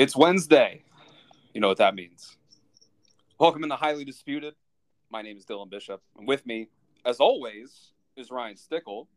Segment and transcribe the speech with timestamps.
[0.00, 0.82] It's Wednesday.
[1.52, 2.38] You know what that means.
[3.38, 4.54] Welcome in the highly disputed.
[5.10, 6.00] My name is Dylan Bishop.
[6.16, 6.68] And with me,
[7.04, 9.08] as always, is Ryan Stickle.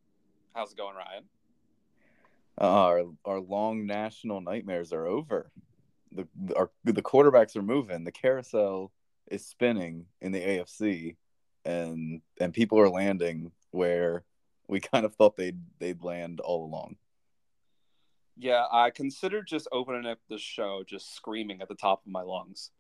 [0.54, 1.24] How's it going, Ryan?
[2.60, 5.50] Uh, our our long national nightmares are over.
[6.12, 6.28] The
[6.58, 8.04] our the quarterbacks are moving.
[8.04, 8.92] The carousel
[9.32, 11.16] is spinning in the AFC,
[11.64, 14.26] and and people are landing where
[14.68, 16.98] we kind of thought they'd they'd land all along.
[18.38, 22.22] Yeah, I considered just opening up the show just screaming at the top of my
[22.22, 22.72] lungs.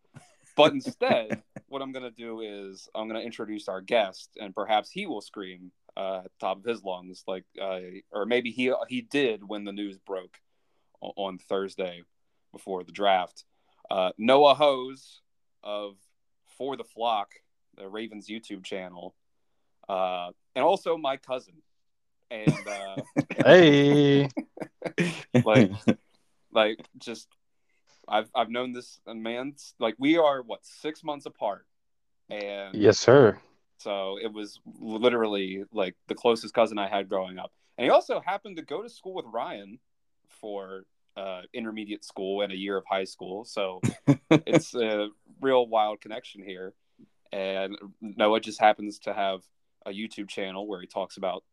[0.55, 4.53] But instead, what I'm going to do is I'm going to introduce our guest, and
[4.53, 7.79] perhaps he will scream uh, at the top of his lungs, like, uh,
[8.11, 10.39] or maybe he he did when the news broke
[11.01, 12.03] on Thursday
[12.51, 13.43] before the draft.
[13.91, 15.21] Uh, Noah Hose
[15.63, 15.97] of
[16.57, 17.33] For the Flock,
[17.77, 19.15] the Ravens YouTube channel,
[19.89, 21.55] uh, and also my cousin.
[22.31, 22.95] And uh,
[23.45, 24.29] hey,
[25.45, 25.71] like,
[26.51, 27.27] like just
[28.07, 31.65] I've I've known this man like we are what six months apart,
[32.29, 33.37] and yes, sir.
[33.79, 38.21] So it was literally like the closest cousin I had growing up, and he also
[38.25, 39.79] happened to go to school with Ryan
[40.27, 40.85] for
[41.15, 43.45] uh, intermediate school and a year of high school.
[43.45, 43.81] So
[44.31, 45.09] it's a
[45.41, 46.73] real wild connection here.
[47.31, 49.41] And Noah just happens to have
[49.85, 51.43] a YouTube channel where he talks about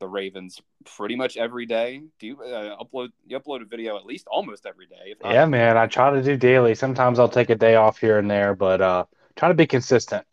[0.00, 2.02] the Ravens pretty much every day.
[2.18, 5.14] Do you uh, upload you upload a video at least almost every day?
[5.24, 6.74] yeah, man, I try to do daily.
[6.74, 9.04] Sometimes I'll take a day off here and there, but uh,
[9.36, 10.26] try to be consistent.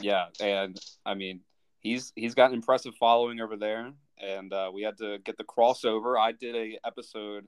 [0.00, 1.40] Yeah, and I mean,
[1.80, 5.44] he's he's got an impressive following over there, and uh, we had to get the
[5.44, 6.18] crossover.
[6.18, 7.46] I did a episode,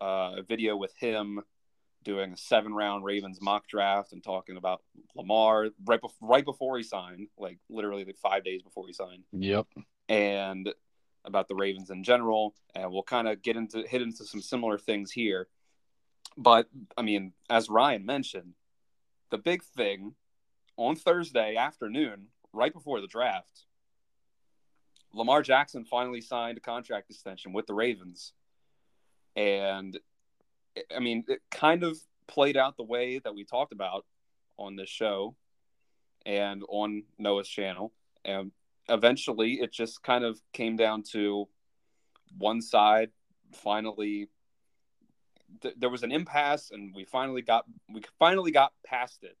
[0.00, 1.42] uh, a video with him
[2.06, 4.80] doing a seven round Ravens mock draft and talking about
[5.16, 9.24] Lamar right, be- right before he signed, like literally like five days before he signed.
[9.32, 9.66] Yep.
[10.08, 10.72] And
[11.24, 12.54] about the Ravens in general.
[12.74, 15.48] And we'll kind of get into hit into some similar things here.
[16.36, 18.54] But I mean, as Ryan mentioned,
[19.30, 20.14] the big thing
[20.76, 23.64] on Thursday afternoon, right before the draft,
[25.12, 28.32] Lamar Jackson finally signed a contract extension with the Ravens.
[29.34, 29.98] And
[30.94, 34.04] I mean, it kind of played out the way that we talked about
[34.58, 35.34] on this show
[36.24, 37.92] and on Noah's channel.
[38.24, 38.52] And
[38.88, 41.48] eventually it just kind of came down to
[42.38, 43.10] one side.
[43.52, 44.28] Finally
[45.62, 49.36] th- there was an impasse and we finally got we finally got past it.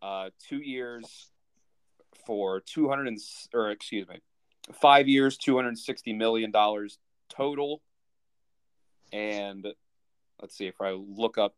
[0.00, 1.30] Uh two years
[2.26, 3.18] for 200 and,
[3.54, 4.20] or excuse me
[4.72, 7.82] five years 260 million dollars total.
[9.12, 9.66] And
[10.40, 11.54] let's see if i look up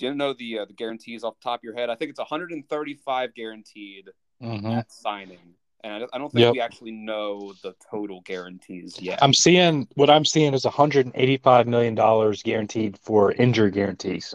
[0.00, 1.90] do you know the uh, the guarantees off the top of your head?
[1.90, 4.08] I think it's 135 guaranteed
[4.42, 4.66] mm-hmm.
[4.66, 6.52] at signing and I don't think yep.
[6.52, 9.18] we actually know the total guarantees yet.
[9.22, 14.34] I'm seeing what I'm seeing is 185 million dollars guaranteed for injury guarantees.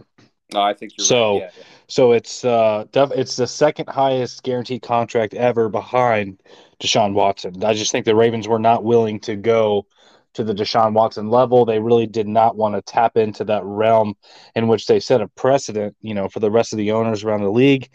[0.53, 1.33] No, I think so.
[1.33, 1.41] Right.
[1.41, 1.63] Yeah, yeah.
[1.87, 6.41] So it's uh, def- it's the second highest guaranteed contract ever behind
[6.79, 7.63] Deshaun Watson.
[7.63, 9.85] I just think the Ravens were not willing to go
[10.33, 11.65] to the Deshaun Watson level.
[11.65, 14.15] They really did not want to tap into that realm
[14.55, 17.41] in which they set a precedent, you know, for the rest of the owners around
[17.41, 17.89] the league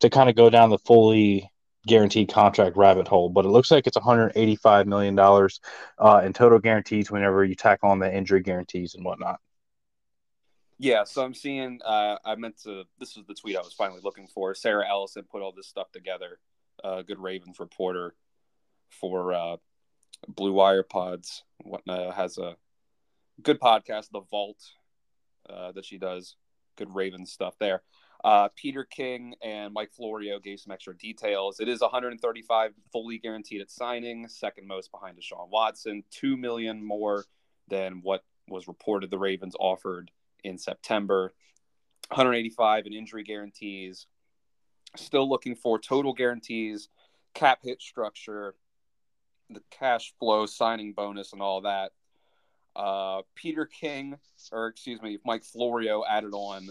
[0.00, 1.50] to kind of go down the fully
[1.86, 5.60] guaranteed contract rabbit hole, but it looks like it's 185 million dollars
[5.98, 9.40] uh, in total guarantees whenever you tack on the injury guarantees and whatnot.
[10.78, 11.80] Yeah, so I'm seeing.
[11.84, 12.84] Uh, I meant to.
[13.00, 14.54] This was the tweet I was finally looking for.
[14.54, 16.38] Sarah Ellison put all this stuff together.
[16.82, 18.14] Uh, good Ravens reporter
[18.88, 19.56] for uh,
[20.28, 21.42] Blue Wire Pods.
[21.64, 22.56] Whatnot has a
[23.42, 24.58] good podcast, The Vault,
[25.50, 26.36] uh, that she does.
[26.76, 27.82] Good Ravens stuff there.
[28.24, 31.60] Uh, Peter King and Mike Florio gave some extra details.
[31.60, 37.24] It is 135 fully guaranteed at signing, second most behind Deshaun Watson, two million more
[37.68, 40.10] than what was reported the Ravens offered
[40.42, 41.32] in September.
[42.08, 44.06] 185 in injury guarantees.
[44.96, 46.88] Still looking for total guarantees,
[47.34, 48.54] cap hit structure,
[49.50, 51.92] the cash flow signing bonus, and all that.
[52.74, 54.16] Uh, Peter King,
[54.50, 56.68] or excuse me, Mike Florio added on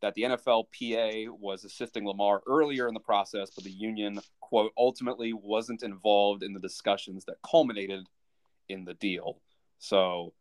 [0.00, 5.32] that the NFLPA was assisting Lamar earlier in the process, but the union, quote, ultimately
[5.32, 8.06] wasn't involved in the discussions that culminated
[8.68, 9.40] in the deal.
[9.78, 10.32] So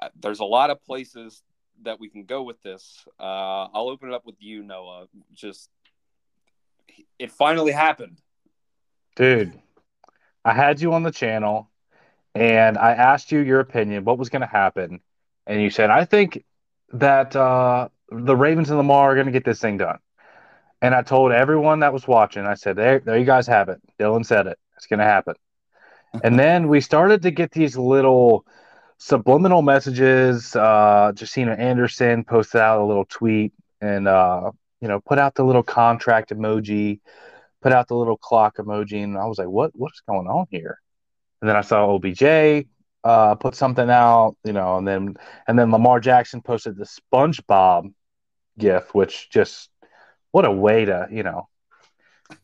[0.00, 1.42] uh, there's a lot of places
[1.82, 3.04] that we can go with this.
[3.18, 5.06] Uh, I'll open it up with you, Noah.
[5.34, 5.68] Just,
[7.18, 8.18] it finally happened.
[9.16, 9.52] Dude,
[10.44, 11.70] I had you on the channel
[12.34, 15.00] and I asked you your opinion, what was going to happen.
[15.46, 16.44] And you said, I think
[16.92, 19.98] that uh, the Ravens and Lamar are going to get this thing done.
[20.80, 23.80] And I told everyone that was watching, I said, there, there you guys have it.
[24.00, 24.58] Dylan said it.
[24.76, 25.34] It's going to happen.
[26.24, 28.44] and then we started to get these little
[28.98, 30.54] subliminal messages.
[30.54, 34.50] Uh, Josina Anderson posted out a little tweet and uh,
[34.80, 37.00] you know put out the little contract emoji,
[37.62, 40.46] put out the little clock emoji, and I was like, what what is going on
[40.50, 40.78] here?
[41.40, 42.66] And then I saw OBJ
[43.04, 45.16] uh, put something out, you know, and then
[45.48, 47.92] and then Lamar Jackson posted the SpongeBob
[48.58, 49.70] gif, which just
[50.30, 51.48] what a way to you know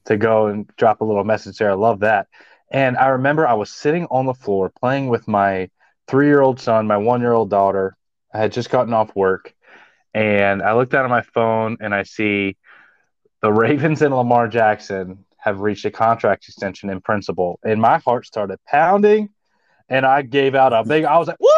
[0.05, 1.71] to go and drop a little message there.
[1.71, 2.29] I love that.
[2.71, 5.71] And I remember I was sitting on the floor playing with my
[6.07, 7.97] three year old son, my one year old daughter.
[8.33, 9.55] I had just gotten off work
[10.13, 12.57] and I looked down at my phone and I see
[13.41, 17.59] the Ravens and Lamar Jackson have reached a contract extension in principle.
[17.63, 19.31] And my heart started pounding
[19.89, 21.58] and I gave out a big, I was like, woo!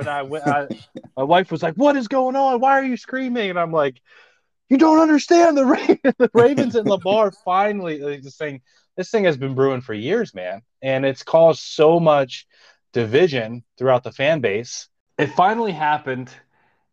[0.00, 0.68] And I went, I,
[1.16, 2.60] my wife was like, what is going on?
[2.60, 3.50] Why are you screaming?
[3.50, 4.00] And I'm like,
[4.68, 8.62] you don't understand the, Ra- the Ravens and Lamar finally like, this thing
[8.96, 12.46] this thing has been brewing for years, man, and it's caused so much
[12.92, 14.88] division throughout the fan base.
[15.18, 16.30] It finally happened,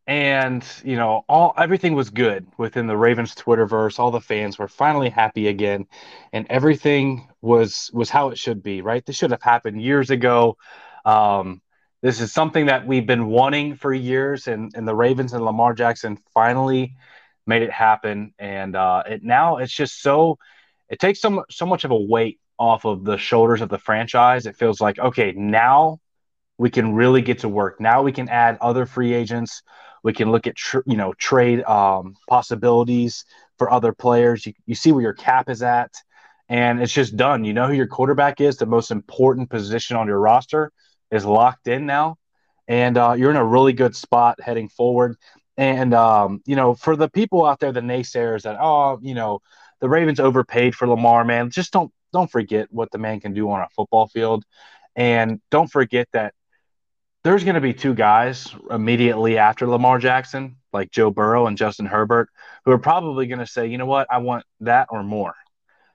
[0.06, 4.00] and you know, all everything was good within the Ravens Twitterverse.
[4.00, 5.88] All the fans were finally happy again,
[6.34, 8.82] and everything was was how it should be.
[8.82, 9.06] Right?
[9.06, 10.58] This should have happened years ago.
[11.06, 11.62] Um,
[12.04, 15.74] this is something that we've been wanting for years, and and the Ravens and Lamar
[15.74, 16.96] Jackson finally
[17.48, 18.34] made it happen.
[18.38, 20.38] And uh, it now it's just so
[20.90, 24.46] it takes so so much of a weight off of the shoulders of the franchise.
[24.46, 26.00] It feels like okay, now
[26.58, 27.80] we can really get to work.
[27.80, 29.64] Now we can add other free agents.
[30.04, 33.24] We can look at tr- you know trade um, possibilities
[33.58, 34.46] for other players.
[34.46, 35.94] You, you see where your cap is at,
[36.50, 37.46] and it's just done.
[37.46, 38.58] You know who your quarterback is.
[38.58, 40.70] The most important position on your roster
[41.14, 42.18] is locked in now,
[42.68, 45.16] and uh, you're in a really good spot heading forward.
[45.56, 49.40] And um, you know, for the people out there, the naysayers that oh, you know,
[49.80, 51.52] the Ravens overpaid for Lamar, man.
[51.52, 54.44] Just don't don't forget what the man can do on a football field,
[54.96, 56.34] and don't forget that
[57.24, 61.86] there's going to be two guys immediately after Lamar Jackson, like Joe Burrow and Justin
[61.86, 62.30] Herbert,
[62.66, 65.36] who are probably going to say, you know what, I want that or more.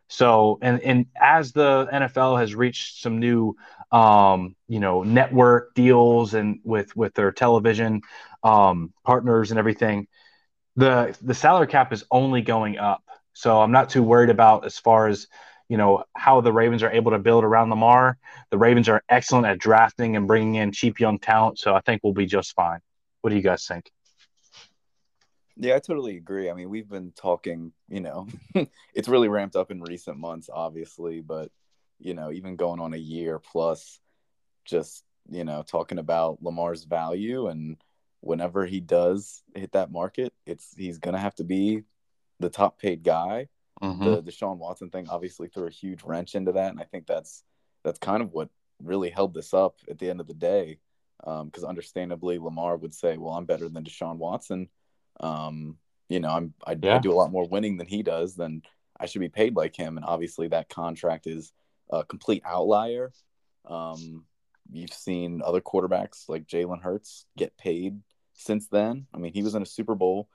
[0.08, 3.56] So, and and as the NFL has reached some new,
[3.90, 8.02] um, you know, network deals and with with their television
[8.42, 10.06] um, partners and everything,
[10.76, 13.02] the the salary cap is only going up.
[13.32, 15.26] So I'm not too worried about as far as
[15.68, 18.18] you know how the Ravens are able to build around Lamar.
[18.50, 22.02] The Ravens are excellent at drafting and bringing in cheap young talent, so I think
[22.02, 22.80] we'll be just fine.
[23.20, 23.90] What do you guys think?
[25.60, 26.48] Yeah, I totally agree.
[26.48, 28.28] I mean, we've been talking, you know,
[28.94, 31.50] it's really ramped up in recent months, obviously, but,
[31.98, 34.00] you know, even going on a year plus,
[34.64, 37.76] just, you know, talking about Lamar's value and
[38.20, 41.82] whenever he does hit that market, it's he's to have to be
[42.40, 43.48] the top paid guy.
[43.82, 44.04] Mm-hmm.
[44.04, 46.70] The Deshaun Watson thing obviously threw a huge wrench into that.
[46.72, 47.44] And I think that's,
[47.84, 48.48] that's kind of what
[48.82, 50.78] really held this up at the end of the day.
[51.20, 54.68] Because um, understandably, Lamar would say, well, I'm better than Deshaun Watson
[55.20, 55.76] um,
[56.08, 56.96] you know, I'm I, yeah.
[56.96, 58.34] I, do a lot more winning than he does.
[58.34, 58.62] Then
[58.98, 59.96] I should be paid like him.
[59.96, 61.52] And obviously, that contract is
[61.90, 63.12] a complete outlier.
[63.64, 64.24] Um,
[64.70, 68.00] you've seen other quarterbacks like Jalen Hurts get paid
[68.34, 69.06] since then.
[69.14, 70.28] I mean, he was in a Super Bowl,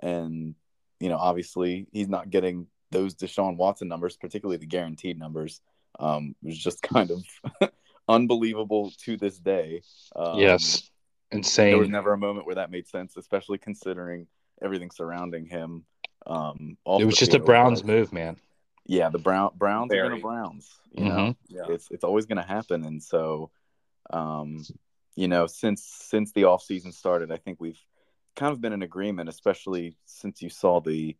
[0.00, 0.54] and
[0.98, 5.60] you know, obviously, he's not getting those Deshaun Watson numbers, particularly the guaranteed numbers.
[5.98, 7.70] Um, it was just kind of
[8.08, 9.82] unbelievable to this day.
[10.16, 10.90] Um, yes
[11.32, 11.70] insane.
[11.70, 14.26] There was never a moment where that made sense, especially considering
[14.62, 15.84] everything surrounding him.
[16.26, 18.36] Um, it was just a Browns move, man.
[18.86, 20.08] Yeah, the Brown Browns Very.
[20.08, 20.68] are the Browns.
[20.92, 21.16] You mm-hmm.
[21.16, 21.62] know, yeah.
[21.68, 23.50] it's it's always going to happen, and so,
[24.12, 24.64] um,
[25.14, 27.80] you know, since since the off season started, I think we've
[28.36, 31.16] kind of been in agreement, especially since you saw the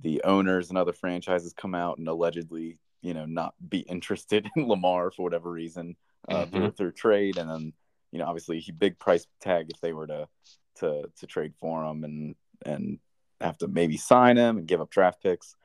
[0.00, 4.68] the owners and other franchises come out and allegedly, you know, not be interested in
[4.68, 5.96] Lamar for whatever reason
[6.28, 6.56] uh, mm-hmm.
[6.56, 7.72] through through trade, and then
[8.10, 10.28] you know, obviously he big price tag if they were to
[10.76, 12.98] to to trade for him and and
[13.40, 15.56] have to maybe sign him and give up draft picks.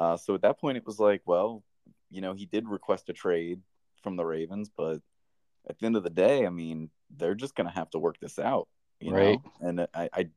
[0.00, 1.62] Uh, so at that point, it was like, well,
[2.10, 3.60] you know, he did request a trade
[4.02, 5.02] from the Ravens, but
[5.68, 8.18] at the end of the day, I mean, they're just going to have to work
[8.18, 8.66] this out,
[8.98, 9.38] you right.
[9.60, 9.68] know.
[9.68, 10.28] And I, I,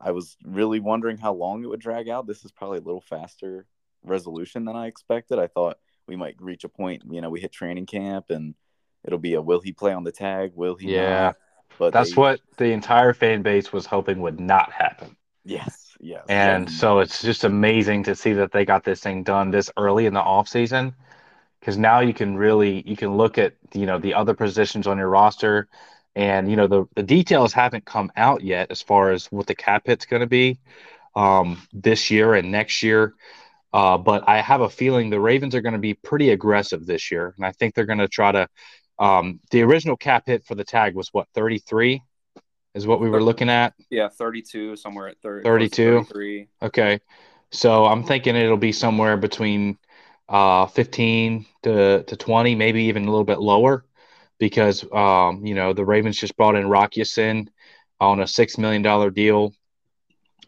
[0.00, 2.26] I was really wondering how long it would drag out.
[2.26, 3.66] This is probably a little faster
[4.02, 5.38] resolution than I expected.
[5.38, 8.54] I thought we might reach a point, you know, we hit training camp and
[9.04, 10.52] it'll be a will he play on the tag?
[10.54, 10.94] Will he?
[10.94, 11.36] Yeah, not?
[11.78, 15.16] but that's they, what the entire fan base was hoping would not happen.
[15.46, 16.28] Yes, yes.
[16.28, 20.06] And so it's just amazing to see that they got this thing done this early
[20.06, 20.94] in the off season
[21.60, 24.98] because now you can really you can look at you know the other positions on
[24.98, 25.68] your roster
[26.16, 29.54] and you know the the details haven't come out yet as far as what the
[29.56, 30.60] cap hit's going to be
[31.16, 33.14] um, this year and next year.
[33.72, 37.10] Uh, but I have a feeling the Ravens are going to be pretty aggressive this
[37.10, 38.48] year, and I think they're going to try to
[38.98, 42.02] Um, the original cap hit for the tag was what 33
[42.76, 43.74] is what we were looking at.
[43.90, 45.92] Yeah, 32 somewhere at 30, 32.
[46.04, 46.48] 33.
[46.62, 47.00] Okay.
[47.50, 49.78] So I'm thinking it'll be somewhere between
[50.28, 53.84] uh, 15 to, to 20, maybe even a little bit lower
[54.38, 57.48] because, um, you know, the Ravens just brought in Rock Ya-Sin
[57.98, 59.52] on a $6 million deal.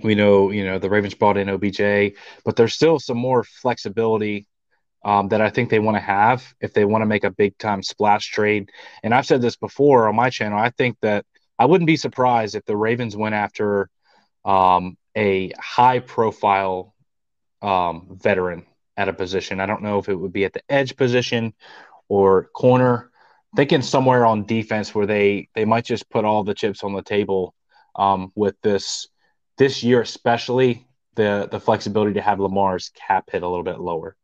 [0.00, 4.47] We know, you know, the Ravens brought in OBJ, but there's still some more flexibility
[5.04, 7.56] um, that I think they want to have if they want to make a big
[7.56, 8.70] time splash trade.
[9.02, 10.58] And I've said this before on my channel.
[10.58, 11.25] I think that
[11.59, 13.91] I wouldn't be surprised if the Ravens went after
[14.45, 16.95] um, a high profile
[17.62, 18.65] um, veteran
[18.97, 19.61] at a position.
[19.61, 21.55] I don't know if it would be at the edge position
[22.09, 23.11] or corner.
[23.57, 27.03] Thinking somewhere on defense where they they might just put all the chips on the
[27.03, 27.55] table
[27.97, 29.09] um, with this
[29.57, 34.17] this year, especially the the flexibility to have Lamar's cap hit a little bit lower.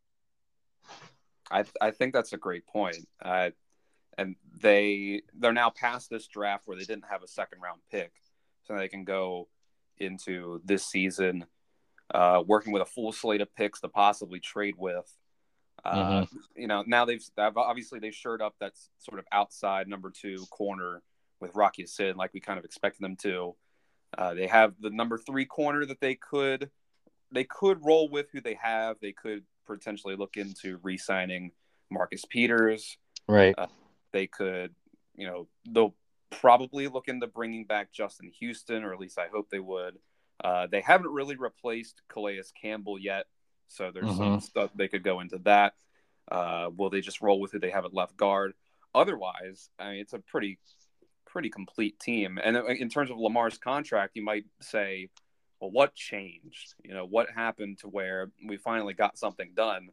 [1.50, 3.08] I I think that's a great point.
[3.22, 3.50] Uh,
[4.18, 8.12] and they they're now past this draft where they didn't have a second round pick,
[8.64, 9.48] so they can go
[9.98, 11.46] into this season
[12.12, 15.10] uh, working with a full slate of picks to possibly trade with.
[15.84, 16.36] Uh, mm-hmm.
[16.56, 21.02] You know, now they've obviously they've shored up that sort of outside number two corner
[21.40, 23.54] with Rocky Ya-Sin, like we kind of expected them to.
[24.16, 26.70] Uh, they have the number three corner that they could
[27.32, 28.96] they could roll with who they have.
[29.00, 31.50] They could potentially look into re-signing
[31.90, 32.96] Marcus Peters.
[33.28, 33.54] Right.
[33.58, 33.66] Uh,
[34.14, 34.72] they could,
[35.16, 35.94] you know, they'll
[36.30, 39.98] probably look into bringing back Justin Houston, or at least I hope they would.
[40.42, 43.26] Uh, they haven't really replaced Calais Campbell yet,
[43.68, 44.16] so there's mm-hmm.
[44.16, 45.74] some stuff they could go into that.
[46.30, 48.54] Uh, will they just roll with who they have at left guard?
[48.94, 50.58] Otherwise, I mean, it's a pretty
[51.26, 52.38] pretty complete team.
[52.42, 55.10] And uh, in terms of Lamar's contract, you might say,
[55.60, 56.74] well, what changed?
[56.84, 59.88] You know, what happened to where we finally got something done?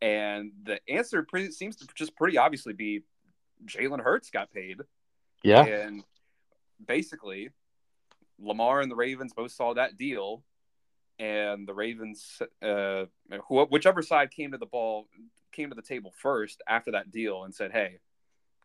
[0.00, 3.02] And the answer pretty, seems to just pretty obviously be
[3.64, 4.80] Jalen Hurts got paid.
[5.42, 5.64] Yeah.
[5.64, 6.02] And
[6.84, 7.50] basically,
[8.38, 10.42] Lamar and the Ravens both saw that deal,
[11.18, 13.04] and the Ravens, uh,
[13.70, 15.06] whichever side came to the ball,
[15.52, 18.00] came to the table first after that deal and said, "Hey,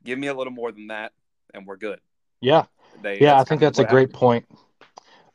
[0.03, 1.13] give me a little more than that,
[1.53, 2.00] and we're good."
[2.41, 2.65] Yeah,
[3.01, 4.13] they, yeah, I think that's a great happened.
[4.13, 4.45] point.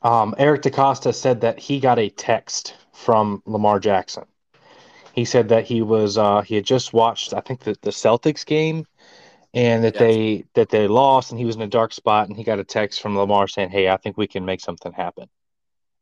[0.02, 4.24] Um, Eric DeCosta said that he got a text from Lamar Jackson.
[5.12, 8.44] He said that he was uh, he had just watched, I think, the, the Celtics
[8.44, 8.86] game
[9.54, 10.00] and that yes.
[10.00, 12.64] they that they lost and he was in a dark spot and he got a
[12.64, 15.28] text from Lamar saying, "Hey, I think we can make something happen."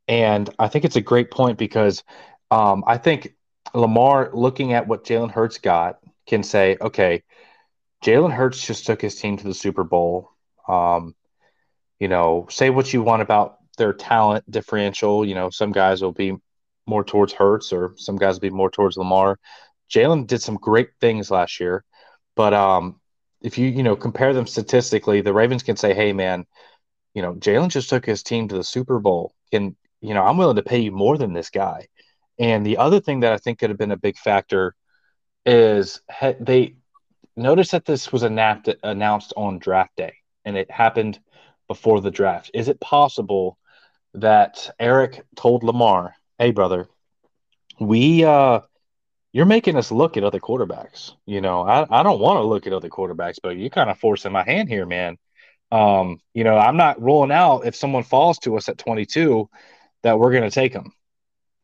[0.09, 2.03] And I think it's a great point because
[2.51, 3.35] um, I think
[3.73, 7.23] Lamar, looking at what Jalen Hurts got, can say, "Okay,
[8.05, 10.31] Jalen Hurts just took his team to the Super Bowl."
[10.69, 11.15] Um,
[11.99, 15.25] you know, say what you want about their talent differential.
[15.25, 16.37] You know, some guys will be
[16.87, 19.39] more towards Hurts, or some guys will be more towards Lamar.
[19.91, 21.85] Jalen did some great things last year,
[22.37, 23.01] but um,
[23.45, 26.47] if you you know compare them statistically, the Ravens can say, "Hey, man,
[27.15, 29.35] you know Jalen just took his team to the Super Bowl.
[29.53, 31.89] Can you know I'm willing to pay you more than this guy."
[32.39, 34.75] And the other thing that I think could have been a big factor
[35.47, 36.01] is
[36.41, 36.77] they
[37.37, 40.15] noticed that this was announced announced on draft day,
[40.47, 41.21] and it happened
[41.69, 42.51] before the draft.
[42.55, 43.59] Is it possible
[44.15, 46.89] that Eric told Lamar, "Hey, brother,
[47.79, 48.61] we uh
[49.35, 51.13] you're making us look at other quarterbacks.
[51.27, 53.99] You know, I, I don't want to look at other quarterbacks, but you're kind of
[53.99, 55.19] forcing my hand here, man.
[55.73, 59.51] Um, you know, I'm not ruling out if someone falls to us at 22
[60.05, 60.93] that we're going to take them.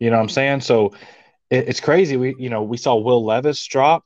[0.00, 0.62] You know what I'm saying?
[0.62, 0.95] So
[1.49, 2.17] it, it's crazy.
[2.17, 4.05] We, you know, we saw Will Levis drop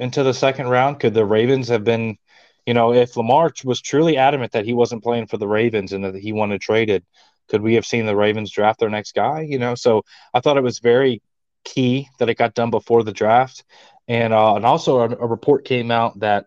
[0.00, 0.98] into the second round.
[0.98, 2.18] Could the Ravens have been,
[2.66, 6.04] you know, if Lamar was truly adamant that he wasn't playing for the Ravens and
[6.04, 7.04] that he wanted traded,
[7.50, 9.42] could we have seen the Ravens draft their next guy?
[9.42, 10.02] You know, so
[10.34, 11.22] I thought it was very
[11.66, 13.64] key that it got done before the draft.
[14.08, 16.46] And uh, and also a, a, report came out that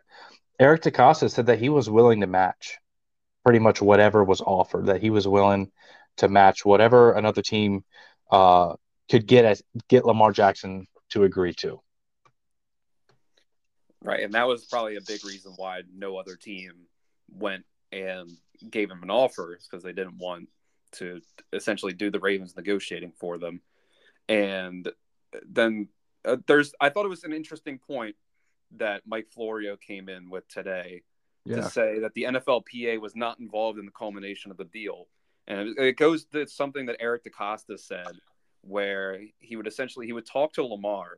[0.60, 2.78] Eric DeCosta said that he was willing to match
[3.44, 4.86] pretty much whatever was offered.
[4.86, 5.72] That he was willing
[6.18, 7.84] to match whatever another team
[8.32, 8.76] uh,
[9.12, 11.82] could get as get Lamar Jackson to agree to.
[14.02, 16.72] Right, and that was probably a big reason why no other team
[17.30, 18.32] went and
[18.70, 20.48] gave him an offer because they didn't want
[20.94, 21.22] to
[21.52, 23.62] essentially do the Ravens negotiating for them.
[24.30, 24.90] And
[25.48, 25.90] then
[26.26, 28.16] uh, there's I thought it was an interesting point
[28.78, 31.04] that Mike Florio came in with today
[31.46, 31.58] yeah.
[31.58, 35.08] to say that the NFLPA was not involved in the culmination of the deal.
[35.48, 38.12] And it goes to something that Eric DeCosta said,
[38.62, 41.18] where he would essentially he would talk to Lamar,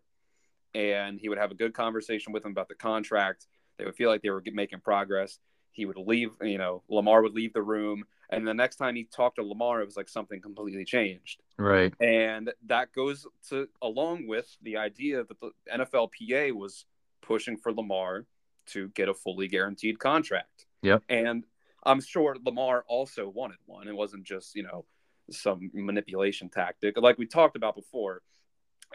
[0.73, 3.47] and he would have a good conversation with him about the contract.
[3.77, 5.39] They would feel like they were making progress.
[5.71, 9.03] He would leave, you know, Lamar would leave the room, and the next time he
[9.03, 11.41] talked to Lamar, it was like something completely changed.
[11.57, 11.93] Right.
[11.99, 16.85] And that goes to along with the idea that the NFLPA was
[17.21, 18.25] pushing for Lamar
[18.67, 20.65] to get a fully guaranteed contract.
[20.81, 21.03] Yep.
[21.09, 21.45] And
[21.83, 23.87] I'm sure Lamar also wanted one.
[23.87, 24.85] It wasn't just, you know,
[25.29, 26.97] some manipulation tactic.
[26.97, 28.21] Like we talked about before,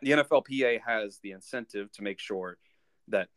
[0.02, 2.58] the NFLPA has the incentive to make sure
[3.08, 3.28] that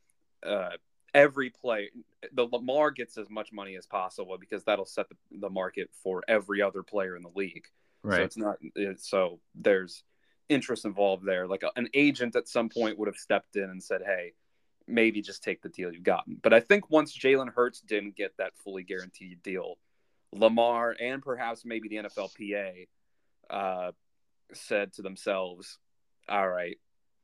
[0.46, 0.72] uh,
[1.14, 1.90] every play,
[2.34, 6.24] the Lamar gets as much money as possible because that'll set the, the market for
[6.28, 7.66] every other player in the league.
[8.04, 8.18] Right.
[8.18, 10.04] So it's not, it's, so there's
[10.48, 11.48] interest involved there.
[11.48, 14.34] Like a, an agent at some point would have stepped in and said, hey,
[14.88, 16.38] maybe just take the deal you've gotten.
[16.42, 19.78] But I think once Jalen Hurts didn't get that fully guaranteed deal,
[20.32, 22.88] Lamar and perhaps maybe the NFLPA
[23.50, 23.92] uh,
[24.54, 25.78] said to themselves,
[26.28, 26.78] all right,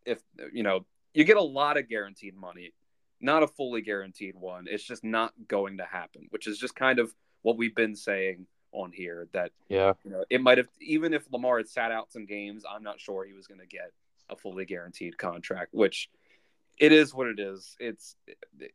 [0.06, 0.20] if,
[0.54, 2.74] you know, you get a lot of guaranteed money,
[3.22, 4.66] not a fully guaranteed one.
[4.70, 8.48] It's just not going to happen, which is just kind of what we've been saying
[8.72, 12.12] on here that yeah, you know, it might have even if Lamar had sat out
[12.12, 13.92] some games, I'm not sure he was going to get
[14.30, 16.10] a fully guaranteed contract, which
[16.78, 17.76] it is what it is.
[17.80, 18.16] It's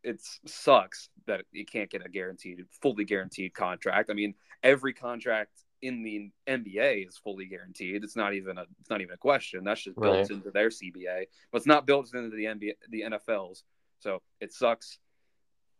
[0.02, 4.10] it's sucks that you can't get a guaranteed, fully guaranteed contract.
[4.10, 5.50] I mean, every contract
[5.82, 8.02] in the NBA is fully guaranteed.
[8.02, 9.64] It's not even a it's not even a question.
[9.64, 10.30] That's just built Right.
[10.30, 13.64] into their CBA, but it's not built into the NBA, the NFL's.
[14.00, 14.98] So it sucks.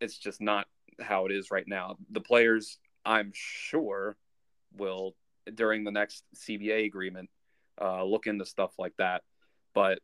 [0.00, 0.66] It's just not
[1.00, 1.96] how it is right now.
[2.10, 4.16] The players, I'm sure,
[4.76, 5.14] will
[5.52, 7.28] during the next CBA agreement
[7.80, 9.22] uh, look into stuff like that.
[9.74, 10.00] But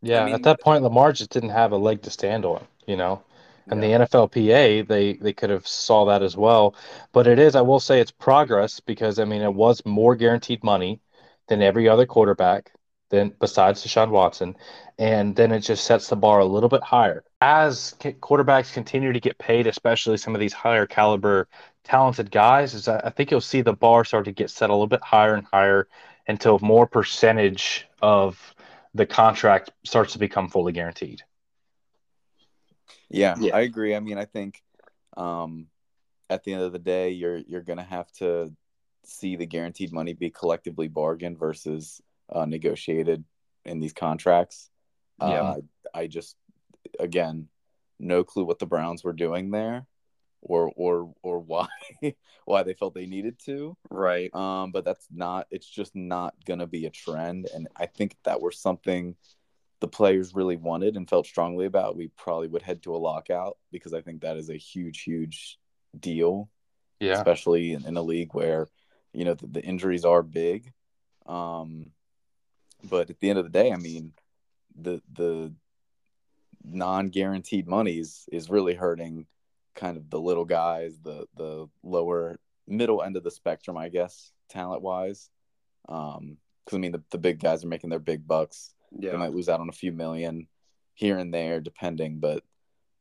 [0.00, 0.24] yeah.
[0.24, 3.22] mean- At that point, Lamar just didn't have a leg to stand on, you know.
[3.70, 3.98] And yeah.
[3.98, 6.74] the NFLPA, they they could have saw that as well.
[7.12, 10.64] But it is, I will say, it's progress because I mean, it was more guaranteed
[10.64, 11.00] money
[11.48, 12.72] than every other quarterback,
[13.10, 14.56] than besides Deshaun Watson,
[14.98, 19.20] and then it just sets the bar a little bit higher as quarterbacks continue to
[19.20, 21.48] get paid, especially some of these higher caliber,
[21.84, 22.74] talented guys.
[22.74, 25.02] Is I I think you'll see the bar start to get set a little bit
[25.02, 25.88] higher and higher
[26.26, 28.54] until more percentage of
[28.94, 31.22] the contract starts to become fully guaranteed.
[33.08, 33.56] Yeah, Yeah.
[33.56, 33.94] I agree.
[33.94, 34.62] I mean, I think
[35.16, 35.68] um,
[36.28, 38.52] at the end of the day, you're you're gonna have to
[39.04, 43.24] see the guaranteed money be collectively bargained versus uh, negotiated
[43.64, 44.70] in these contracts.
[45.20, 45.42] Yeah.
[45.42, 45.56] Uh,
[45.94, 46.36] I just
[46.98, 47.48] again,
[47.98, 49.86] no clue what the Browns were doing there,
[50.40, 51.68] or or or why
[52.44, 53.76] why they felt they needed to.
[53.90, 54.34] right.
[54.34, 55.46] Um, but that's not.
[55.50, 57.48] It's just not gonna be a trend.
[57.54, 59.16] And I think that were something
[59.80, 63.58] the players really wanted and felt strongly about, we probably would head to a lockout
[63.70, 65.56] because I think that is a huge, huge
[65.98, 66.50] deal,
[66.98, 67.12] Yeah.
[67.18, 68.66] especially in, in a league where
[69.12, 70.72] you know the, the injuries are big.
[71.26, 71.92] Um,
[72.84, 74.12] but at the end of the day, I mean,
[74.80, 75.52] the the
[76.72, 79.26] non-guaranteed monies is really hurting
[79.74, 84.32] kind of the little guys, the the lower middle end of the spectrum, I guess,
[84.48, 85.30] talent wise.
[85.88, 88.74] Um, because I mean, the, the big guys are making their big bucks.
[88.92, 89.12] Yeah.
[89.12, 90.48] They might lose out on a few million
[90.94, 92.18] here and there, depending.
[92.18, 92.42] But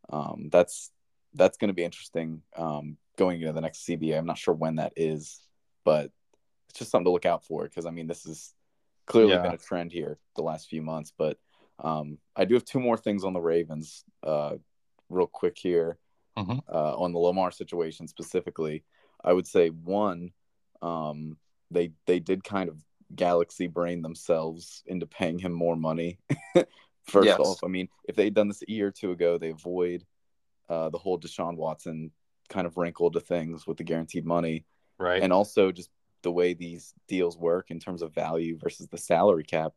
[0.10, 0.92] um, that's
[1.34, 4.18] that's going to be interesting um, going into the next CBA.
[4.18, 5.42] I'm not sure when that is,
[5.84, 6.12] but
[6.70, 8.54] it's just something to look out for because I mean, this is
[9.06, 9.42] clearly Yeah.
[9.42, 11.12] been a trend here the last few months.
[11.18, 11.38] But
[11.80, 14.56] um, I do have two more things on the Ravens, uh,
[15.10, 15.98] real quick here
[16.38, 16.62] Mhm.
[16.72, 18.84] uh, on the Lamar situation specifically.
[19.24, 20.32] I would say one,
[20.82, 21.38] um,
[21.72, 22.84] they they did kind of
[23.16, 26.20] galaxy brain themselves into paying him more money.
[27.04, 27.40] First Yes.
[27.40, 30.06] off, I mean, if they'd done this a year or two ago, they avoid
[30.70, 32.12] uh, the whole Deshaun Watson
[32.50, 34.66] kind of wrinkle to things with the guaranteed money,
[34.98, 35.24] Right.
[35.24, 35.90] and also just
[36.24, 39.74] the way these deals work in terms of value versus the salary cap.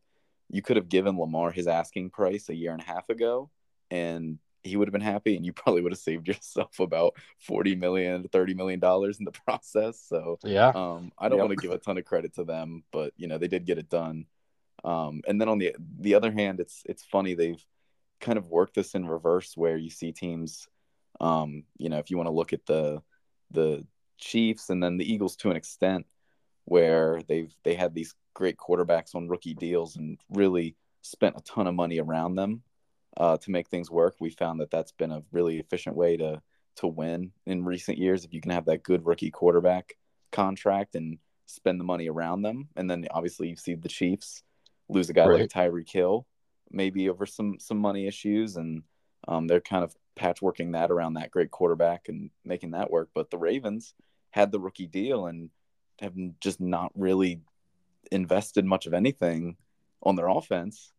[0.50, 3.50] You could have given Lamar his asking price a year and a half ago,
[3.90, 7.74] and he would have been happy, and you probably would have saved yourself about forty
[7.76, 10.00] million, thirty million dollars in the process.
[10.08, 10.72] So yeah.
[10.74, 11.48] um, I don't Yep.
[11.48, 13.78] want to give a ton of credit to them, but you know they did get
[13.78, 14.26] it done.
[14.84, 17.64] Um, and then on the the other hand, it's it's funny they've
[18.20, 20.68] kind of worked this in reverse, where you see teams,
[21.20, 23.02] um, you know, if you want to look at the
[23.50, 23.86] the
[24.18, 26.06] Chiefs and then the Eagles to an extent,
[26.70, 31.66] where they've they had these great quarterbacks on rookie deals and really spent a ton
[31.66, 32.62] of money around them
[33.16, 34.14] uh, to make things work.
[34.20, 36.40] We found that that's been a really efficient way to
[36.76, 39.96] to win in recent years if you can have that good rookie quarterback
[40.30, 42.68] contract and spend the money around them.
[42.76, 44.44] And then obviously you see the Chiefs
[44.88, 46.24] lose a guy like Tyreek Hill
[46.70, 48.84] maybe over some some money issues, and
[49.26, 53.10] um, they're kind of patchworking that around that great quarterback and making that work.
[53.12, 53.92] But the Ravens
[54.30, 55.50] had the rookie deal and
[56.00, 57.40] have just not really
[58.10, 59.56] invested much of anything
[60.02, 60.92] on their offense.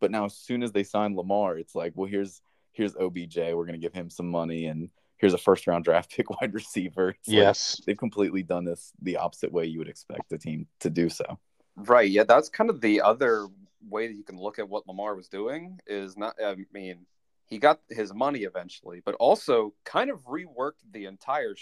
[0.00, 2.40] But now, as soon as they sign Lamar, it's like, well, here's
[2.72, 3.36] here's OBJ.
[3.36, 6.54] We're going to give him some money, and here's a first round draft pick wide
[6.54, 7.10] receiver.
[7.10, 7.80] It's like yes.
[7.86, 11.38] they've completely done this the opposite way you would expect a team to do so.
[11.76, 12.10] Right.
[12.10, 13.48] Yeah, that's kind of the other
[13.88, 17.06] way that you can look at what Lamar was doing is not I mean,
[17.46, 21.54] he got his money eventually, but also kind of reworked the entire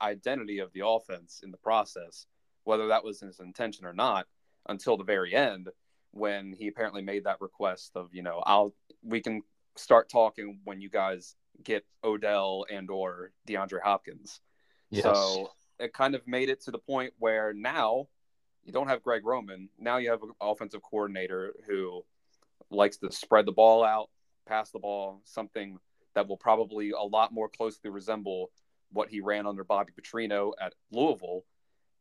[0.00, 2.26] identity of the offense in the process,
[2.64, 4.26] whether that was his intention or not,
[4.68, 5.68] until the very end
[6.12, 9.42] when he apparently made that request of, you know, I'll we can
[9.76, 14.40] start talking when you guys get Odell and or DeAndre Hopkins.
[14.90, 15.02] Yes.
[15.04, 18.08] So it kind of made it to the point where now
[18.64, 19.68] you don't have Greg Roman.
[19.78, 22.04] Now you have an offensive coordinator who
[22.70, 24.10] likes to spread the ball out,
[24.46, 25.78] pass the ball, something
[26.14, 28.50] that will probably a lot more closely resemble
[28.92, 31.44] what he ran under Bobby Petrino at Louisville.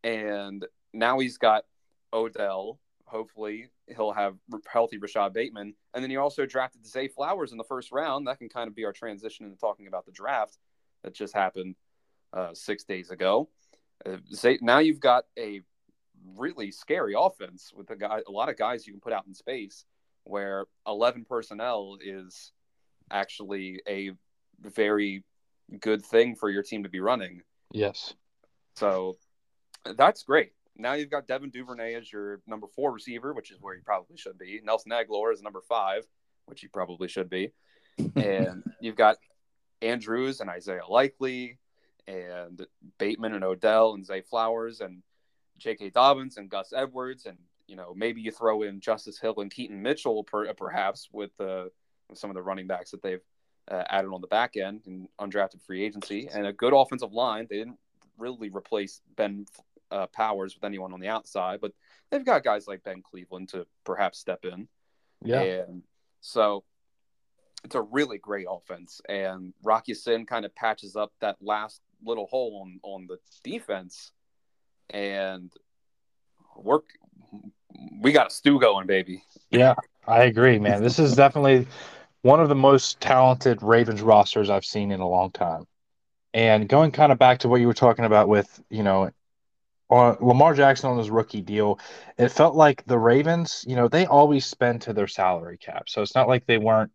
[0.03, 1.65] And now he's got
[2.13, 2.79] Odell.
[3.05, 4.35] Hopefully, he'll have
[4.71, 5.73] healthy Rashod Bateman.
[5.93, 8.27] And then he also drafted Zay Flowers in the first round.
[8.27, 10.57] That can kind of be our transition into talking about the draft
[11.03, 11.75] that just happened
[12.33, 13.49] uh, six days ago.
[14.05, 15.61] Uh, Zay, now you've got a
[16.37, 19.33] really scary offense with a guy, a lot of guys you can put out in
[19.33, 19.85] space
[20.23, 22.51] where 11 personnel is
[23.11, 24.11] actually a
[24.61, 25.23] very
[25.79, 27.41] good thing for your team to be running.
[27.71, 28.13] Yes.
[28.75, 29.17] So
[29.95, 30.51] that's great.
[30.75, 34.17] Now you've got Devin Duvernay as your number four receiver, which is where he probably
[34.17, 34.59] should be.
[34.63, 36.03] Nelson Agholor is number five,
[36.45, 37.51] which he probably should be.
[38.15, 39.17] and you've got
[39.81, 41.59] Andrews and Isaiah Likely
[42.07, 42.65] and
[42.97, 45.03] Bateman and Odell and Zay Flowers and
[45.57, 45.91] J.K.
[45.91, 49.81] Dobbins and Gus Edwards and you know, maybe you throw in Justice Hill and Keaton
[49.81, 51.65] Mitchell, per, perhaps with uh,
[52.13, 53.23] some of the running backs that they've
[53.71, 57.47] uh, added on the back end and undrafted free agency, and a good offensive line.
[57.49, 57.79] They didn't
[58.17, 59.45] really replace Ben
[59.93, 61.71] uh, Powers with anyone on the outside, but
[62.10, 64.67] they've got guys like Ben Cleveland to perhaps step in.
[65.23, 65.41] Yeah.
[65.41, 65.84] And
[66.21, 66.63] so
[67.63, 72.25] it's a really great offense, and Rocky Ya-Sin kind of patches up that last little
[72.25, 74.12] hole on on the defense,
[74.89, 75.49] and
[76.58, 76.86] work
[78.01, 79.23] we got a stew going, baby.
[79.49, 79.75] Yeah,
[80.08, 80.84] I agree, man.
[80.84, 81.67] This is definitely
[82.21, 85.65] one of the most talented Ravens rosters I've seen in a long time.
[86.34, 89.12] And going kind of back to what you were talking about with, you know,
[89.93, 91.79] on Lamar Jackson on his rookie deal,
[92.17, 95.88] it felt like the Ravens, you know, they always spend to their salary cap.
[95.88, 96.91] So it's not like they weren't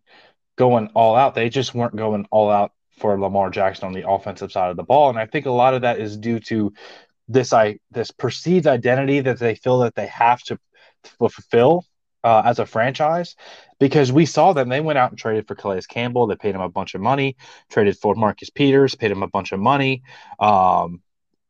[0.56, 1.34] going all out.
[1.34, 4.82] They just weren't going all out for Lamar Jackson on the offensive side of the
[4.82, 5.10] ball.
[5.10, 6.72] And I think a lot of that is due to
[7.28, 10.58] this I this perceived identity that they feel that they have to
[11.18, 11.84] fulfill
[12.24, 13.36] uh, as a franchise
[13.78, 14.68] because we saw them.
[14.68, 16.26] They went out and traded for Calais Campbell.
[16.26, 17.36] They paid him a bunch of money.
[17.70, 18.96] Traded for Marcus Peters.
[18.96, 20.02] Paid him a bunch of money.
[20.40, 21.00] Um,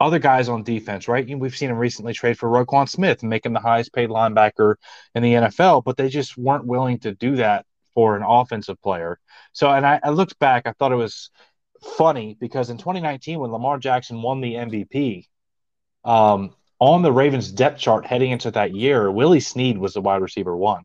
[0.00, 1.28] other guys on defense, right?
[1.28, 4.76] We've seen him recently trade for Roquan Smith and make him the highest paid linebacker
[5.14, 9.18] in the NFL, but they just weren't willing to do that for an offensive player.
[9.52, 11.30] So, and I, I looked back, I thought it was
[11.96, 15.26] funny because in 2019, when Lamar Jackson won the MVP,
[16.04, 20.22] um, on the Ravens depth chart heading into that year, Willie Snead was the wide
[20.22, 20.84] receiver one.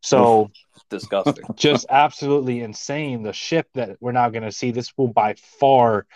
[0.00, 0.50] So
[0.90, 1.44] disgusting.
[1.56, 3.22] Just absolutely insane.
[3.22, 6.06] The ship that we're now going to see, this will by far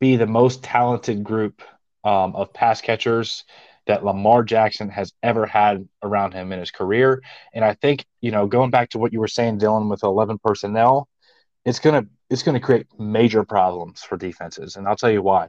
[0.00, 1.62] be the most talented group
[2.04, 3.44] um, of pass catchers
[3.86, 7.22] that Lamar Jackson has ever had around him in his career.
[7.54, 10.38] And I think, you know, going back to what you were saying, Dylan, with 11
[10.38, 11.08] personnel,
[11.64, 14.74] it's going to it's going to create major problems for defenses.
[14.74, 15.48] And I'll tell you why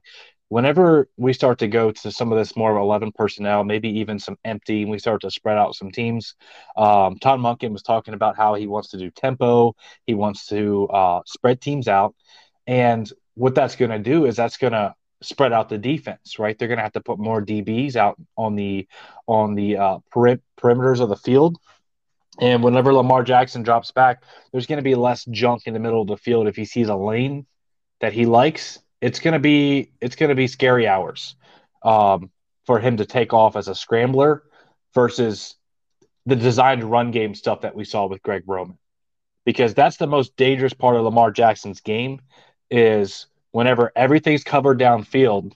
[0.49, 4.19] whenever we start to go to some of this more of 11 personnel, maybe even
[4.19, 6.36] some empty, and we start to spread out some teams,
[6.77, 10.88] um, Todd Monken was talking about how he wants to do tempo, he wants to
[10.88, 12.15] uh, spread teams out.
[12.65, 16.58] And what that's going to do is that's going to spread out the defense, right?
[16.58, 18.88] They're going to have to put more DBs out on the
[19.28, 21.58] on the uh, peri- perimeters of the field.
[22.39, 26.02] And whenever Lamar Jackson drops back, there's going to be less junk in the middle
[26.02, 27.47] of the field if he sees a lane
[28.00, 31.36] that he likes it's gonna be it's gonna be scary hours
[31.84, 32.32] um,
[32.65, 34.43] for him to take off as a scrambler
[34.93, 35.56] versus
[36.26, 38.78] the designed run game stuff that we saw with Greg Roman.
[39.45, 42.19] Because that's the most dangerous part of Lamar Jackson's game
[42.69, 45.53] is whenever everything's covered downfield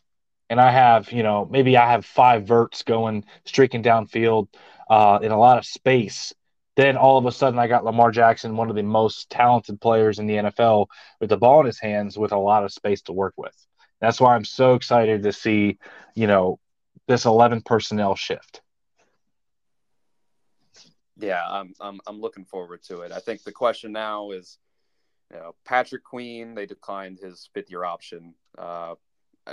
[0.50, 4.48] and I have, you know, maybe I have five verts going streaking downfield
[4.90, 6.34] uh, in a lot of space
[6.78, 10.20] then all of a sudden, I got Lamar Jackson, one of the most talented players
[10.20, 10.88] in the NFL,
[11.20, 13.56] with the ball in his hands with a lot of space to work with.
[14.00, 15.78] That's why I'm so excited to see,
[16.16, 16.60] you know,
[17.08, 18.62] this 11 personnel shift.
[21.18, 23.12] Yeah, I'm, I'm, I'm looking forward to it.
[23.12, 24.58] I think the question now is,
[25.32, 28.34] you know, Patrick Queen, they declined his fifth year option.
[28.58, 28.96] Uh,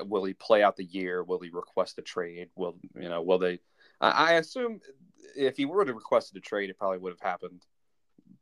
[0.05, 1.23] will he play out the year?
[1.23, 2.49] Will he request a trade?
[2.57, 3.61] Will, you know, will they,
[4.01, 4.81] I assume
[5.37, 7.65] if he were to request a trade, it probably would have happened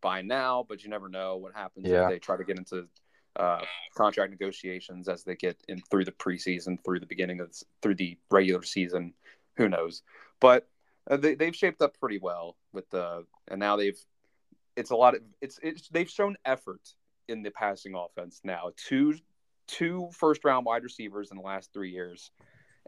[0.01, 0.65] by now.
[0.69, 2.05] But you never know what happens yeah.
[2.05, 2.89] if they try to get into
[3.37, 3.63] uh,
[3.95, 8.19] contract negotiations as they get in through the preseason, through the beginning of through the
[8.31, 9.13] regular season.
[9.57, 10.03] Who knows?
[10.41, 10.69] But
[11.11, 13.99] uh, they they've shaped up pretty well with the and now they've
[14.77, 16.81] it's a lot of it's it's they've shown effort
[17.29, 18.73] in the passing offense now.
[18.77, 19.15] Two
[19.67, 22.31] two first round wide receivers in the last three years,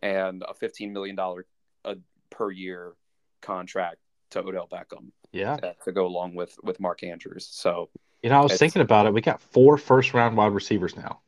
[0.03, 1.47] and a fifteen million dollar
[1.85, 1.95] uh,
[2.31, 2.95] per year
[3.41, 3.99] contract
[4.31, 5.11] to Odell Beckham.
[5.33, 7.49] Yeah, uh, to go along with with Mark Andrews.
[7.51, 7.91] So
[8.23, 9.13] you know, I was thinking about it.
[9.13, 11.21] We got four first round wide receivers now.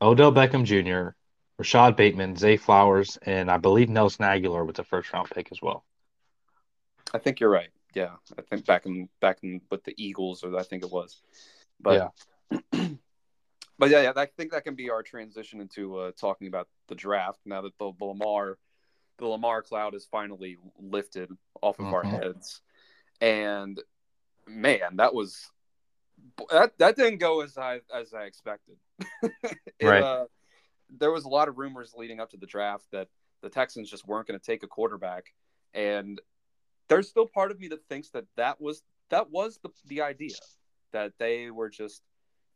[0.00, 1.10] Odell Beckham Jr.,
[1.58, 5.60] Rashod Bateman, Zay Flowers, and I believe Nelson Agholor was the first round pick as
[5.60, 5.84] well.
[7.12, 7.70] I think you're right.
[7.94, 11.20] Yeah, I think back in back in with the Eagles, or I think it was.
[11.80, 12.10] But
[12.52, 12.58] yeah,
[13.78, 16.94] but yeah, yeah, I think that can be our transition into uh, talking about the
[16.94, 18.58] draft now that the, the Lamar,
[19.18, 21.30] the Lamar cloud is finally lifted
[21.62, 21.94] off of mm-hmm.
[21.94, 22.60] our heads,
[23.20, 23.80] and
[24.46, 25.50] man, that was
[26.50, 28.76] that that didn't go as I as I expected.
[29.22, 30.02] it, right.
[30.02, 30.24] Uh,
[30.98, 33.08] there was a lot of rumors leading up to the draft that
[33.42, 35.26] the Texans just weren't going to take a quarterback,
[35.74, 36.20] and
[36.88, 40.34] there's still part of me that thinks that that was that was the the idea
[40.92, 42.02] that they were just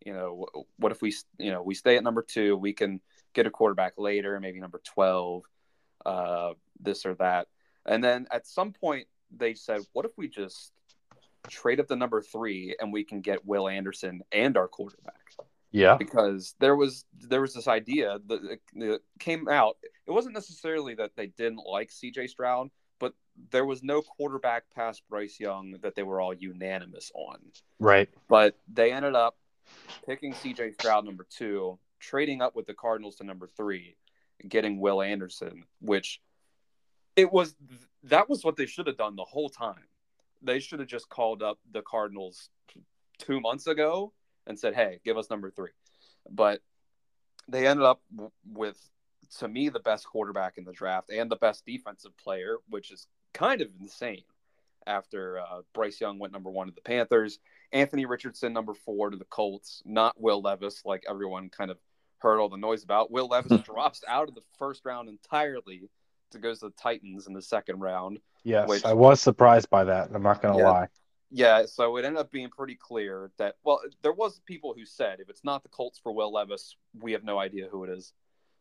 [0.05, 3.01] you know what if we you know we stay at number two we can
[3.35, 5.43] get a quarterback later maybe number 12
[6.05, 7.49] uh this or that.
[7.87, 10.73] And then at some point they said what if we just
[11.49, 15.15] trade up the number three and we can get will anderson and our quarterback?
[15.71, 15.97] Yeah.
[15.97, 21.13] Because there was there was this idea that, that came out it wasn't necessarily that
[21.17, 22.69] they didn't like cj stroud
[23.51, 27.39] there was no quarterback past Bryce Young that they were all unanimous on.
[27.79, 28.09] Right.
[28.29, 29.37] But they ended up
[30.07, 33.97] picking CJ Stroud number two, trading up with the Cardinals to number three,
[34.49, 36.21] getting Will Anderson, which
[37.17, 37.55] it was
[38.05, 39.87] that was what they should have done the whole time.
[40.43, 42.49] They should have just called up the Cardinals
[43.19, 44.13] two months ago
[44.47, 45.71] and said, "Hey, give us number three.
[46.29, 46.61] But
[47.49, 48.03] they ended up
[48.47, 48.79] with
[49.39, 53.07] to me the best quarterback in the draft and the best defensive player, which is
[53.33, 54.25] kind of insane.
[54.85, 57.39] After uh, Bryce Young went number one to the Panthers,
[57.73, 61.79] Anthony Richardson number four to the Colts, not Will Levis, like everyone kind of
[62.19, 63.11] heard all the noise about.
[63.11, 65.89] Will Levis drops out of the first round entirely
[66.33, 68.19] to go to the Titans in the second round.
[68.45, 70.11] Yes, which, I was surprised by that.
[70.13, 70.89] I'm not going to yeah, lie.
[71.31, 75.21] Yeah, so it ended up being pretty clear that well, there was people who said
[75.21, 78.13] if it's not the Colts for Will Levis, we have no idea who it is.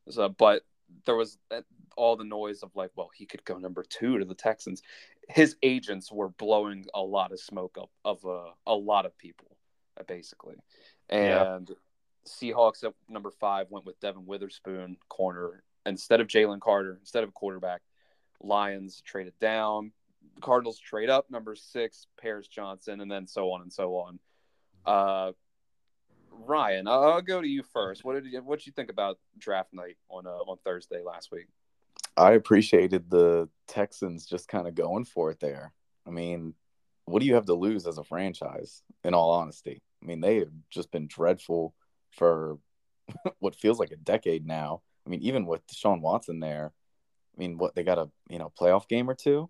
[0.09, 0.63] So, but
[1.05, 1.37] there was
[1.95, 4.81] all the noise of like, well, he could go number two to the Texans.
[5.29, 9.57] His agents were blowing a lot of smoke up of uh, a lot of people,
[9.99, 10.55] uh, basically.
[11.09, 11.75] And yeah.
[12.27, 17.33] Seahawks at number five went with Devon Witherspoon, corner, instead of Jalen Carter, instead of
[17.33, 17.81] quarterback.
[18.41, 19.91] Lions traded down.
[20.41, 24.19] Cardinals trade up, number six, Paris Johnson, and then so on and so on.
[24.85, 25.31] Uh,
[26.31, 28.03] Ryan, I'll go to you first.
[28.03, 31.47] What did you what you think about draft night on uh, on Thursday last week?
[32.17, 35.73] I appreciated the Texans just kind of going for it there.
[36.07, 36.53] I mean,
[37.05, 38.81] what do you have to lose as a franchise?
[39.03, 41.73] In all honesty, I mean they have just been dreadful
[42.11, 42.57] for
[43.39, 44.81] what feels like a decade now.
[45.05, 46.71] I mean, even with Deshaun Watson there,
[47.35, 49.49] I mean, what they got a you know playoff game or two,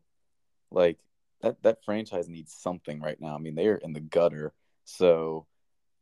[0.71, 0.99] like
[1.41, 3.35] that that franchise needs something right now.
[3.35, 4.53] I mean, they are in the gutter.
[4.85, 5.45] So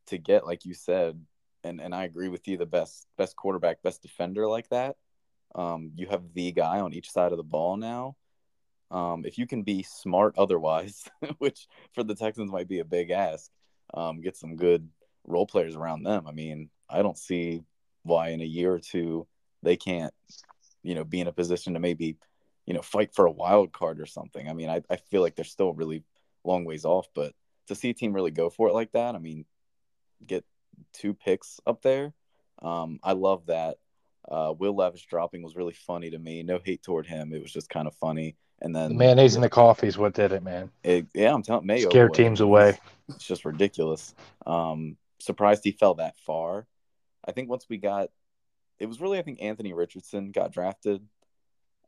[0.09, 1.19] to get like you said
[1.63, 4.95] and and I agree with you the best best quarterback best defender like that.
[5.55, 8.15] Um, you have the guy on each side of the ball now.
[8.91, 13.11] Um, if you can be smart otherwise which for the Texans might be a big
[13.11, 13.51] ask
[13.93, 14.89] um, get some good
[15.25, 16.25] role players around them.
[16.27, 17.63] I mean I don't see
[18.03, 19.27] why in a year or two
[19.61, 20.13] they can't
[20.83, 22.17] you know be in a position to maybe
[22.65, 24.47] you know fight for a wild card or something.
[24.47, 26.03] I mean I, I feel like they're still really
[26.43, 27.33] long ways off but
[27.67, 29.45] to see a team really go for it like that I mean
[30.25, 30.45] get
[30.93, 32.13] two picks up there.
[32.61, 33.77] Um, I love that.
[34.29, 36.43] Uh, Will Levis dropping was really funny to me.
[36.43, 37.33] No hate toward him.
[37.33, 38.35] It was just kind of funny.
[38.61, 40.69] And then the mayonnaise and the coffee is what did it, man.
[40.83, 42.77] It, yeah, I'm telling Mayo scare teams away.
[43.07, 44.13] It's just ridiculous.
[44.45, 46.67] Um, surprised he fell that far.
[47.25, 48.09] I think once we got,
[48.77, 51.01] it was really I think Anthony Richardson got drafted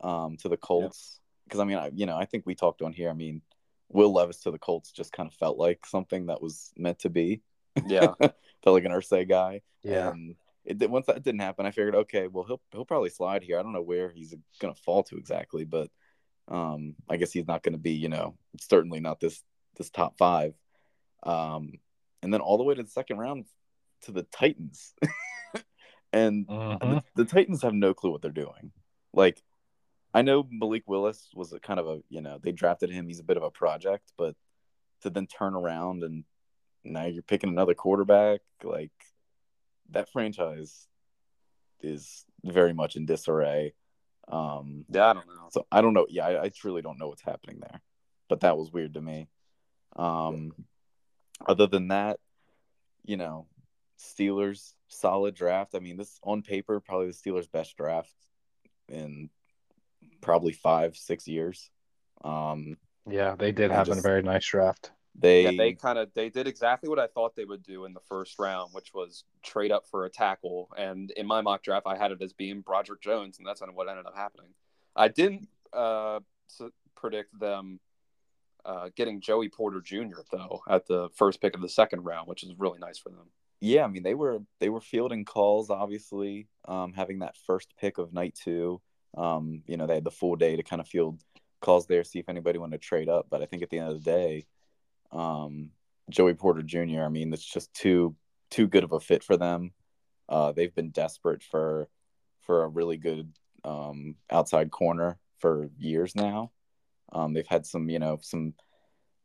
[0.02, 2.94] um, to the Colts because I mean I you know I think we talked on
[2.94, 3.10] here.
[3.10, 3.42] I mean
[3.90, 7.10] Will Levis to the Colts just kind of felt like something that was meant to
[7.10, 7.42] be.
[7.86, 9.62] Yeah, felt like an Irsay guy.
[9.84, 10.10] Yeah.
[10.10, 13.60] And it once that didn't happen, I figured, okay, well he'll he'll probably slide here.
[13.60, 15.90] I don't know where he's gonna fall to exactly, but
[16.48, 19.42] um, I guess he's not gonna be, you know, certainly not this
[19.78, 20.54] this top five.
[21.24, 21.74] Um,
[22.24, 23.46] and then all the way to the second round
[24.04, 24.94] to the Titans.
[26.14, 27.02] and uh-huh.
[27.16, 28.72] the, the Titans have no clue what they're doing.
[29.14, 29.42] Like
[30.14, 33.08] I know Malik Willis was a kind of a, you know, they drafted him.
[33.08, 34.36] He's a bit of a project, but
[35.02, 36.24] to then turn around and
[36.84, 38.42] now you're picking another quarterback.
[38.64, 38.92] Like
[39.92, 40.88] that franchise
[41.82, 43.74] is very much in disarray.
[44.28, 45.50] Um, yeah, I don't know.
[45.52, 46.08] So I don't know.
[46.10, 47.82] Yeah, I, I truly don't know what's happening there.
[48.30, 49.28] But that was weird to me.
[49.96, 50.54] Um,
[51.46, 52.20] other than that,
[53.04, 53.48] you know,
[54.00, 55.76] Steelers solid draft.
[55.76, 58.14] I mean, this on paper probably the Steelers' best draft
[58.88, 59.30] in
[60.22, 61.70] probably five, six years.
[62.24, 62.78] Um,
[63.10, 64.92] yeah, they did I have just- a very nice draft.
[65.16, 67.94] They, Yeah, they kind of they did exactly what I thought they would do in
[67.94, 70.70] the first round, which was trade up for a tackle.
[70.78, 73.70] And in my mock draft, I had it as being Broderick Jones, and that's kind
[73.70, 74.54] of what ended up happening.
[74.96, 76.20] I didn't uh,
[76.96, 77.80] predict them
[78.66, 80.22] uh, getting Joey Porter Jr.
[80.32, 83.28] though at the first pick of the second round, which is really nice for them.
[83.60, 87.98] yeah, I mean they were they were fielding calls, obviously, um, having that first pick
[87.98, 88.82] of night two.
[89.18, 91.22] Um, you know, they had the full day to kind of field
[91.60, 93.28] calls there, see if anybody wanted to trade up.
[93.30, 94.46] But I think at the end of the day,
[95.12, 95.70] um,
[96.10, 97.04] Joey Porter Jr.
[97.04, 98.16] I mean, it's just too
[98.50, 99.72] too good of a fit for them.
[100.28, 101.88] Uh, they've been desperate for
[102.42, 103.32] for a really good
[103.64, 106.52] um, outside corner for years now.
[107.14, 108.54] Um, they've had some, you know, some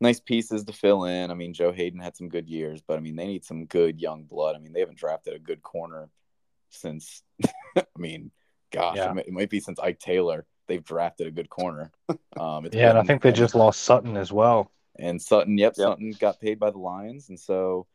[0.01, 1.31] nice pieces to fill in.
[1.31, 4.01] I mean, Joe Haden had some good years, but I mean, they need some good
[4.01, 4.57] young blood.
[4.57, 6.11] I mean, they haven't drafted a good corner
[6.71, 7.23] since,
[7.77, 8.31] I mean,
[8.73, 9.11] gosh, Yeah.
[9.11, 10.47] it, might, it might be since Ike Taylor.
[10.67, 11.93] They've drafted a good corner.
[12.39, 14.71] Um, Yeah, and I think they just lost Sutton as well.
[14.99, 15.87] And Sutton, yep, Yep.
[15.87, 17.87] Sutton got paid by the Lions, and so,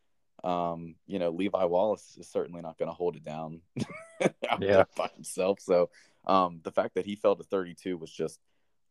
[0.43, 3.61] um, you know, Levi Wallace is certainly not going to hold it down
[4.59, 4.83] Yeah.
[4.95, 5.59] by himself.
[5.59, 5.89] So,
[6.25, 8.39] um, the fact that he fell to 32 was just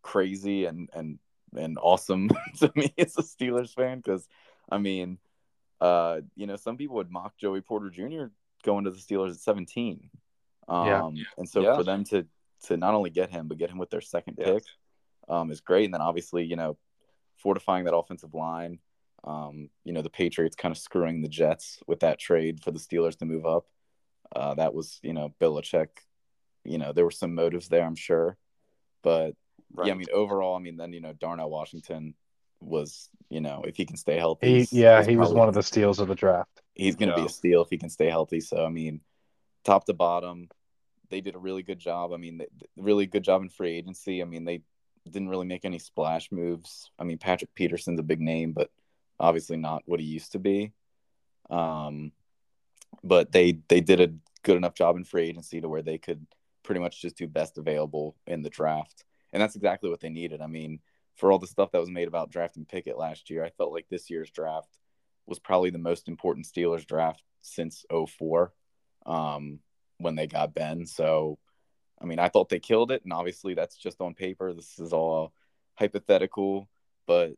[0.02, 1.18] crazy and and
[1.54, 4.26] and awesome to me as a Steelers fan because,
[4.70, 5.18] I mean,
[5.80, 8.26] uh, you know, some people would mock Joey Porter Jr.
[8.62, 10.10] going to the Steelers at 17.
[10.68, 11.10] Um, Yeah.
[11.38, 11.76] and so Yeah.
[11.76, 12.26] for them to
[12.66, 14.52] to not only get him but get him with their second Yeah.
[14.54, 14.64] pick
[15.28, 15.86] um, is great.
[15.86, 16.76] And then obviously, you know,
[17.42, 18.78] fortifying that offensive line.
[19.24, 22.78] Um, you know, the Patriots kind of screwing the Jets with that trade for the
[22.78, 23.66] Steelers to move up.
[24.34, 25.88] Uh, that was, you know, Belichick.
[26.64, 28.36] You know, there were some motives there, I'm sure.
[29.02, 29.34] But
[29.72, 29.86] Right.
[29.86, 32.14] yeah, I mean, overall, I mean, then, you know, Darnell Washington
[32.60, 35.54] was, you know, if he can stay healthy, He, yeah, he's he was one of
[35.54, 36.60] the steals of the draft.
[36.74, 38.40] he's going to be a steal if he can stay healthy.
[38.40, 39.00] So I mean,
[39.64, 40.48] top to bottom,
[41.10, 42.12] they did a really good job.
[42.12, 44.22] I mean, they, really good job in free agency.
[44.22, 44.62] I mean, they
[45.08, 46.90] didn't really make any splash moves.
[46.98, 48.70] I mean, Patrick Peterson's a big name, but
[49.18, 50.72] obviously not what he used to be.
[51.48, 52.12] Um,
[53.02, 56.26] but they they did a good enough job in free agency to where they could
[56.62, 60.40] pretty much just do best available in the draft, and that's exactly what they needed.
[60.40, 60.80] I mean,
[61.16, 63.86] for all the stuff that was made about drafting Pickett last year, I felt like
[63.88, 64.78] this year's draft
[65.26, 68.52] was probably the most important Steelers draft since 04
[69.06, 69.60] um,
[69.98, 70.86] when they got Ben.
[70.86, 71.38] So,
[72.00, 73.02] I mean, I thought they killed it.
[73.04, 74.52] And obviously, that's just on paper.
[74.52, 75.32] This is all
[75.74, 76.68] hypothetical.
[77.06, 77.32] But,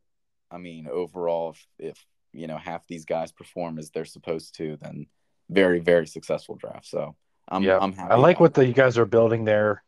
[0.50, 4.76] I mean, overall, if, if you know, half these guys perform as they're supposed to,
[4.80, 5.06] then
[5.50, 6.86] very, very successful draft.
[6.86, 7.16] So,
[7.48, 7.78] I'm, Yeah.
[7.80, 8.12] I'm happy.
[8.12, 9.82] I like what the, you guys are building there.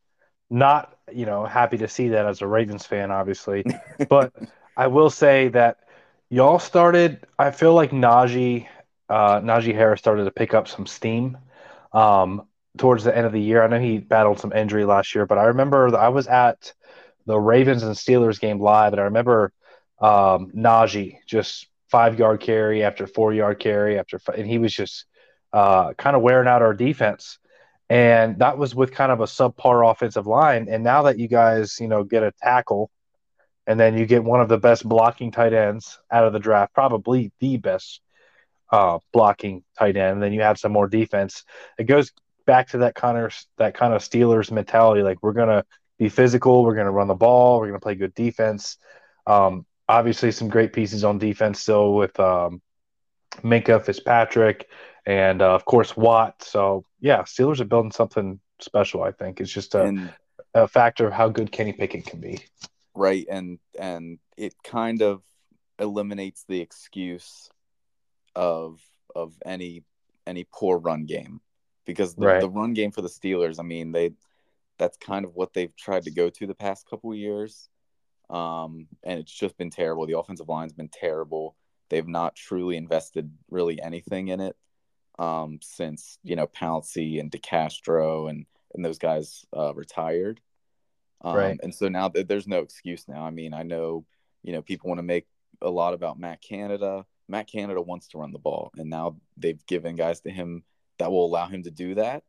[0.51, 3.65] Not, you know, happy to see that as a Ravens fan, obviously.
[4.09, 4.33] but
[4.77, 5.79] I will say that
[6.29, 7.27] y'all started.
[7.39, 8.67] I feel like Najee,
[9.09, 11.39] uh, Najee Harris started to pick up some steam
[11.93, 12.47] um,
[12.79, 13.63] towards the end of the year.
[13.63, 16.73] I know he battled some injury last year, but I remember I was at
[17.27, 19.53] the Ravens and Steelers game live, and I remember
[20.01, 24.75] um, Najee just five yard carry after four yard carry after, fi- and he was
[24.75, 25.07] just
[25.53, 27.39] uh, kind of wearing out our defense.
[27.89, 30.69] And that was with kind of a subpar offensive line.
[30.69, 32.91] And now that you guys, you know, get a tackle
[33.67, 36.75] and then you get one of the best blocking tight ends out of the draft,
[36.75, 38.01] probably the best
[38.73, 40.15] uh, blocking tight end.
[40.15, 41.45] And then you have some more defense.
[41.79, 42.11] It goes
[42.47, 45.03] back to that kind of that kind of Steelers mentality.
[45.03, 45.65] Like we're gonna
[45.99, 48.79] be physical, we're gonna run the ball, we're gonna play good defense.
[49.27, 52.61] Um, obviously, some great pieces on defense still with um,
[53.43, 54.69] Minkah Fitzpatrick
[55.07, 56.43] and uh, of course Watt.
[56.43, 59.03] So yeah, Steelers are building something special.
[59.03, 60.13] I think it's just a, and
[60.55, 62.41] a factor of how good Kenny Pickett can be.
[62.95, 65.23] right and and it kind of
[65.79, 67.51] eliminates the excuse
[68.37, 68.81] of
[69.15, 69.83] of any
[70.27, 71.41] any poor run game
[71.85, 72.41] because the, Right.
[72.41, 74.13] the run game for the Steelers, I mean, they
[74.79, 77.69] that's kind of what they've tried to go to the past couple of years.
[78.29, 80.07] Um, and it's just been terrible.
[80.07, 81.57] The offensive line's been terrible.
[81.91, 84.57] They've not truly invested really anything in it
[85.19, 90.41] um, since you know Pouncey and DeCastro and and those guys uh, retired.
[91.21, 91.61] Um, Right.
[91.63, 93.25] And so now th- there's no excuse now.
[93.25, 94.05] I mean, I know
[94.43, 95.27] you know people want to make
[95.63, 97.07] a lot about Matt Canada.
[97.29, 100.65] Matt Canada wants to run the ball, and now they've given guys to him
[100.99, 102.23] that will allow him to do that.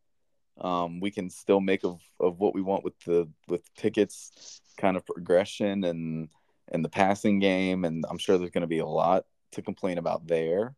[0.60, 4.96] Um, we can still make of, of what we want with the with Pickett's kind
[4.96, 6.30] of progression and
[6.70, 9.98] and the passing game, and I'm sure there's going to be a lot to complain
[9.98, 10.76] about there.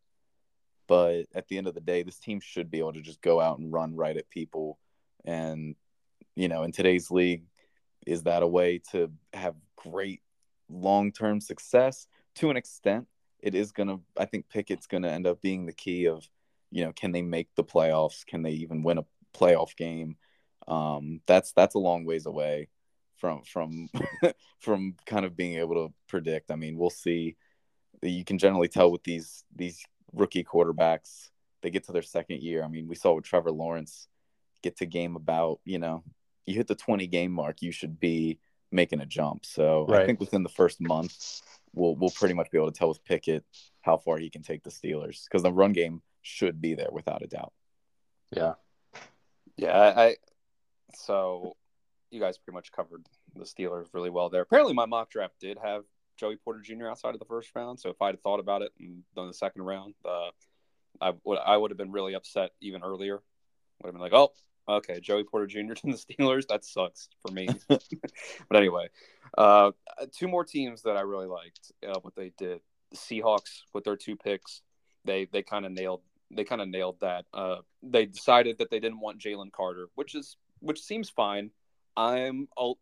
[0.87, 3.39] But at the end of the day, this team should be able to just go
[3.39, 4.79] out and run right at people.
[5.25, 5.75] And
[6.35, 7.43] you know, in today's league,
[8.05, 10.21] is that a way to have great
[10.69, 12.07] long term success?
[12.35, 13.07] To an extent,
[13.39, 13.99] it is gonna.
[14.17, 16.27] I think Pickett's gonna end up being the key of
[16.71, 18.25] You know, can they make the playoffs?
[18.25, 19.05] Can they even win a
[19.35, 20.17] playoff game?
[20.67, 22.69] Um, that's that's a long ways away
[23.17, 23.89] from from
[24.59, 26.51] from kind of being able to predict.
[26.51, 27.35] I mean, we'll see.
[28.01, 31.29] You can generally tell with these these rookie quarterbacks,
[31.61, 32.63] they get to their second year.
[32.63, 34.07] I mean, we saw with Trevor Lawrence
[34.63, 36.03] get to game about, you know,
[36.45, 38.39] you hit the 20 game mark, you should be
[38.71, 39.45] making a jump.
[39.45, 40.01] So Right.
[40.01, 41.41] I think within the first month,
[41.73, 43.43] we'll we'll pretty much be able to tell with Pickett
[43.81, 47.23] how far he can take the Steelers because the run game should be there without
[47.23, 47.53] a doubt.
[48.31, 48.53] Yeah.
[49.55, 50.15] Yeah, I, I
[50.93, 51.55] so
[52.11, 53.05] you guys pretty much covered
[53.35, 54.41] the Steelers really well there.
[54.41, 55.83] Apparently, my mock draft did have
[56.17, 56.87] Joey Porter Jr.
[56.87, 57.79] outside of the first round.
[57.79, 60.29] So if I'd thought about it and done the second round, uh,
[61.01, 63.21] I would I would have been really upset even earlier.
[63.81, 64.33] Would have been like, oh,
[64.67, 65.73] okay, Joey Porter Jr.
[65.73, 66.47] to the Steelers.
[66.47, 67.47] That sucks for me.
[67.67, 67.81] but
[68.53, 68.89] anyway,
[69.37, 69.71] uh,
[70.15, 72.61] two more teams that I really liked uh, what they did.
[72.91, 74.61] The Seahawks with their two picks,
[75.05, 76.01] they they kind of nailed
[76.31, 77.25] they kind of nailed that.
[77.33, 81.51] Uh, they decided that they didn't want Jalen Carter, which is which seems fine.
[81.95, 82.73] I'm a,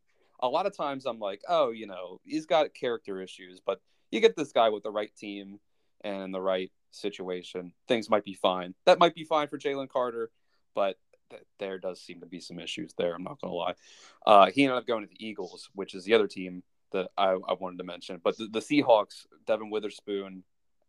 [0.41, 3.81] a lot of times I'm like, oh, you know, he's got character issues, but
[4.11, 5.59] you get this guy with the right team
[6.03, 8.73] and in the right situation, things might be fine.
[8.85, 10.31] That might be fine for Jalen Carter,
[10.73, 10.97] but
[11.29, 13.13] th- there does seem to be some issues there.
[13.13, 13.73] I'm not going to lie.
[14.25, 17.31] Uh, he ended up going to the Eagles, which is the other team that I,
[17.31, 18.21] I wanted to mention.
[18.23, 20.43] But the, the Seahawks, Devon Witherspoon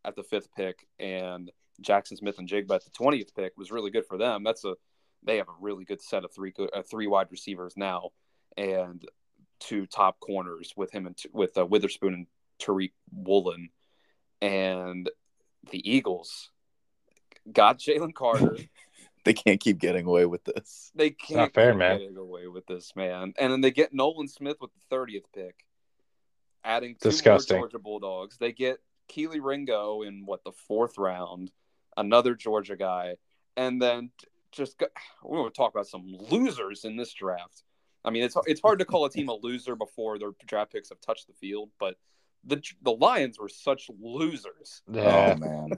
[0.04, 1.50] at the fifth pick and
[1.82, 4.42] Jaxon Smith-Njigba at the twentieth pick was really good for them.
[4.44, 4.74] That's a
[5.22, 8.10] they have a really good set of three uh, three wide receivers now,
[8.56, 9.04] and
[9.60, 12.26] two top corners with him and t- with uh, Witherspoon and
[12.60, 13.70] Tariq Woolen,
[14.40, 15.10] and
[15.70, 16.50] the Eagles
[17.50, 18.56] got Jalen Carter.
[19.24, 20.92] They can't keep getting away with this.
[20.94, 21.98] They can't not fair, keep man.
[21.98, 25.66] getting away with this man, and then they get Nolan Smith with the thirtieth pick,
[26.62, 27.56] adding two Disgusting.
[27.56, 28.38] more Georgia Bulldogs.
[28.38, 31.50] They get Kelee Ringo in what the fourth round,
[31.96, 33.16] another Georgia guy,
[33.56, 34.10] and then
[34.52, 34.86] just go,
[35.22, 37.62] we're going to talk about some losers in this draft.
[38.04, 40.90] I mean, it's it's hard to call a team a loser before their draft picks
[40.90, 41.96] have touched the field, but
[42.44, 44.82] the the Lions were such losers.
[44.90, 45.34] Yeah.
[45.34, 45.70] Oh man.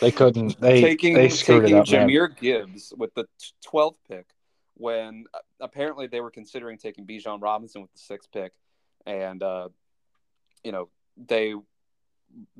[0.00, 0.60] They couldn't.
[0.60, 2.08] They taking they screwed taking it up, man.
[2.08, 3.26] Jahmyr Gibbs with the
[3.64, 4.26] twelfth pick,
[4.74, 8.52] when uh, apparently they were considering taking Bijan Robinson with the sixth pick,
[9.06, 9.68] and uh,
[10.64, 11.54] you know they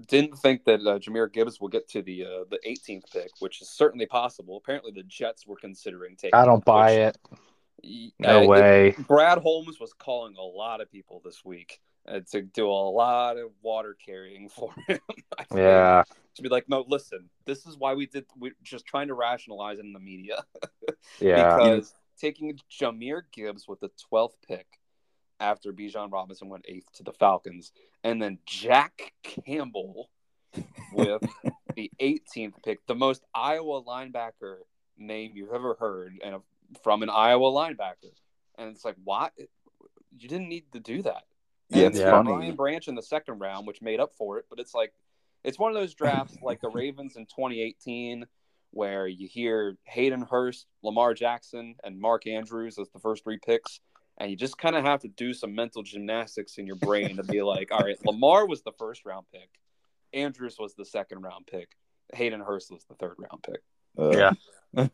[0.08, 3.60] didn't think that uh, Jahmyr Gibbs will get to the uh, the 18th pick, which
[3.62, 4.56] is certainly possible.
[4.56, 6.34] Apparently, the Jets were considering taking.
[6.34, 7.18] I don't buy it.
[8.18, 8.94] No uh, it- way.
[9.06, 13.36] Brad Holmes was calling a lot of people this week uh, to do a lot
[13.36, 14.98] of water carrying for him.
[15.54, 16.04] Yeah.
[16.34, 18.24] to be like, no, listen, this is why we did.
[18.36, 20.42] We're just trying to rationalize it in the media
[21.20, 21.56] Yeah.
[21.56, 24.66] because taking Jahmyr Gibbs with the twelfth pick
[25.41, 27.72] after Bijan Robinson went eighth to the Falcons,
[28.05, 30.11] and then Jack Campbell
[30.93, 31.22] with
[31.76, 34.59] the 18th pick, the most Iowa linebacker
[34.97, 36.37] name you've ever heard, and
[36.82, 38.12] from an Iowa linebacker,
[38.59, 39.30] and it's like, why?
[40.18, 41.24] You didn't need to do that.
[41.68, 42.11] Yeah, it's Yeah.
[42.11, 42.32] funny.
[42.32, 44.93] Brian Branch in the second round, which made up for it, but it's like
[45.45, 48.24] it's one of those drafts like the Ravens in 2018,
[48.70, 53.80] where you hear Hayden Hurst, Lamar Jackson, and Mark Andrews as the first three picks,
[54.18, 57.22] and you just kind of have to do some mental gymnastics in your brain to
[57.22, 59.48] be like, all right, Lamar was the first round pick,
[60.12, 61.76] Andrews was the second round pick,
[62.14, 63.62] Hayden Hurst was the third round pick.
[63.98, 64.32] Uh, Yeah.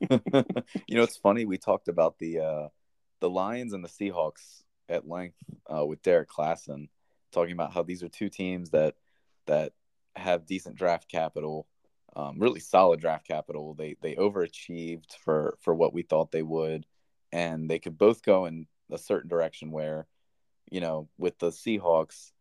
[0.87, 1.45] you know, it's funny.
[1.45, 2.69] We talked about the uh,
[3.21, 5.39] the Lions and the Seahawks at length
[5.75, 6.89] uh, with Derrik Klassen,
[7.33, 8.95] talking about how these are two teams that
[9.47, 9.73] that
[10.15, 11.67] have decent draft capital,
[12.15, 13.75] um, really solid draft capital.
[13.75, 16.87] They they overachieved for for what we thought they would,
[17.33, 19.71] and they could both go in a certain direction.
[19.71, 20.07] Where,
[20.71, 22.33] you know, with the Seahawks,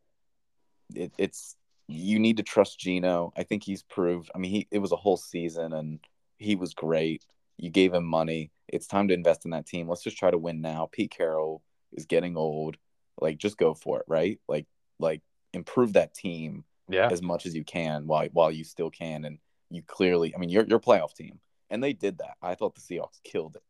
[0.95, 1.55] it, it's
[1.87, 3.33] you need to trust Gino.
[3.35, 4.29] I think he's proved.
[4.33, 5.99] I mean, he it was a whole season and
[6.37, 7.25] he was great.
[7.57, 8.51] You gave him money.
[8.67, 9.87] It's time to invest in that team.
[9.87, 10.89] Let's just try to win now.
[10.91, 11.61] Pete Carroll
[11.91, 12.77] is getting old.
[13.19, 14.39] Like just go for it, right?
[14.47, 14.65] Like
[14.99, 15.21] like
[15.53, 17.09] improve that team Yeah.
[17.11, 19.37] as much as you can while while you still can and
[19.69, 21.39] you clearly I mean you're you're playoff team.
[21.69, 22.35] And they did that.
[22.41, 23.63] I thought the Seahawks killed it.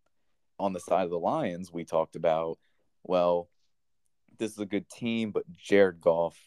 [0.61, 2.59] On the side of the Lions, we talked about,
[3.03, 3.49] well,
[4.37, 6.37] this is a good team, but Jared Goff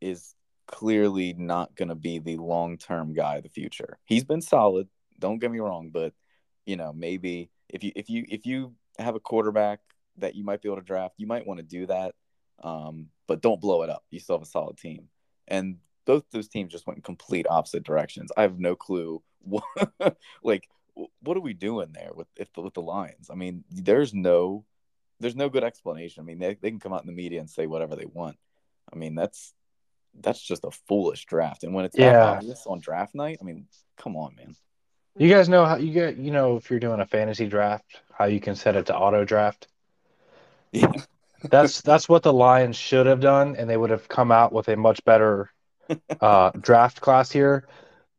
[0.00, 0.34] is
[0.66, 3.98] clearly not going to be the long-term guy of the future.
[4.04, 4.88] He's been solid,
[5.18, 6.12] don't get me wrong, but
[6.64, 9.80] you know, maybe if you if you if you have a quarterback
[10.18, 12.14] that you might be able to draft, you might want to do that.
[12.62, 14.04] Um, but don't blow it up.
[14.10, 15.08] You still have a solid team.
[15.46, 15.76] And
[16.06, 18.30] both those teams just went in complete opposite directions.
[18.36, 19.64] I have no clue what,
[20.42, 20.68] like
[21.22, 23.30] what are we doing there with if the, with the Lions?
[23.30, 24.64] I mean, there's no
[25.20, 26.22] there's no good explanation.
[26.22, 28.36] I mean, they, they can come out in the media and say whatever they want.
[28.92, 29.54] I mean, that's
[30.20, 31.64] that's just a foolish draft.
[31.64, 32.34] And when it's Yeah.
[32.34, 33.66] obvious on draft night, I mean,
[33.96, 34.54] come on, man.
[35.18, 38.26] You guys know how you get, you know, if you're doing a fantasy draft, how
[38.26, 39.68] you can set it to auto draft.
[40.72, 40.92] Yeah.
[41.50, 44.68] That's that's what the Lions should have done, and they would have come out with
[44.68, 45.50] a much better
[46.20, 47.66] uh, draft class here.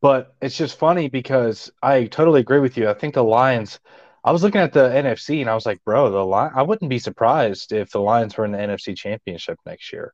[0.02, 2.90] But it's just funny because I totally agree with you.
[2.90, 3.80] I think the Lions.
[4.24, 6.52] I was looking at the NFC and I was like, bro, the Lion.
[6.56, 10.14] I wouldn't be surprised if the Lions were in the NFC Championship next year.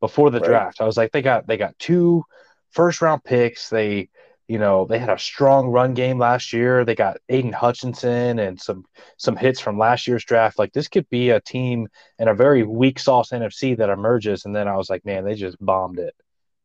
[0.00, 0.42] Before the Right.
[0.42, 2.24] draft, I was like, they got they got two
[2.70, 3.70] first round picks.
[3.70, 4.10] They,
[4.48, 6.84] you know, they had a strong run game last year.
[6.84, 8.84] They got Aidan Hutchinson and some
[9.18, 10.58] some hits from last year's draft.
[10.58, 14.44] Like this could be a team in a very weak sauce NFC that emerges.
[14.46, 16.14] And then I was like, man, they just bombed it.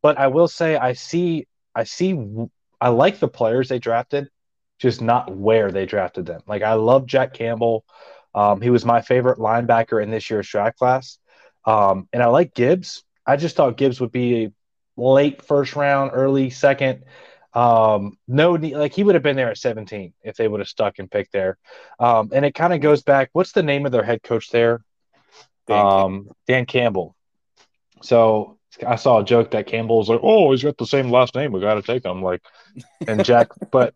[0.01, 2.17] But I will say, I see, I see,
[2.79, 4.29] I like the players they drafted,
[4.79, 6.41] just not where they drafted them.
[6.47, 7.85] Like I love Jack Campbell.
[8.33, 11.19] Um, he was my favorite linebacker in this year's draft class.
[11.65, 13.03] Um, and I like Gibbs.
[13.25, 14.51] I just thought Gibbs would be a
[14.97, 17.03] late first round, early second.
[17.53, 20.99] Um, no, like he would have been there at 17 if they would have stuck
[20.99, 21.57] and picked there.
[21.99, 23.29] Um, and it kind of goes back.
[23.31, 24.83] What's the name of their head coach there?
[25.67, 26.05] Dan Campbell.
[26.05, 27.15] um, Dan Campbell.
[28.01, 31.35] So I saw a joke that Campbell was like, "Oh, he's got the same last
[31.35, 31.51] name.
[31.51, 32.41] We got to take him." Like,
[33.07, 33.95] and Jack, but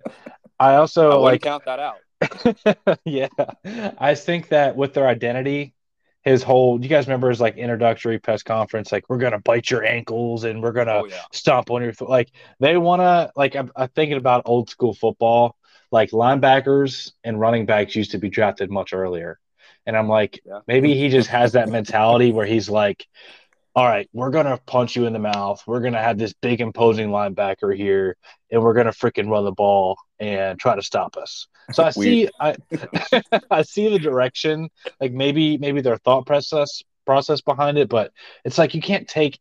[0.59, 0.73] I
[1.09, 2.03] I also wouldn't like, count that out.
[3.05, 3.27] yeah,
[3.65, 5.73] I think that with their identity,
[6.23, 9.83] his whole, you guys remember his like introductory press conference, like we're gonna bite your
[9.85, 11.23] ankles and we're gonna Oh yeah.
[11.31, 12.09] stomp on your foot.
[12.09, 15.55] Like they want to, like I'm, I'm thinking about old school football.
[15.91, 19.39] Like linebackers and running backs used to be drafted much earlier,
[19.85, 20.61] and I'm like, Yeah.
[20.67, 23.07] maybe he just has that mentality where he's like,
[23.79, 25.63] all right, we're gonna punch you in the mouth.
[25.65, 28.17] We're gonna have this big imposing linebacker here,
[28.51, 31.47] and we're gonna freaking run the ball and try to stop us.
[31.71, 32.57] So I see, I,
[33.49, 34.69] I see the direction.
[34.99, 38.11] Like maybe, maybe their thought process process behind it, but
[38.43, 39.39] it's like you can't take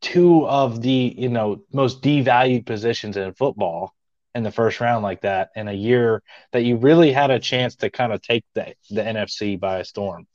[0.00, 3.92] two of the you know most devalued positions in football
[4.34, 7.76] in the first round like that in a year that you really had a chance
[7.76, 10.26] to kind of take the the NFC by a storm.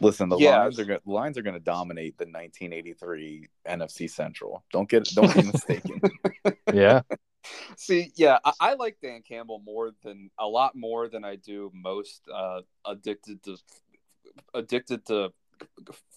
[0.00, 0.58] Listen, the Yeah.
[0.60, 4.64] Lions are going Lions are going to dominate the 1983 NFC Central.
[4.72, 6.00] Don't get don't be mistaken.
[6.72, 7.02] Yeah,
[7.76, 11.70] See, yeah, I, I like Dan Campbell more than a lot more than I do
[11.74, 13.56] most uh, addicted to
[14.54, 15.32] addicted to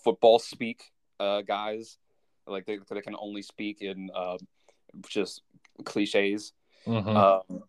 [0.04, 1.98] football speak uh, guys.
[2.46, 4.38] Like they, they can only speak in uh,
[5.08, 5.42] just
[5.86, 6.54] cliches.
[6.86, 7.16] Mhm.
[7.16, 7.64] Um,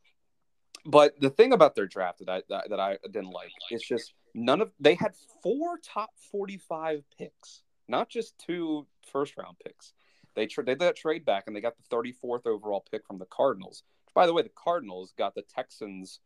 [0.85, 4.13] but the thing about their draft that I that, that I didn't like it's just
[4.35, 9.93] none of they had four top forty five picks, not just two first round picks.
[10.35, 13.07] They tra- they did that trade back and they got the thirty fourth overall pick
[13.07, 13.83] from the Cardinals.
[14.15, 16.21] By the way, the Cardinals got the Texans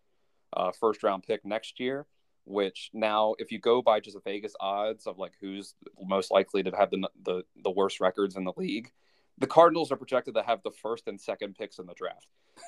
[0.54, 2.06] uh, first round pick next year.
[2.44, 6.62] Which now, if you go by just the Vegas odds of like who's most likely
[6.62, 8.90] to have the the, the worst records in the league,
[9.36, 12.26] the Cardinals are projected to have the first and second picks in the draft.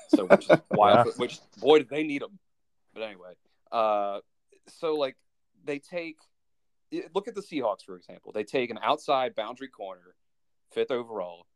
[0.08, 1.08] So which is wild.
[1.16, 2.38] Which boy, did they need them?
[2.92, 3.32] But anyway,
[3.72, 4.20] uh,
[4.68, 5.16] so like
[5.64, 6.16] they take
[7.14, 8.32] look at the Seahawks for example.
[8.32, 10.14] They take an outside boundary corner,
[10.72, 11.46] fifth overall,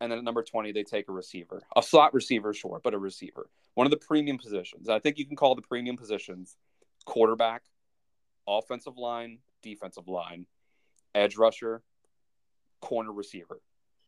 [0.00, 2.98] and then at number twenty they take a receiver, a slot receiver, sure, but a
[2.98, 4.88] receiver, one of the premium positions.
[4.88, 6.56] I think you can call the premium positions
[7.06, 7.62] quarterback,
[8.46, 10.46] offensive line, defensive line,
[11.14, 11.82] edge rusher,
[12.80, 13.60] corner receiver.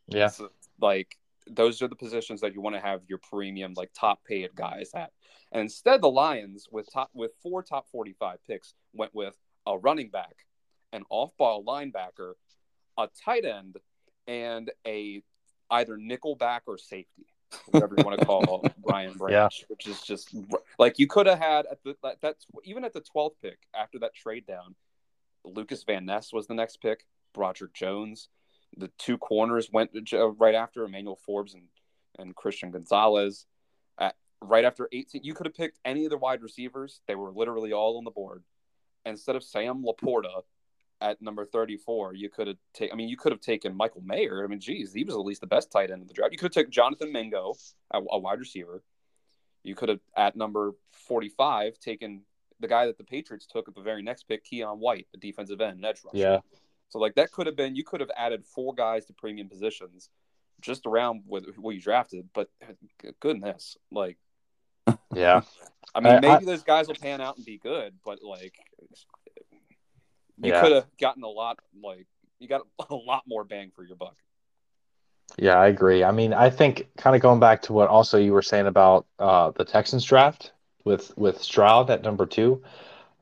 [0.07, 0.51] yeah, So,
[0.81, 1.17] like
[1.49, 4.91] those are the positions that you want to have your premium, like top paid guys
[4.95, 5.13] at.
[5.53, 9.35] And instead, the Lions with top with four top forty five picks went with
[9.67, 10.35] a running back,
[10.93, 12.35] an off ball linebacker,
[12.99, 13.77] a tight end,
[14.27, 15.23] and a
[15.71, 17.27] either nickel back or safety,
[17.67, 20.35] whatever you want to call Brian Branch, which is just
[20.79, 23.99] like you could have had at the that, that's even at the twelfth pick after
[23.99, 24.75] that trade down.
[25.45, 27.07] Lukas Van Ness was the next pick.
[27.33, 28.29] Broderick Jones
[28.77, 29.91] the two corners went
[30.39, 31.65] right after Emmanuel Forbes and,
[32.19, 33.47] and Christian Gonzalez.
[33.99, 37.01] At, right after 18, you could have picked any of the wide receivers.
[37.07, 38.43] They were literally all on the board.
[39.07, 40.43] Instead of Sam LaPorta
[41.01, 44.45] at number 34, you could have taken, I mean, you could have taken Michael Mayer.
[44.45, 46.33] I mean, geez, he was at least the best tight end in the draft.
[46.33, 47.55] You could have taken Jonathan Mingo,
[47.91, 48.83] a, a wide receiver.
[49.63, 52.23] You could have, at number 45, taken
[52.61, 55.61] the guy that the Patriots took at the very next pick, Keion White, the defensive
[55.61, 56.17] end, edge rusher.
[56.17, 56.39] yeah.
[56.89, 60.09] So like that could have been you could have added four guys to premium positions
[60.61, 62.49] just around with what you drafted, but
[63.21, 64.19] goodness, like
[65.17, 65.43] Yeah.
[65.95, 68.55] I mean I- maybe those guys will pan out and be good, but like
[70.43, 70.61] you Yeah.
[70.61, 72.07] could have gotten a lot like
[72.39, 74.17] you got a lot more bang for your buck.
[75.39, 76.05] Yeah, I agree.
[76.05, 79.07] I mean, I think kind of going back to what also you were saying about
[79.19, 80.53] uh, the Texans draft
[80.85, 82.63] with with Stroud at number two.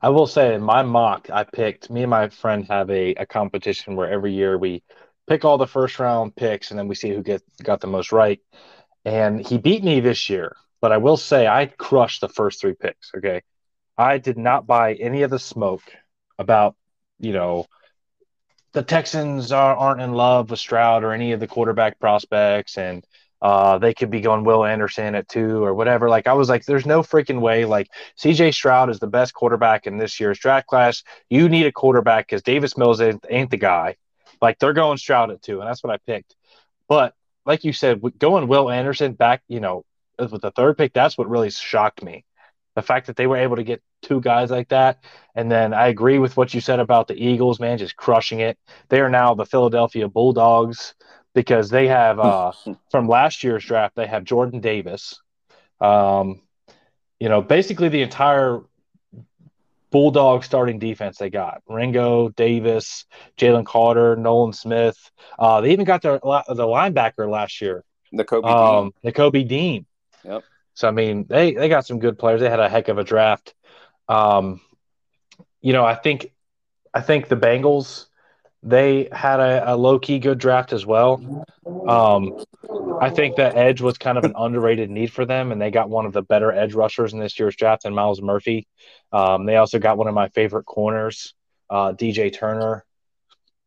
[0.02, 3.26] I will say in my mock, I picked me and my friend have a, a
[3.26, 4.82] competition where every year we
[5.26, 8.12] pick all the first round picks and then we see who get got the most
[8.12, 8.40] right.
[9.04, 12.74] And he beat me this year, but I will say I crushed the first three
[12.74, 13.10] picks.
[13.16, 13.40] Okay.
[13.96, 15.80] I did not buy any of the smoke
[16.38, 16.76] about,
[17.18, 17.64] you know,
[18.72, 23.02] the Texans are, aren't in love with Stroud or any of the quarterback prospects, and
[23.40, 26.10] uh, they could be going Will Anderson at two or whatever.
[26.10, 27.64] Like I was like, there's no freaking way.
[27.64, 31.02] Like CJ Stroud is the best quarterback in this year's draft class.
[31.30, 33.96] You need a quarterback because Davis Mills ain't, ain't the guy.
[34.42, 36.36] Like they're going Stroud at two, and that's what I picked.
[36.90, 37.14] But
[37.46, 39.86] like you said, going Will Anderson back, you know,
[40.18, 42.24] with the third pick, that's what really shocked me.
[42.74, 45.04] The fact that they were able to get two guys like that.
[45.34, 48.58] And then I agree with what you said about the Eagles, man, just crushing it.
[48.88, 50.94] They are now the Philadelphia Bulldogs
[51.34, 52.52] because they have, uh,
[52.90, 55.20] from last year's draft, they have Jordan Davis.
[55.80, 56.42] Um,
[57.20, 58.60] you know, basically the entire
[59.94, 63.06] Bulldog starting defense they got Ringo, Davis,
[63.38, 64.98] Jalen Carter, Nolan Smith.
[65.38, 69.86] Uh, they even got their the linebacker last year, the Kobe um, the Kobe Dean.
[70.24, 70.44] Yep.
[70.74, 72.40] So I mean, they they got some good players.
[72.40, 73.54] They had a heck of a draft.
[74.08, 74.60] Um,
[75.60, 76.32] you know, I think
[76.92, 78.06] I think the Bengals
[78.64, 81.44] they had a, a low key good draft as well.
[81.86, 82.44] Um,
[83.00, 85.90] I think that edge was kind of an underrated need for them, and they got
[85.90, 88.66] one of the better edge rushers in this year's draft, and Myles Murphy.
[89.12, 91.34] Um, they also got one of my favorite corners,
[91.68, 92.84] uh, DJ Turner.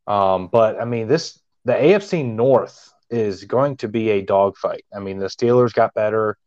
[0.07, 4.85] Um, but I mean, this the AFC North is going to be a dogfight.
[4.95, 6.37] I mean, the Steelers got better,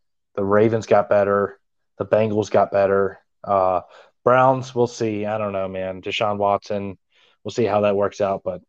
[0.40, 1.60] the Ravens got better,
[1.98, 3.18] the Bengals got better.
[3.44, 3.82] Uh,
[4.24, 5.26] Browns, we'll see.
[5.26, 6.00] I don't know, man.
[6.00, 6.96] Deshaun Watson,
[7.44, 8.40] we'll see how that works out.
[8.42, 8.62] But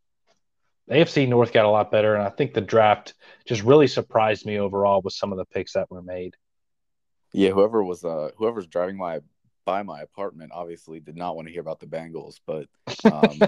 [0.89, 3.13] AFC North got a lot better, and I think the draft
[3.45, 6.35] just really surprised me overall with some of the picks that were made.
[7.31, 9.21] Yeah, whoever was uh whoever's driving my
[9.63, 12.67] by my apartment obviously did not want to hear about the Bengals, but
[13.05, 13.39] um,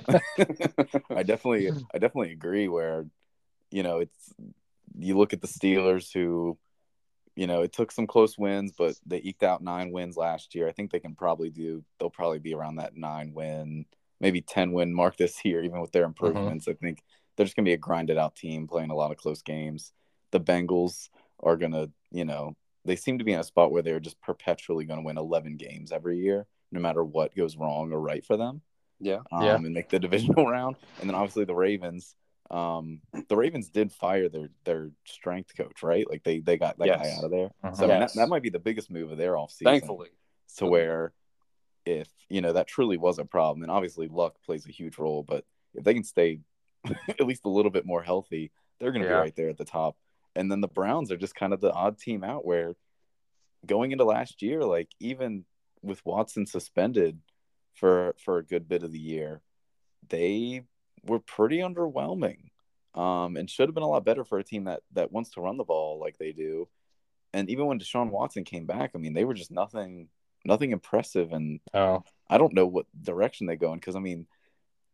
[1.17, 3.05] I definitely I definitely agree where
[3.69, 4.33] you know it's
[4.97, 6.57] you look at the Steelers who
[7.35, 10.67] you know it took some close wins, but they eked out nine wins last year.
[10.67, 13.85] I think they can probably do they'll probably be around that nine win,
[14.19, 16.25] maybe ten win mark this year, even with their mm-hmm.
[16.25, 16.65] improvements.
[16.65, 16.85] Mm-hmm.
[16.85, 17.03] I think
[17.35, 19.93] they're just gonna be a grinded out team playing a lot of close games.
[20.31, 21.09] The Bengals
[21.41, 22.55] are gonna, you know,
[22.85, 25.91] they seem to be in a spot where they're just perpetually gonna win eleven games
[25.91, 28.61] every year, no matter what goes wrong or right for them.
[28.99, 29.19] Yeah.
[29.31, 29.55] Um, yeah.
[29.55, 30.77] and make the divisional round.
[30.99, 32.15] And then obviously the Ravens.
[32.53, 36.07] Um, the Ravens did fire their their strength coach, right?
[36.07, 37.01] Like they they got that yes.
[37.01, 37.49] guy out of there.
[37.63, 37.73] Uh-huh.
[37.73, 38.13] So yes.
[38.13, 39.63] that, that might be the biggest move of their offseason.
[39.63, 40.09] Thankfully.
[40.57, 41.13] To where
[41.83, 45.23] if you know that truly was a problem, and obviously luck plays a huge role,
[45.23, 46.41] but if they can stay
[47.09, 49.15] at least a little bit more healthy, they're going to yeah.
[49.15, 49.97] be right there at the top.
[50.35, 52.75] And then the Browns are just kind of the odd team out where
[53.65, 55.45] going into last year, like even
[55.81, 57.19] with Watson suspended
[57.73, 59.41] for for a good bit of the year,
[60.07, 60.63] they
[61.05, 62.49] were pretty underwhelming.
[62.95, 65.41] Um, and should have been a lot better for a team that that wants to
[65.41, 66.67] run the ball like they do.
[67.33, 70.09] And even when Deshaun Watson came back, I mean, they were just nothing
[70.45, 71.31] nothing impressive.
[71.33, 72.03] And oh.
[72.29, 74.27] I don't know what direction they go in because I mean,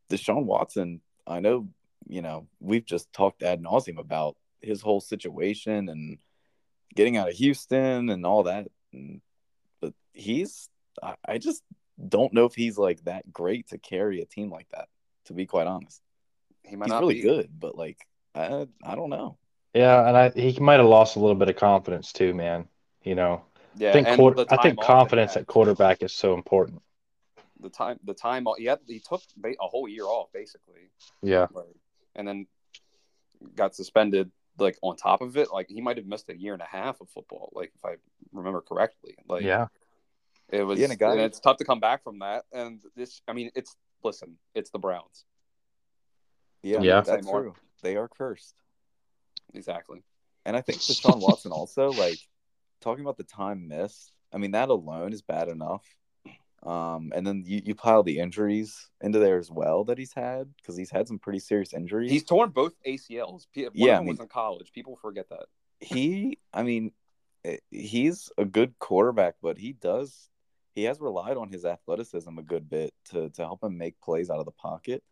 [0.09, 1.67] Deshaun Watson, I know
[2.07, 6.17] you know, we've just talked ad nauseum about his whole situation and
[6.95, 8.67] getting out of Houston and all that.
[8.93, 9.21] And,
[9.81, 10.69] but he's,
[11.01, 11.63] I, I just
[12.07, 14.87] don't know if he's like that great to carry a team like that.
[15.29, 16.01] To be quite honest,
[16.63, 17.21] he might he's not really be.
[17.21, 17.97] good, but like
[18.33, 19.37] I, I don't know.
[19.75, 22.67] Yeah, and I he might have lost a little bit of confidence too, man.
[23.03, 23.43] You know,
[23.77, 26.81] yeah, I think quarter, I think confidence at quarterback is so important.
[27.61, 30.89] The time, the time, he had, he took a whole year off basically.
[31.21, 31.45] Yeah,
[32.15, 32.47] and then
[33.55, 36.61] got suspended like on top of it like he might have missed a year and
[36.61, 37.95] a half of football like if i
[38.33, 39.67] remember correctly like yeah
[40.49, 43.33] it was yeah, and, and it's tough to come back from that and this i
[43.33, 45.25] mean it's listen it's the browns
[46.63, 48.55] yeah yeah that's true they are cursed
[49.53, 50.03] exactly
[50.45, 52.19] and i think Deshaun Watson also like
[52.81, 55.83] talking about the time missed i mean that alone is bad enough
[56.63, 60.53] um, and then you, you pile the injuries into there as well that he's had
[60.57, 62.11] because he's had some pretty serious injuries.
[62.11, 63.45] He's torn both ACLs.
[63.55, 64.71] One yeah, of them I mean, was in college.
[64.73, 65.45] People forget that.
[65.79, 66.91] He, I mean,
[67.45, 70.29] eh, he's a good quarterback, but he does
[70.75, 74.29] he has relied on his athleticism a good bit to to help him make plays
[74.29, 75.03] out of the pocket,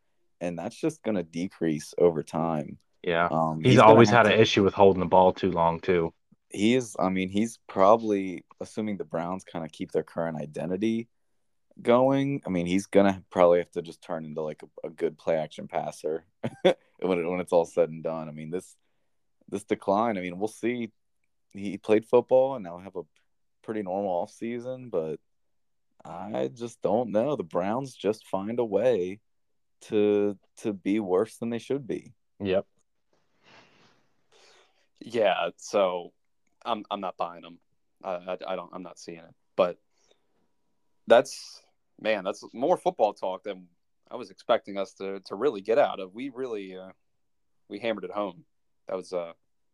[0.41, 2.77] and that's just going to decrease over time.
[3.03, 5.79] Yeah, um, he's, he's always had to, an issue with holding the ball too long
[5.79, 6.13] too.
[6.49, 6.95] He is.
[6.99, 11.07] I mean, he's probably assuming the Browns kind of keep their current identity
[11.81, 15.17] going, I mean, he's gonna probably have to just turn into like a, a good
[15.17, 16.25] play action passer
[16.61, 18.27] when it, when it's all said and done.
[18.27, 18.75] I mean, this
[19.49, 20.17] this decline.
[20.17, 20.91] I mean, we'll see.
[21.51, 23.03] He played football and now have a
[23.63, 25.19] pretty normal off season, but
[26.07, 27.35] I just don't know.
[27.35, 29.19] The Browns just find a way
[29.81, 32.13] to to be worse than they should be.
[32.39, 32.65] Yep.
[34.99, 35.49] Yeah.
[35.57, 36.13] So
[36.65, 37.59] I'm I'm not buying them.
[38.03, 38.69] I, I, I don't.
[38.73, 39.35] I'm not seeing it.
[39.55, 39.77] But
[41.07, 41.61] that's
[41.99, 42.23] man.
[42.23, 43.67] That's more football talk than
[44.09, 46.13] I was expecting us to to really get out of.
[46.13, 46.91] We really uh,
[47.69, 48.45] we hammered it home.
[48.87, 49.33] That was uh,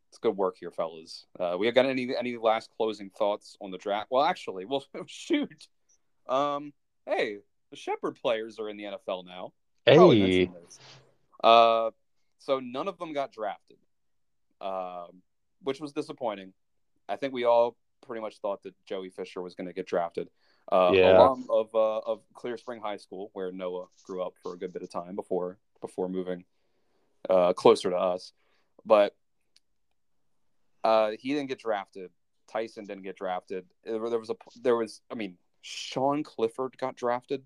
[0.09, 1.25] it's good work here, fellas.
[1.39, 4.07] Uh, we have got any any last closing thoughts on the draft?
[4.11, 5.67] Well, actually, well, shoot.
[6.27, 6.73] Um,
[7.05, 9.53] hey, the Shepherd players are in the NFL now.
[9.85, 9.97] Hey,
[11.43, 11.91] uh,
[12.39, 13.77] so none of them got drafted,
[14.61, 15.07] uh,
[15.61, 16.53] which was disappointing.
[17.09, 20.29] I think we all pretty much thought that Joey Fisher was going to get drafted.
[20.71, 21.17] Uh, Yeah.
[21.17, 24.71] alum of uh, of Clear Spring High School, where Noah grew up for a good
[24.71, 26.45] bit of time before before moving
[27.29, 28.31] uh, closer to us.
[28.85, 29.15] But
[30.83, 32.11] uh, he didn't get drafted.
[32.47, 33.65] Tyson didn't get drafted.
[33.83, 37.43] There there was a there was I mean Sean Clifford got drafted.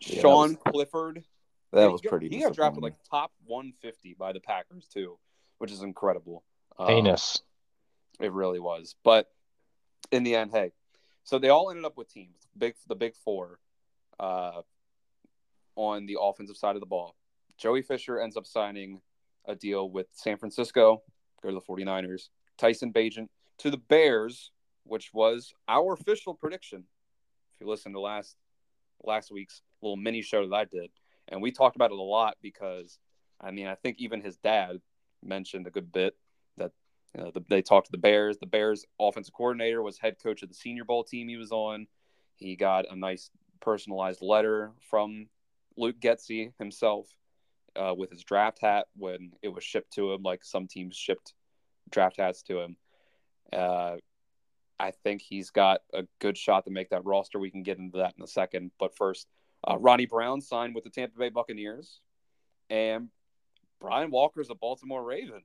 [0.00, 1.24] Yeah, that Sean Clifford
[1.72, 2.28] That was he got- pretty.
[2.28, 5.18] He got drafted like top 150 by the Packers too,
[5.58, 6.42] which is incredible.
[6.78, 6.88] Um.
[8.20, 8.94] It really was.
[9.02, 9.28] But
[10.12, 10.70] in the end, hey,
[11.24, 12.46] so they all ended up with teams.
[12.56, 13.58] Big the big four
[14.20, 14.62] uh,
[15.74, 17.16] on the offensive side of the ball.
[17.58, 19.00] Joey Fisher ends up signing
[19.46, 21.02] a deal with San Francisco,
[21.42, 22.28] go to the 49ers.
[22.56, 23.28] Tyson Bagent
[23.58, 24.52] to the Bears,
[24.84, 26.84] which was our official prediction.
[27.54, 28.36] If you listen to last
[29.02, 30.90] last week's little mini show that I did,
[31.28, 32.98] and we talked about it a lot because
[33.40, 34.80] I mean I think even his dad
[35.22, 36.14] mentioned a good bit
[36.56, 36.72] that
[37.16, 38.38] you know, the, they talked to the Bears.
[38.38, 41.86] The Bears offensive coordinator was head coach of the Senior Bowl team he was on.
[42.36, 43.30] He got a nice
[43.60, 45.28] personalized letter from
[45.76, 47.06] Luke Getsy himself
[47.76, 51.34] uh, with his draft hat when it was shipped to him, like some teams shipped
[51.90, 52.76] draft hats to him.
[53.52, 53.96] Uh,
[54.78, 57.38] I think he's got a good shot to make that roster.
[57.38, 58.72] We can get into that in a second.
[58.78, 59.28] But first,
[59.66, 62.00] uh, Ronnie Brown signed with the Tampa Bay Buccaneers,
[62.68, 63.08] and
[63.80, 65.42] Brian Walker's a Baltimore Raven.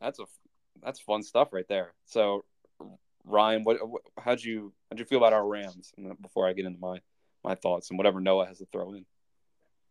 [0.00, 0.24] That's a
[0.82, 1.92] that's fun stuff right there.
[2.06, 2.44] So,
[3.24, 5.92] Ryan, what, what how'd you how'd you feel about our Rams?
[5.96, 7.00] And Before I get into my
[7.42, 9.04] my thoughts and whatever Noah has to throw in.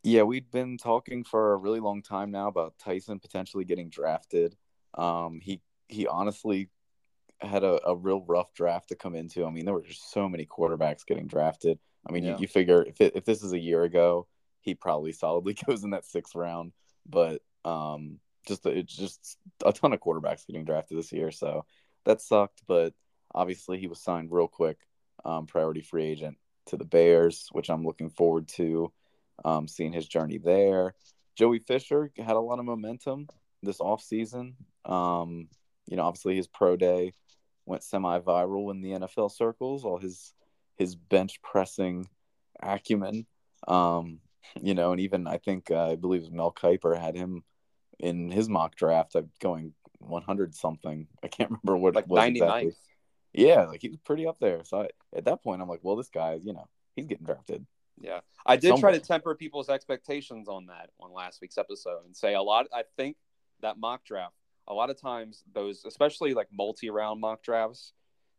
[0.03, 4.55] Yeah, we'd been talking for a really long time now about Tyson potentially getting drafted.
[4.95, 6.69] Um, he he honestly
[7.45, 9.45] had a, a real rough draft to come into.
[9.45, 11.79] I mean, there were just so many quarterbacks getting drafted.
[12.07, 12.31] I mean, Yeah.
[12.35, 14.27] you, you figure if it, if this is a year ago,
[14.61, 16.71] he probably solidly goes in that sixth round.
[17.05, 21.65] But um, just it's just a ton of quarterbacks getting drafted this year, so
[22.05, 22.61] that sucked.
[22.67, 22.93] But
[23.33, 24.77] obviously, he was signed real quick,
[25.25, 26.37] um, priority free agent
[26.67, 28.91] to the Bears, which I'm looking forward to
[29.43, 30.95] um, seeing his journey there.
[31.35, 33.27] Joey Fisher had a lot of momentum
[33.63, 34.53] this offseason.
[34.85, 35.47] Um,
[35.87, 37.13] you know, obviously his pro day
[37.65, 40.33] went semi-viral in the NFL circles, all his
[40.77, 42.07] his bench pressing
[42.61, 43.25] acumen.
[43.67, 44.19] Um,
[44.61, 47.43] you know, and even I think uh, I believe Mel Kiper had him
[47.99, 51.07] in his mock draft uh, going 100 something.
[51.23, 52.29] I can't remember what Like it was 99th.
[52.35, 52.75] exactly.
[53.33, 54.63] Yeah, like he was pretty up there.
[54.63, 57.65] So I, at that point, I'm like, well, this guy, you know, he's getting drafted.
[57.99, 62.15] Yeah, I did try to temper people's expectations on that on last week's episode and
[62.15, 62.67] say a lot.
[62.73, 63.15] I think
[63.61, 64.35] that mock draft,
[64.67, 67.93] a lot of times those, especially like multi-round mock drafts,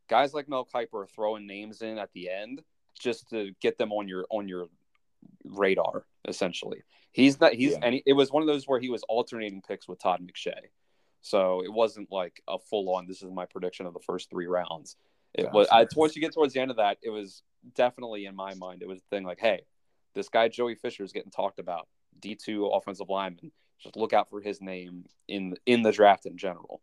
[0.09, 2.63] guys like Mel Kiper are throwing names in at the end
[2.99, 4.67] just to get them on your on your
[5.45, 6.07] radar.
[6.27, 7.53] Essentially, he's not.
[7.53, 7.81] He's Yeah.
[7.83, 10.71] and he- it was one of those where he was alternating picks with Todd McShay,
[11.21, 13.07] so it wasn't like a full on.
[13.07, 14.97] This is my prediction of the first three rounds.
[15.35, 17.43] It was I, once you get towards the end of that, it was
[17.75, 18.83] definitely in my mind.
[18.83, 19.67] It was a thing like, hey,
[20.15, 21.89] this guy Joey Fisher is getting talked about.
[22.21, 23.51] D two offensive lineman.
[23.81, 26.81] Just look out for his name in in the draft in general.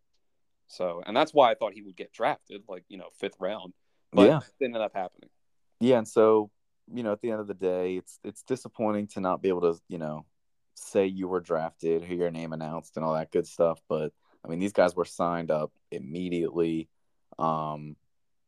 [0.68, 3.74] So, and that's why I thought he would get drafted, like you know, fifth round.
[4.14, 4.38] But Yeah.
[4.38, 5.30] it didn't up happening.
[5.80, 6.52] Yeah, and so
[6.94, 9.62] you know, at the end of the day, it's it's disappointing to not be able
[9.74, 10.26] to, you know,
[10.76, 13.82] say you were drafted, hear your name announced, and all that good stuff.
[13.88, 14.14] But
[14.44, 16.90] I mean, these guys were signed up immediately.
[17.40, 17.96] Um,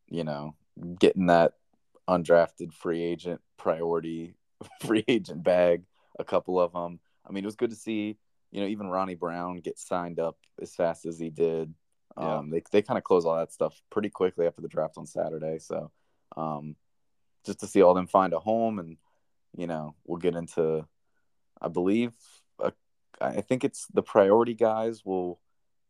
[0.08, 0.56] you know,
[1.00, 1.54] getting that
[2.08, 4.36] undrafted free agent priority
[4.82, 5.84] free agent bag,
[6.20, 7.00] a couple of them.
[7.26, 8.18] I mean, it was good to see,
[8.54, 11.74] you know, even Ronnie Brown get signed up as fast as he did.
[12.18, 12.38] Yeah.
[12.38, 15.08] Um, they they kind of close all that stuff pretty quickly after the draft on
[15.08, 15.60] Saturday.
[15.60, 15.92] So,
[16.38, 16.76] um,
[17.46, 18.98] just to see all them find a home, and
[19.58, 20.86] you know, we'll get into,
[21.62, 22.14] I believe,
[23.24, 25.40] I think it's the priority guys will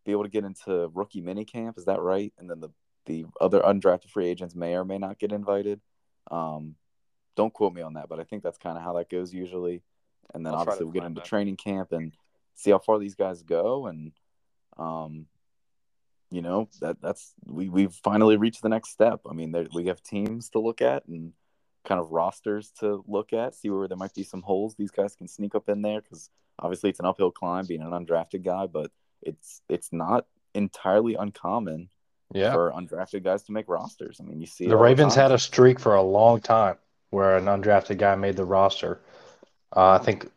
[0.06, 1.78] be able to get into rookie mini camp.
[1.78, 2.34] Is that right?
[2.38, 2.70] And then the
[3.06, 5.82] the other undrafted free agents may or may not get invited.
[6.32, 6.76] Um,
[7.36, 9.84] don't quote me on that, but I think that's kind of how that goes usually.
[10.34, 11.28] And then I'll obviously we'll get into that.
[11.28, 12.14] training camp and
[12.56, 13.88] see how far these guys go.
[13.88, 14.12] And
[14.78, 15.26] um,
[16.32, 19.22] you know that that's we we've finally reached the next step.
[19.30, 21.34] I mean, there, we have teams to look at and
[21.86, 25.16] kind of rosters to look at, see where there might be some holes these guys
[25.16, 26.30] can sneak up in there because
[26.60, 28.90] obviously it's an uphill climb being an undrafted guy, but
[29.22, 30.26] it's it's not
[30.56, 31.90] entirely uncommon
[32.34, 32.54] Yeah.
[32.54, 34.20] for undrafted guys to make rosters.
[34.20, 35.24] I mean, you see The Ravens time.
[35.24, 36.78] had a streak for a long time
[37.10, 39.02] where an undrafted guy made the roster.
[39.76, 40.32] Uh, I think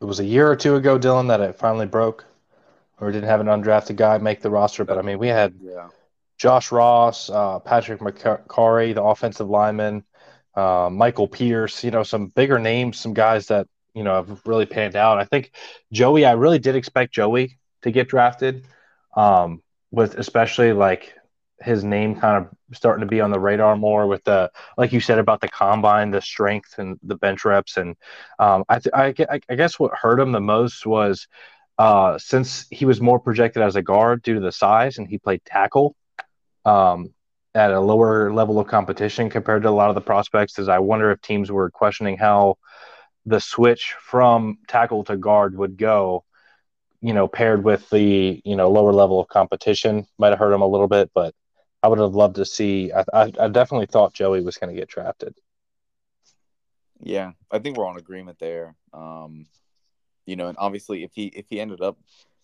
[0.00, 2.24] it was a year or two ago, Dylan, that it finally broke,
[3.00, 4.84] or didn't have an undrafted guy make the roster.
[4.84, 5.88] But I mean, we had Yeah.
[6.36, 10.04] Josh Ross, uh, Patrick Mekari, the offensive lineman,
[10.54, 14.66] uh, Michael Pierce, you know, some bigger names, some guys that, you know, have really
[14.66, 15.18] panned out.
[15.18, 15.52] I think
[15.92, 18.66] Joey, I really did expect Joey to get drafted,
[19.16, 21.14] um, with especially like
[21.60, 25.00] his name kind of starting to be on the radar more with the, like you
[25.00, 27.76] said about the combine, the strength and the bench reps.
[27.76, 27.96] And
[28.38, 31.26] um, I, th- I, I guess what hurt him the most was
[31.78, 35.18] uh, since he was more projected as a guard due to the size and he
[35.18, 35.94] played tackle
[36.64, 37.14] um,
[37.54, 40.58] at a lower level of competition compared to a lot of the prospects.
[40.58, 42.56] Is I wonder if teams were questioning how
[43.26, 46.24] the switch from tackle to guard would go.
[47.00, 50.62] You know, paired with the you know lower level of competition, might have hurt him
[50.62, 51.32] a little bit, but
[51.82, 52.92] I would have loved to see.
[52.92, 55.34] I, I, I definitely thought Joey was going to get drafted.
[57.00, 58.74] Yeah, I think we're on agreement there.
[58.92, 59.46] Um,
[60.26, 61.96] you know, and obviously, if he if he ended up,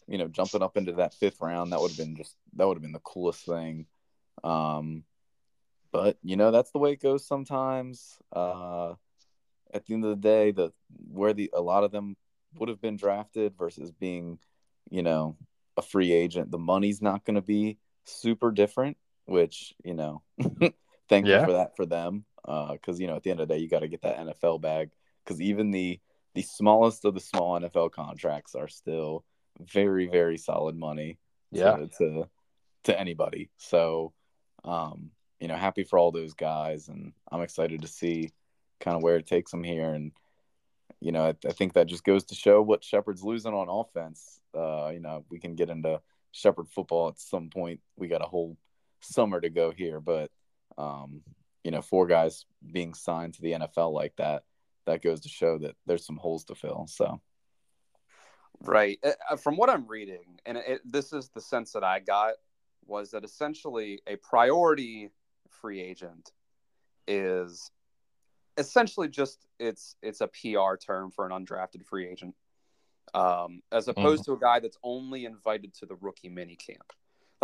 [0.07, 2.77] you know, jumping up into that fifth round, that would have been just that would
[2.77, 3.87] have been the coolest thing.
[4.45, 5.05] Um,
[5.91, 8.19] but you know, that's the way it goes sometimes.
[8.33, 8.95] Uh,
[9.73, 10.73] at the end of the day, the
[11.11, 12.17] where the a lot of them
[12.55, 14.39] would have been drafted versus being,
[14.89, 15.37] you know,
[15.77, 18.97] a free agent, the money's not going to be super different.
[19.27, 20.23] Which you know,
[21.09, 21.45] thankful Yeah.
[21.47, 22.25] for that for them.
[22.47, 24.19] Uh, Because you know, at the end of the day, you got to get that
[24.19, 24.91] NFL bag.
[25.25, 26.01] Because even the
[26.35, 29.25] the smallest of the small NFL contracts are still
[29.61, 31.19] very very solid money
[31.53, 31.77] Yeah.
[31.77, 32.29] to to,
[32.85, 33.51] to anybody.
[33.57, 34.13] So,
[34.65, 35.11] um,
[35.41, 38.33] you know, happy for all those guys, and I'm excited to see
[38.81, 39.95] kind of where it takes them here.
[39.95, 40.13] And
[41.01, 44.41] you know, I, I think that just goes to show what Shepherd's losing on offense.
[44.55, 46.01] Uh, you know, we can get into
[46.33, 47.81] Shepherd football at some point.
[47.97, 48.57] We got a whole
[49.05, 50.31] summer to go here, but
[50.77, 51.23] um,
[51.63, 54.43] you know, four guys being signed to the NFL like that,
[54.87, 56.87] that goes to show that there's some holes to fill.
[56.89, 57.21] So,
[58.61, 58.99] Right.
[59.05, 62.35] Uh, From what I'm reading, and it, this is the sense that I got,
[62.87, 65.11] was that essentially a priority
[65.49, 66.33] free agent
[67.07, 67.71] is
[68.57, 72.35] essentially just it's it's a PR term for an undrafted free agent,
[73.15, 76.93] um, as opposed to a guy that's only invited to the rookie mini camp.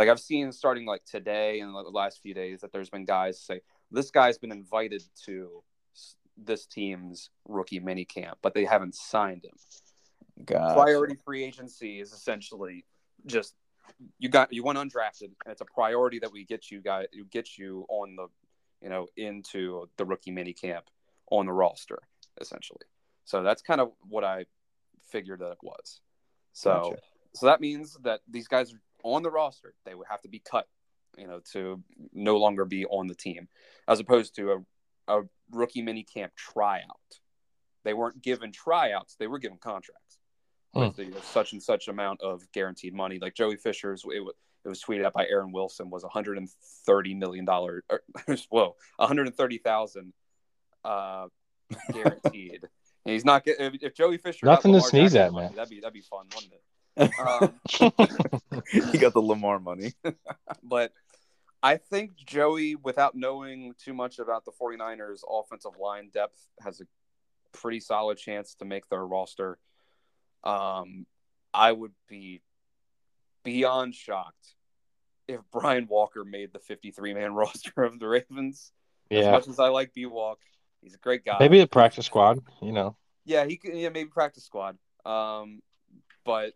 [0.00, 3.38] Like I've seen starting like today and the last few days that there's been guys
[3.38, 5.62] say this guy's been invited to
[6.38, 9.52] this team's rookie mini camp, but they haven't signed him
[10.44, 10.74] gotcha.
[10.74, 12.84] priority free agency is essentially
[13.26, 13.54] just
[14.18, 17.26] you got you went undrafted and it's a priority that we get you guys you
[17.26, 18.26] get you on the
[18.82, 20.86] you know into the rookie mini camp
[21.30, 21.98] on the roster
[22.40, 22.80] essentially
[23.24, 24.44] so that's kind of what i
[25.10, 26.00] figured that it was
[26.52, 27.02] so Gotcha.
[27.34, 30.38] so that means that these guys are on the roster they would have to be
[30.38, 30.66] cut
[31.18, 31.82] you know to
[32.12, 33.48] no longer be on the team
[33.88, 34.52] as opposed to
[35.08, 36.96] a, a rookie mini camp tryout
[37.84, 40.20] they weren't given tryouts they were given contracts
[40.74, 43.18] with the such and such amount of guaranteed money.
[43.20, 44.34] Like Joey Fisher's, it was,
[44.64, 47.82] it was tweeted out by Aaron Wilson was 130 million dollar.
[48.50, 50.12] Whoa, 130,000
[50.84, 51.26] uh,
[51.92, 52.60] guaranteed.
[53.04, 55.56] and he's not get, if, if Joey Fisher Nothing to sneeze at, money, man.
[55.56, 56.62] That'd be that'd be fun, wouldn't it?
[56.96, 57.54] Um,
[58.70, 59.92] he got the Lamar money.
[60.62, 60.92] but
[61.62, 66.84] I think Joey, without knowing too much about the 49ers offensive line depth, has a
[67.52, 69.58] pretty solid chance to make their roster.
[70.44, 71.06] Um,
[71.52, 72.42] I would be
[73.44, 74.54] beyond shocked
[75.28, 78.72] if Brian Walker made the 53 man roster of the Ravens.
[79.10, 79.20] Yeah.
[79.20, 80.38] As much as I like B Walk,
[80.80, 81.36] he's a great guy.
[81.40, 82.96] Maybe a practice squad, you know.
[83.24, 83.74] Yeah, he could.
[83.74, 84.78] Yeah, maybe practice squad.
[85.04, 85.60] Um,
[86.24, 86.52] but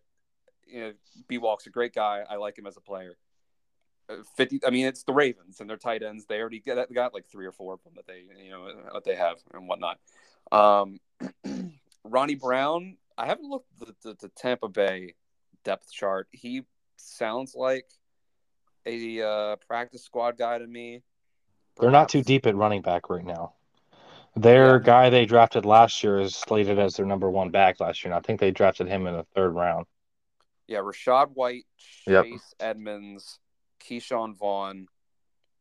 [0.74, 0.92] you know,
[1.28, 2.24] B Walk's a great guy.
[2.28, 3.16] I like him as a player.
[4.08, 4.60] Uh, Fifty.
[4.66, 6.26] I mean, it's the Ravens and their tight ends.
[6.26, 9.04] They already got, got like three or four of them that they, you know, what
[9.04, 9.98] they have and whatnot.
[10.52, 11.00] Um,
[12.04, 12.96] Ronnie Brown.
[13.16, 15.14] I haven't looked at the, the, the Tampa Bay
[15.62, 16.26] depth chart.
[16.32, 16.62] He
[16.96, 17.86] sounds like
[18.84, 21.02] a uh, practice squad guy to me.
[21.80, 23.54] They're not too deep at running back right now.
[24.36, 24.82] Their Yeah.
[24.84, 28.12] guy they drafted last year is slated as their number one back last year.
[28.12, 29.86] And I think they drafted him in the third round.
[30.66, 32.40] Yeah, Rachaad White, Chase Yep.
[32.60, 33.38] Edmonds,
[33.80, 34.86] Ke'Shawn Vaughn,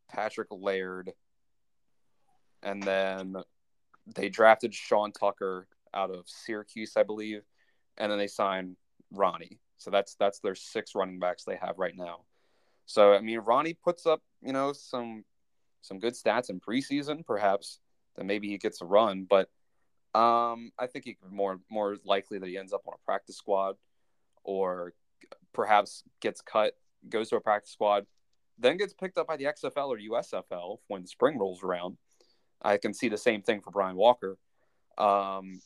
[0.10, 1.12] Patrick Laird,
[2.62, 3.36] and then
[4.08, 7.44] they drafted Sean Tucker out of Syracuse, I believe,
[7.98, 8.78] and then they signed
[9.12, 9.60] Ronnie.
[9.78, 12.22] So that's that's their six running backs they have right now.
[12.86, 15.26] So I mean, Ronnie puts up you know some
[15.82, 17.80] some good stats in preseason, perhaps
[18.16, 19.50] then maybe he gets a run, but
[20.18, 23.76] um, I think he more more likely that he ends up on a practice squad
[24.44, 24.94] or
[25.54, 26.74] perhaps gets cut,
[27.10, 28.06] goes to a practice squad,
[28.58, 31.98] then gets picked up by the XFL or USFL when spring rolls around.
[32.62, 34.38] I can see the same thing for Brian Walker.
[34.98, 35.60] Um,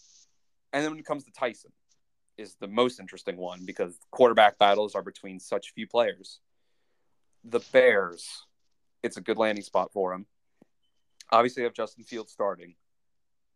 [0.74, 1.72] and then when it comes to Tyson,
[2.38, 6.40] is the most interesting one because quarterback battles are between such few players.
[7.44, 8.46] The Bears,
[9.04, 10.26] it's a good landing spot for him.
[11.32, 12.76] Obviously, have Justin Fields starting.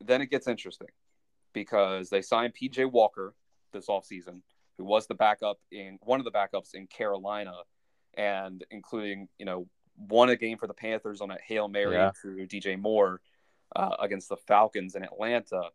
[0.04, 0.90] Then it gets interesting
[1.54, 3.36] because they signed PJ Walker
[3.72, 4.42] this offseason,
[4.82, 7.54] who was the backup in one of the backups in Carolina,
[8.16, 12.12] and including, you know, won a game for the Panthers on a Hail Mary Yeah.
[12.20, 13.22] through DJ Moore
[13.76, 15.70] uh, against the Falcons in Atlanta.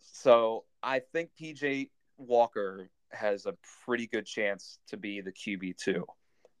[0.00, 3.54] So I think PJ Walker has a
[3.84, 6.04] pretty good chance to be the QB two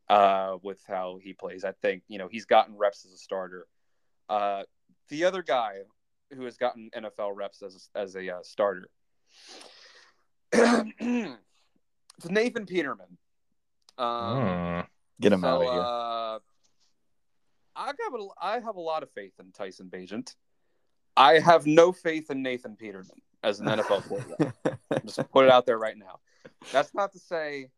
[0.08, 1.64] uh, with how he plays.
[1.64, 3.66] I think you know he's gotten reps as a starter.
[4.28, 4.62] Uh,
[5.08, 5.78] the other guy
[6.32, 8.88] who has gotten NFL reps as a, as a uh, starter,
[12.18, 13.18] it's Nathan Peterman.
[13.98, 14.80] Um, Hmm.
[15.20, 15.80] Get him so, out of here.
[15.80, 16.38] Uh,
[17.76, 20.34] I got a, I have a lot of faith in Tyson Bagent.
[21.16, 24.54] I have no faith in Nathan Peterman as an NFL quarterback.
[25.04, 26.20] Just put it out there right now.
[26.72, 27.70] That's not to say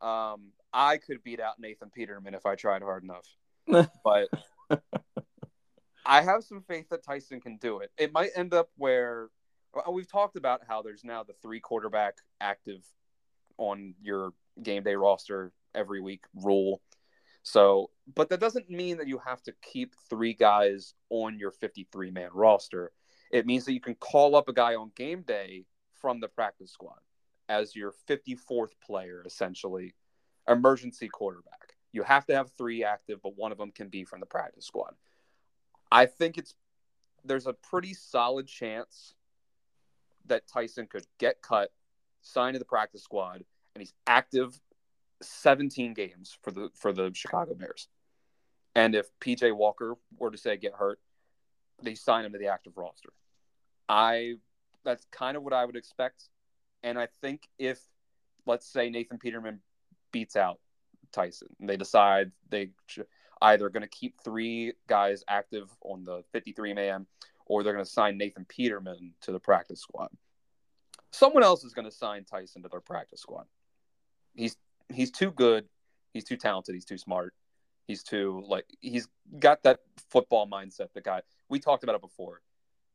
[0.00, 3.26] um, I could beat out Nathan Peterman if I tried hard enough,
[4.04, 4.28] but
[6.06, 7.90] I have some faith that Tyson can do it.
[7.98, 9.28] It might end up where
[9.74, 12.84] well, we've talked about how there's now the three quarterback active
[13.60, 16.80] on your game day roster every week rule.
[17.42, 22.10] So, but that doesn't mean that you have to keep three guys on your 53
[22.10, 22.90] man roster.
[23.30, 25.64] It means that you can call up a guy on game day
[26.00, 26.98] from the practice squad
[27.48, 29.94] as your 54th player, essentially,
[30.48, 31.74] emergency quarterback.
[31.92, 34.66] You have to have three active, but one of them can be from the practice
[34.66, 34.94] squad.
[35.90, 36.54] I think it's
[37.24, 39.14] there's a pretty solid chance
[40.26, 41.72] that Tyson could get cut,
[42.22, 43.44] sign to the practice squad,
[43.74, 44.58] and he's active
[45.22, 47.88] 17 games for the for the Chicago Bears.
[48.74, 51.00] And if PJ Walker were to say get hurt,
[51.82, 53.10] they sign him to the active roster.
[53.88, 54.34] I
[54.84, 56.28] that's kind of what I would expect.
[56.82, 57.80] And I think if
[58.46, 59.60] let's say Nathan Peterman
[60.12, 60.60] beats out
[61.12, 62.70] Tyson, they decide they
[63.42, 67.06] either going to keep three guys active on the 53 man
[67.46, 70.08] or they're going to sign Nathan Peterman to the practice squad.
[71.10, 73.46] Someone else is going to sign Tyson to their practice squad.
[74.34, 74.56] He's
[74.88, 75.66] he's too good.
[76.12, 76.74] He's too talented.
[76.74, 77.34] He's too smart.
[77.86, 79.08] He's too like he's
[79.38, 80.92] got that football mindset.
[80.94, 82.40] The guy we talked about it before.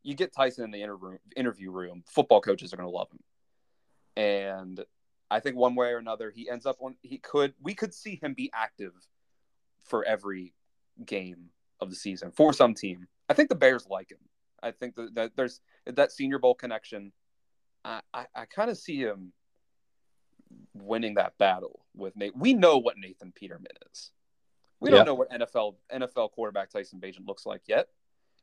[0.03, 2.03] You get Tyson in the interview interview room.
[2.07, 4.85] Football coaches are going to love him, and
[5.31, 6.95] I think one way or another he ends up on.
[7.01, 8.93] He could we could see him be active
[9.83, 10.53] for every
[11.05, 13.07] game of the season for some team.
[13.27, 14.19] I think the Bears like him.
[14.61, 17.11] I think that, that there's that Senior Bowl connection.
[17.83, 19.33] I I, I kind of see him
[20.75, 22.35] winning that battle with Nate.
[22.35, 24.11] We know what Nathan Peterman is.
[24.79, 24.97] We Yeah.
[24.97, 27.87] don't know what NFL NFL quarterback Tyson Bagent looks like yet.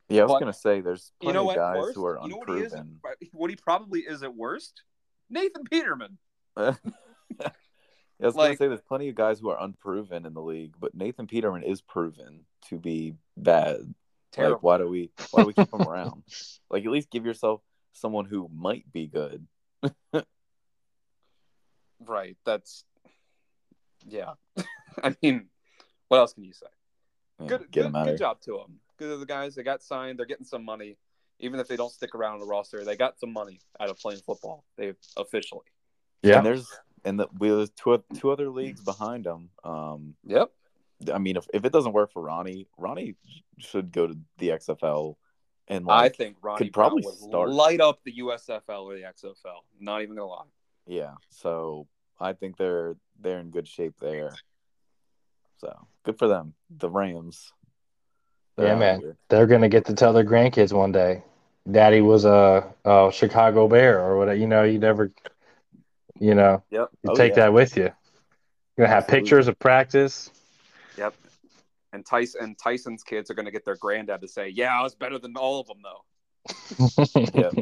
[0.09, 1.95] Yeah, I was But- gonna say there's You know of guys worst?
[1.95, 2.73] who are you know what he is?
[2.73, 2.99] unproven.
[3.31, 4.83] What he probably is at worst?
[5.29, 6.17] Nathan Peterman.
[8.19, 10.41] Yeah, I was Like- gonna say there's plenty of guys who are unproven in the
[10.41, 13.93] league, but Nathan Peterman is proven to be bad.
[14.31, 14.55] Terrible.
[14.55, 16.23] Like, why do we why do we keep him around?
[16.69, 17.61] Like, at least give yourself
[17.91, 19.47] someone who might be good.
[22.07, 22.37] Right.
[22.45, 22.83] That's
[24.07, 24.33] yeah.
[25.03, 25.47] I mean,
[26.07, 26.67] what else can you say?
[27.39, 28.79] Yeah, Good, get good, good job to them.
[28.97, 29.55] Good to the guys.
[29.55, 30.19] They got signed.
[30.19, 30.97] They're getting some money,
[31.39, 32.83] even if they don't stick around on the roster.
[32.83, 34.63] They got some money out of playing football.
[34.77, 35.65] They officially.
[36.21, 36.37] Yeah.
[36.37, 36.67] And there's
[37.03, 39.49] and the, we there's two two other leagues behind them.
[39.63, 40.51] Um, Yep.
[41.13, 43.15] I mean, if, if it doesn't work for Ronnie, Ronnie
[43.57, 45.15] should go to the XFL
[45.67, 47.49] and I think Ronnie could probably Brown would start.
[47.49, 49.61] light up the USFL or the XFL.
[49.79, 50.43] Not even gonna lie.
[50.85, 51.13] Yeah.
[51.29, 51.87] So
[52.19, 54.33] I think they're they're in good shape there.
[55.57, 57.53] So good for them, the Rams.
[58.55, 58.99] They're Yeah, man.
[58.99, 59.17] here.
[59.29, 61.23] They're gonna get to tell their grandkids one day,
[61.69, 64.37] "Daddy was a, a Chicago Bear," or whatever.
[64.37, 65.11] You know, you never,
[66.19, 66.89] you know, Yep.
[67.03, 67.35] you Oh, take yeah.
[67.41, 67.83] that with you.
[67.83, 69.21] You're gonna have Absolutely.
[69.21, 70.31] pictures of practice.
[70.97, 71.15] Yep.
[71.93, 74.95] And Tyson and Tyson's kids are gonna get their granddad to say, "Yeah, I was
[74.95, 76.03] better than all of them, though."
[77.15, 77.53] Yep.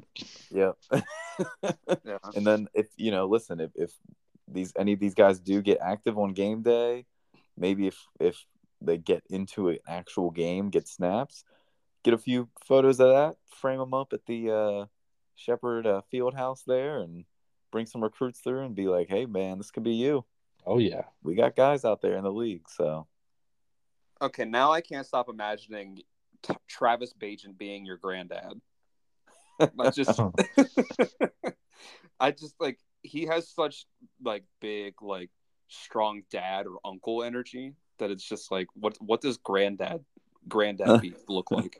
[0.51, 0.77] Yep.
[2.05, 2.17] Yeah.
[2.35, 3.91] and then if you know, listen, if if
[4.47, 7.05] these any of these guys do get active on game day,
[7.57, 8.45] maybe if if
[8.79, 11.43] they get into an actual game, get snaps,
[12.03, 14.85] get a few photos of that, frame them up at the uh,
[15.35, 17.25] Shepherd uh, Field House there, and
[17.71, 20.25] bring some recruits through and be like, "Hey, man, this could be you.
[20.67, 21.03] oh yeah.
[21.23, 23.07] We got guys out there in the league." So
[24.21, 26.01] Okay, now I can't stop imagining
[26.43, 28.61] t- Travis Bagent being your granddad.
[29.79, 30.19] I just,
[32.19, 33.85] I just like he has such
[34.23, 35.29] like big like
[35.67, 40.03] strong dad or uncle energy that it's just like what what does granddad
[40.47, 41.77] granddad beef look like?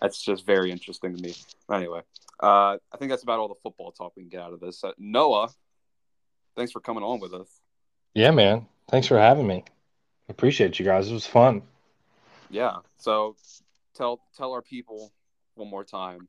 [0.00, 1.34] That's just very interesting to me.
[1.72, 2.00] Anyway,
[2.40, 4.82] uh, I think that's about all the football talk we can get out of this.
[4.84, 5.48] Uh, Noah,
[6.56, 7.48] thanks for coming on with us.
[8.14, 8.66] yeah, man.
[8.88, 9.64] Thanks for having me.
[10.28, 11.10] Appreciate you guys.
[11.10, 11.62] It was fun.
[12.50, 12.76] Yeah.
[12.98, 13.36] So
[13.94, 15.12] tell tell our people
[15.56, 16.28] one more time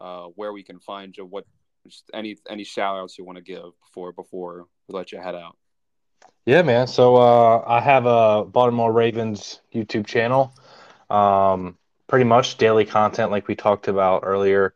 [0.00, 1.24] uh, where we can find you.
[1.24, 1.44] What
[1.86, 5.34] just any any shout outs you want to give before before we let you head
[5.34, 5.56] out.
[6.44, 6.86] Yeah, man.
[6.86, 10.54] So uh, I have a Baltimore Ravens YouTube channel.
[11.10, 11.76] Um,
[12.08, 14.74] pretty much daily content, like we talked about earlier.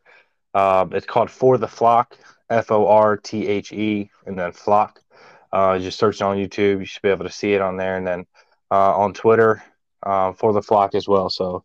[0.53, 2.17] Um, it's called For the Flock,
[2.49, 5.01] F O R T H E, and then Flock.
[5.51, 6.79] Uh, just search on YouTube.
[6.79, 7.97] You should be able to see it on there.
[7.97, 8.25] And then
[8.69, 9.63] uh, on Twitter,
[10.03, 11.29] uh, For the Flock as well.
[11.29, 11.63] So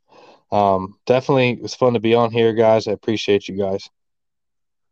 [0.53, 2.86] um, definitely, it was fun to be on here, guys.
[2.86, 3.88] I appreciate you guys.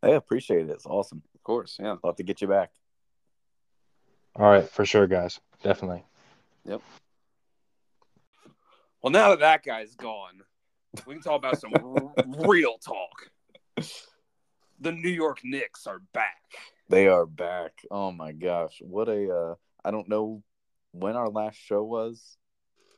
[0.03, 0.71] I appreciate it.
[0.71, 1.23] It's awesome.
[1.35, 1.97] Of course, yeah.
[2.03, 2.71] I'll have to get you back.
[4.37, 5.41] All right, for sure, guys.
[5.63, 6.05] Definitely.
[6.67, 6.83] Yep.
[9.01, 10.43] Well, now that that guy's gone,
[11.07, 12.15] we can talk about some r-
[12.49, 13.31] real talk.
[14.81, 16.43] The New York Knicks are back.
[16.89, 17.73] They are back.
[17.91, 18.81] Oh my gosh.
[18.83, 20.43] What a uh I don't know
[20.93, 22.37] when our last show was.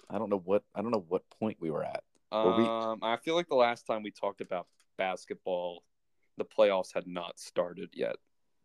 [0.09, 2.03] I don't know what I don't know what point we were at.
[2.33, 4.67] Um, I feel like the last time we talked about
[4.99, 5.85] basketball,
[6.37, 8.17] the playoffs had not started yet.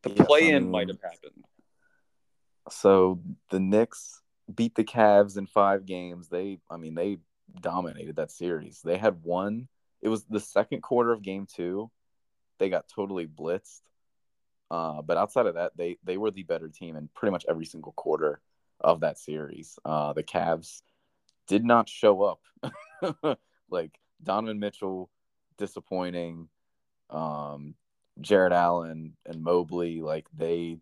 [0.04, 1.46] The Yes, I play-in mean- might have happened.
[2.70, 4.22] So the Knicks
[4.54, 6.28] beat the Cavs in five games.
[6.30, 7.18] They I mean they
[7.60, 8.82] dominated that series.
[8.82, 9.68] They had one
[10.02, 11.92] it was the second quarter of game two.
[12.60, 13.82] They got totally blitzed.
[14.70, 17.66] Uh, but outside of that, they they were the better team in pretty much every
[17.66, 18.42] single quarter
[18.80, 19.78] of that series.
[19.84, 20.82] Uh, the Cavs
[21.48, 22.42] did not show up.
[23.72, 25.10] like Donovan Mitchell,
[25.58, 26.50] disappointing.
[27.10, 27.76] Um,
[28.20, 30.78] Jarrett Allen and Mobley, like they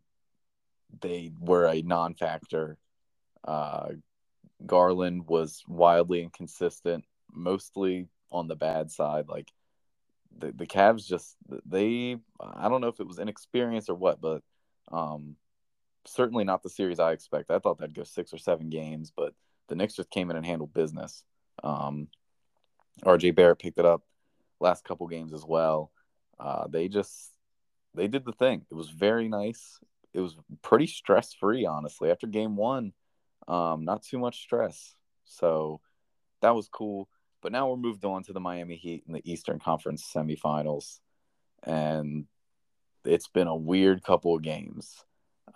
[1.01, 2.77] they were a non-factor.
[3.43, 3.89] Uh,
[4.65, 9.27] Garland was wildly inconsistent, mostly on the bad side.
[9.27, 9.51] Like
[10.37, 11.35] the the Cavs just
[11.65, 14.41] they I don't know if it was inexperience or what, but
[14.91, 15.35] um
[16.05, 17.51] certainly not the series I expect.
[17.51, 19.33] I thought that'd go six or seven games, but
[19.67, 21.23] the Knicks just came in and handled business.
[21.63, 22.07] Um
[23.03, 24.03] RJ Barrett picked it up
[24.59, 25.91] last couple games as well.
[26.39, 27.31] Uh they just
[27.95, 28.65] they did the thing.
[28.69, 29.79] It was very nice.
[30.13, 32.11] It was pretty stress free, honestly.
[32.11, 32.93] After game one,
[33.47, 34.95] um, not too much stress.
[35.25, 35.81] So
[36.41, 37.09] that was cool.
[37.41, 40.99] But now we're moved on to the Miami Heat in the Eastern Conference semifinals.
[41.63, 42.25] And
[43.05, 45.03] it's been a weird couple of games.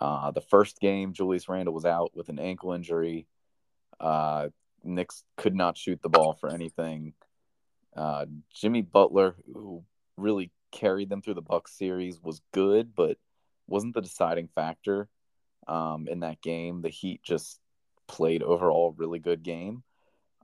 [0.00, 3.26] Uh, the first game, Julius Randle was out with an ankle injury.
[4.00, 4.48] Uh,
[4.82, 7.14] Knicks could not shoot the ball for anything.
[7.96, 9.84] Uh, Jimmy Butler, who
[10.16, 13.18] really carried them through the Bucks series, was good, but
[13.66, 15.08] wasn't the deciding factor
[15.68, 16.82] um, in that game.
[16.82, 17.60] The Heat just
[18.06, 19.82] played overall really good game.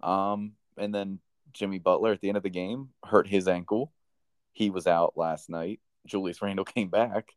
[0.03, 1.19] Um, and then
[1.53, 3.93] Jimmy Butler at the end of the game hurt his ankle.
[4.53, 5.81] He was out last night.
[6.07, 7.33] Julius Randle came back,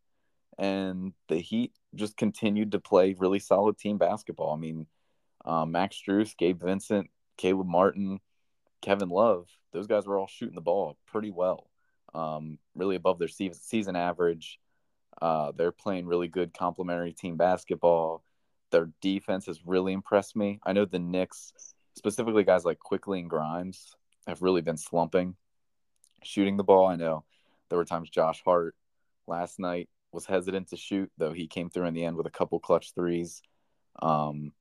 [0.58, 4.54] and the Heat just continued to play really solid team basketball.
[4.54, 4.88] I mean,
[5.46, 8.20] um, Max Strus, Gabe Vincent, Caleb Martin,
[8.84, 11.70] Kevin Love, those guys were all shooting the ball pretty well,
[12.14, 14.60] um, really above their season average.
[15.20, 18.24] Uh, they're playing really good complementary team basketball.
[18.72, 20.60] Their defense has really impressed me.
[20.64, 21.54] I know the Knicks,
[21.96, 23.96] specifically guys like Quickley and Grimes,
[24.28, 25.36] have really been slumping
[26.26, 26.88] shooting the ball.
[26.88, 27.24] I know
[27.70, 28.76] there were times Josh Hart
[29.28, 32.32] last night was hesitant to shoot, though he came through in the end with a
[32.32, 33.42] couple clutch threes.
[34.02, 34.52] Um,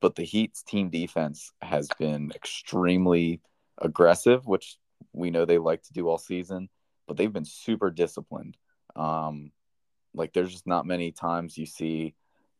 [0.00, 3.40] but the Heat's team defense has been extremely
[3.80, 4.76] aggressive, which
[5.12, 6.68] we know they like to do all season,
[7.06, 8.56] but they've been super disciplined.
[8.96, 9.52] Um,
[10.14, 12.14] like there's just not many times you see,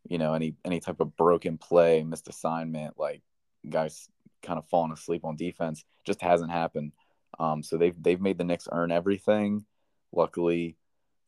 [0.09, 3.23] you know, any any type of broken play, missed assignment, like
[3.69, 4.09] guys
[4.43, 5.85] kind of falling asleep on defense.
[6.05, 6.93] Just hasn't happened.
[7.39, 9.65] Um, so they've they've made the Knicks earn everything.
[10.13, 10.77] Luckily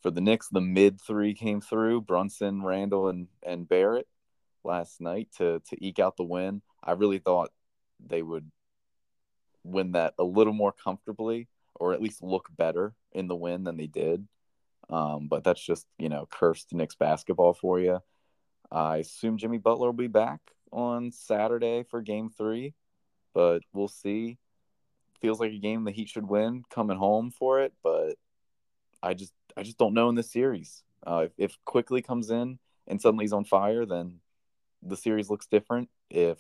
[0.03, 4.09] for the Knicks, the mid three came through: Brunson, Randle, and and Barrett
[4.65, 6.63] last night to to eke out the win.
[6.83, 7.51] I really thought
[8.05, 8.51] they would
[9.65, 13.77] win that a little more comfortably, or at least look better in the win than
[13.77, 14.27] they did.
[14.91, 18.01] Um, but that's just you know cursed Knicks basketball for you.
[18.71, 20.41] I assume Jimmy Butler will be back
[20.71, 22.75] on Saturday for Game Three,
[23.35, 24.39] but we'll see.
[25.21, 28.15] Feels like a game the Heat should win coming home for it, but
[29.03, 30.83] I just I just don't know in this series.
[31.07, 34.21] Uh, if, if Quickley comes in and suddenly he's on fire, then
[34.83, 35.89] the series looks different.
[36.11, 36.39] If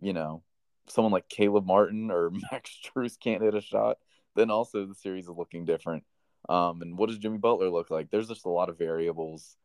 [0.00, 0.42] you know
[0.88, 3.98] someone like Caleb Martin or Max Strus can't hit a shot,
[4.36, 6.04] then also the series is looking different.
[6.48, 8.10] Um, and what does Jimmy Butler look like?
[8.10, 9.56] There's just a lot of variables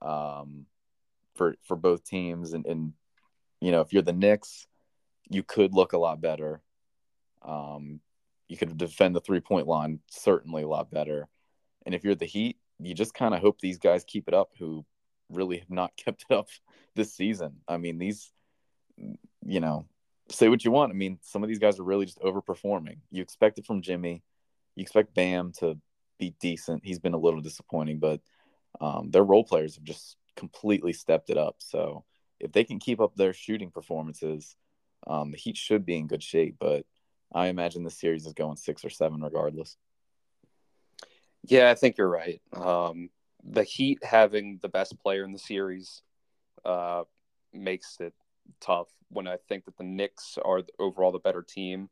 [0.00, 0.66] um,
[1.34, 2.92] for for both teams, and, and
[3.60, 4.66] You know, if you're the Knicks,
[5.28, 6.62] you could look a lot better.
[7.42, 8.00] Um,
[8.48, 11.28] you could defend the three point line certainly a lot better.
[11.84, 14.50] And if you're the Heat, you just kind of hope these guys keep it up
[14.58, 14.84] who
[15.30, 16.48] really have not kept it up
[16.94, 17.60] this season.
[17.68, 18.32] I mean, these,
[18.96, 19.86] you know,
[20.30, 20.92] say what you want.
[20.92, 22.98] I mean, some of these guys are really just overperforming.
[23.10, 24.22] You expect it from Jimmy.
[24.74, 25.78] You expect Bam to
[26.18, 26.84] be decent.
[26.84, 28.20] He's been a little disappointing, but
[28.80, 31.56] um, their role players have just completely stepped it up.
[31.58, 32.04] So
[32.40, 34.56] if they can keep up their shooting performances,
[35.06, 36.56] um, the Heat should be in good shape.
[36.58, 36.84] But
[37.32, 39.76] I imagine the series is going six or seven regardless.
[41.44, 42.40] Yeah, I think you're right.
[42.52, 43.10] Um,
[43.42, 46.02] the Heat having the best player in the series
[46.64, 47.04] uh,
[47.52, 48.14] makes it
[48.60, 51.88] tough when I think that the Knicks are overall the better team,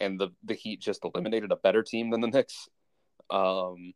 [0.00, 2.68] and the the Heat just eliminated a better team than the Knicks.
[3.30, 3.94] Um,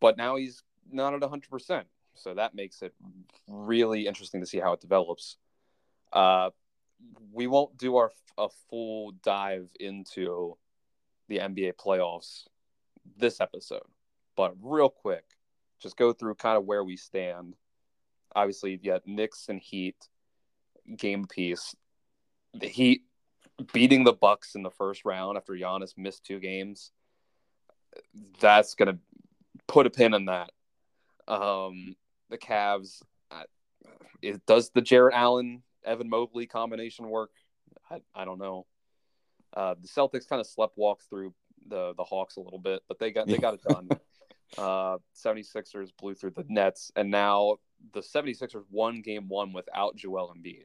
[0.00, 2.94] but now he's not at hundred percent, so that makes it
[3.46, 5.36] really interesting to see how it develops.
[6.12, 6.50] Uh,
[7.32, 10.56] we won't do our a full dive into
[11.28, 12.44] the NBA playoffs
[13.16, 13.82] this episode,
[14.36, 15.24] but real quick,
[15.80, 17.54] just go through kind of where we stand.
[18.34, 19.96] Obviously, yeah, Knicks and Heat
[20.96, 21.74] game piece.
[22.54, 23.02] The Heat
[23.72, 26.90] beating the Bucks in the first round after Giannis missed two games.
[28.40, 28.98] That's gonna
[29.66, 30.50] put a pin in that.
[31.26, 31.96] Um,
[32.30, 33.02] the Cavs.
[33.30, 33.44] Uh,
[34.22, 37.30] it, does the Jarrett Allen Evan Mobley combination work?
[37.90, 38.66] I, I don't know.
[39.54, 41.34] Uh, the Celtics kind of slept walk through
[41.66, 43.88] the the Hawks a little bit, but they got they got it done.
[44.58, 47.56] uh, 76ers blew through the Nets, and now
[47.92, 50.64] the 76ers won game one without Joel Embiid.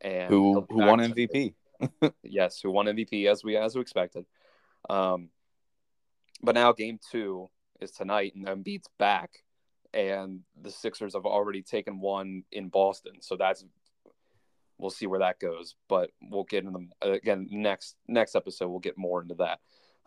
[0.00, 1.54] And who who won MVP?
[2.22, 4.24] yes, who won MVP as we as we expected.
[4.88, 5.28] Um,
[6.42, 7.48] but now game two
[7.80, 9.30] is tonight, and Embiid's back,
[9.92, 13.64] and the Sixers have already taken one in Boston, so that's
[14.78, 15.74] we'll see where that goes.
[15.88, 18.68] But we'll get in the again next next episode.
[18.68, 19.60] We'll get more into that.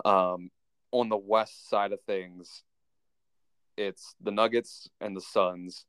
[0.05, 0.49] Um,
[0.91, 2.63] on the West side of things,
[3.77, 5.85] it's the Nuggets and the Suns.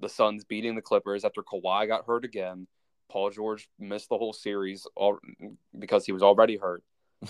[0.00, 2.66] The Suns beating the Clippers after Kawhi got hurt again.
[3.10, 5.18] Paul George missed the whole series all,
[5.78, 6.82] because he was already hurt.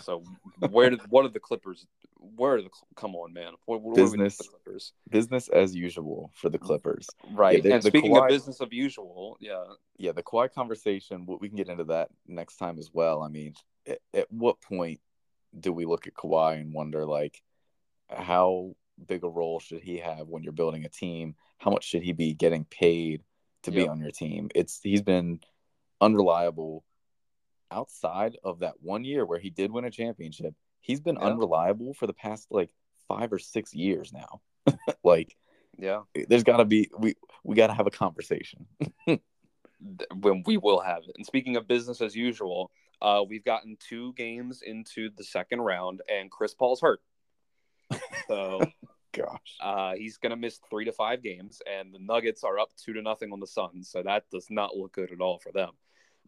[0.02, 0.22] So
[0.70, 1.86] where did what are the Clippers?
[2.18, 3.52] Where are the come on, man?
[3.66, 4.92] What, what business Clippers?
[5.10, 7.64] Business as usual for the Clippers, right?
[7.64, 9.64] Yeah, and speaking Kawhi, of business of usual, yeah,
[9.96, 11.26] yeah, the Kawhi conversation.
[11.40, 13.22] We can get into that next time as well.
[13.22, 13.54] I mean,
[13.86, 15.00] at, at what point
[15.58, 17.40] do we look at Kawhi and wonder like
[18.10, 18.74] how
[19.06, 21.34] big a role should he have when you're building a team?
[21.58, 23.22] How much should he be getting paid
[23.62, 23.84] to yep.
[23.84, 24.48] be on your team?
[24.54, 25.40] It's he's been
[26.00, 26.84] unreliable
[27.70, 30.54] outside of that one year where he did win a championship.
[30.80, 32.70] He's been unreliable for the past like
[33.08, 34.40] 5 or 6 years now.
[35.04, 35.36] like
[35.78, 36.02] yeah.
[36.28, 37.14] There's got to be we
[37.44, 38.66] we got to have a conversation.
[40.14, 41.12] when we will have it.
[41.16, 42.70] And speaking of business as usual,
[43.02, 47.00] uh, we've gotten two games into the second round, and Chris Paul's hurt.
[48.26, 48.60] So,
[49.12, 52.70] gosh, uh, he's going to miss three to five games, and the Nuggets are up
[52.76, 53.90] two to nothing on the Suns.
[53.90, 55.70] So that does not look good at all for them.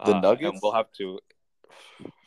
[0.04, 1.18] The uh, Nuggets will have to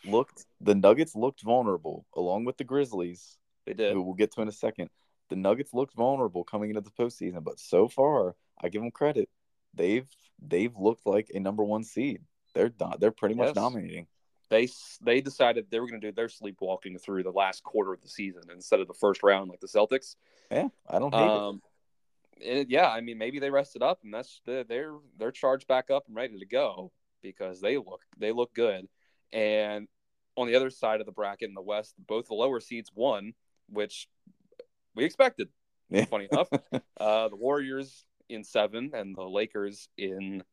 [0.05, 0.45] looked.
[0.59, 3.37] The Nuggets looked vulnerable, along with the Grizzlies.
[3.65, 3.93] They did.
[3.93, 4.89] Who we'll get to in a second.
[5.29, 9.29] The Nuggets looked vulnerable coming into the postseason, but so far, I give them credit.
[9.73, 10.07] They've
[10.41, 12.21] they've looked like a number one seed.
[12.53, 12.99] They're not.
[12.99, 13.55] They're pretty much yes.
[13.55, 14.07] dominating
[14.51, 14.67] they
[15.01, 18.09] they decided they were going to do their sleepwalking through the last quarter of the
[18.09, 20.17] season instead of the first round like the Celtics.
[20.51, 21.61] Yeah, I don't hate um,
[22.37, 22.57] it.
[22.57, 22.69] it.
[22.69, 26.03] Yeah, I mean maybe they rested up and that's the, they're they're charged back up
[26.07, 26.91] and ready to go
[27.21, 28.87] because they look they look good.
[29.33, 29.87] And
[30.37, 33.33] on the other side of the bracket in the West, both the lower seeds won,
[33.69, 34.07] which
[34.95, 35.49] we expected.
[35.89, 36.05] Yeah.
[36.05, 36.49] Funny enough,
[36.99, 40.43] uh, the Warriors in seven and the Lakers in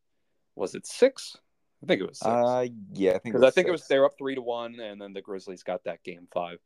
[0.55, 1.37] was it six?
[1.81, 2.19] I think it was.
[2.19, 2.27] Six.
[2.27, 3.69] Uh, yeah, I think because I think six.
[3.69, 6.59] it was they're up three to one, and then the Grizzlies got that game five.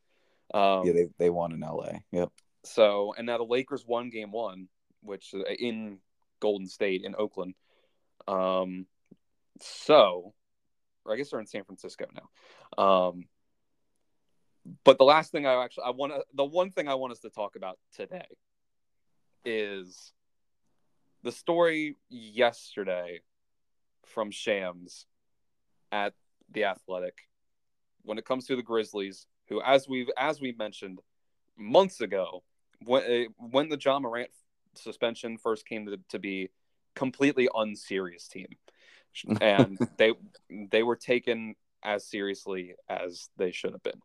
[0.53, 1.99] Um, yeah, they they won in LA.
[2.11, 2.31] Yep.
[2.63, 4.67] So and now the Lakers won game one,
[5.01, 5.99] which uh, in
[6.39, 7.53] Golden State in Oakland.
[8.27, 8.87] Um,
[9.63, 10.33] so,
[11.09, 12.83] I guess they're in San Francisco now.
[12.83, 13.25] Um,
[14.83, 17.19] but the last thing I actually I want to the one thing I want us
[17.19, 18.27] to talk about today
[19.43, 20.13] is
[21.21, 23.21] the story yesterday
[24.05, 25.05] from Shams
[25.91, 26.13] at
[26.49, 27.27] the Athletic
[28.03, 30.99] when it comes to the Grizzlies, who, as we've as we mentioned
[31.57, 32.43] months ago,
[32.85, 34.29] when eh, when the Ja Morant
[34.75, 36.49] suspension first came to, to be,
[36.95, 38.47] completely unserious team,
[39.41, 40.13] and they
[40.71, 44.01] they were taken as seriously as they should have been.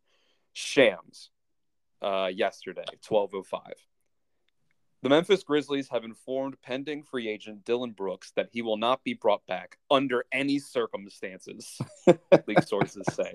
[0.52, 1.30] Shams,
[2.02, 3.74] uh, yesterday, twelve oh five.
[5.02, 9.14] The Memphis Grizzlies have informed pending free agent Dillon Brooks that he will not be
[9.14, 11.78] brought back under any circumstances,
[12.48, 13.32] league sources say.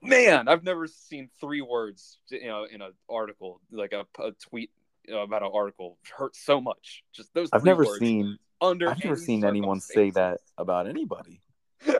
[0.00, 4.70] Man, I've never seen three words, you know, in an article like a, a tweet
[5.08, 7.02] about an article hurt so much.
[7.12, 7.48] Just those.
[7.52, 8.88] I've three never words seen under.
[8.88, 11.40] I've never seen anyone say that about anybody.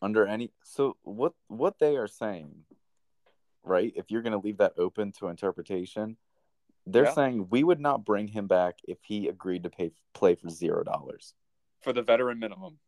[0.00, 2.64] Under any so what what they are saying,
[3.62, 3.92] right?
[3.94, 6.16] If you're going to leave that open to interpretation,
[6.86, 7.12] they're Yeah.
[7.12, 10.82] saying we would not bring him back if he agreed to pay play for zero
[10.82, 11.34] dollars.
[11.82, 12.78] for the veteran minimum.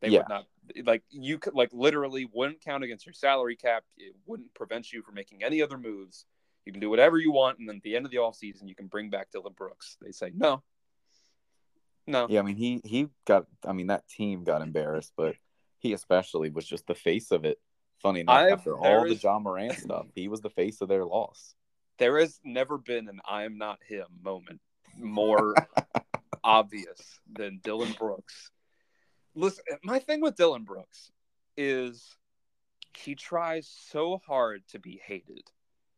[0.00, 0.20] They Yeah.
[0.20, 0.46] would not
[0.84, 3.84] like you could like literally wouldn't count against your salary cap.
[3.96, 6.26] It wouldn't prevent you from making any other moves.
[6.66, 8.74] You can do whatever you want, and then at the end of the offseason, you
[8.76, 9.96] can bring back Dillon Brooks.
[10.00, 10.62] They say no,
[12.06, 12.26] no.
[12.28, 15.36] Yeah, I mean he he got I mean that team got embarrassed, but
[15.78, 17.58] he especially was just the face of it.
[18.00, 21.04] Funny enough, I've- after all the Ja Morant stuff, he was the face of their
[21.04, 21.54] loss.
[21.98, 24.60] There has never been an "I am not him" moment
[24.96, 25.54] more
[26.44, 28.50] obvious than Dillon Brooks.
[29.34, 31.10] Listen, my thing with Dillon Brooks
[31.56, 32.16] is
[32.96, 35.50] he tries so hard to be hated.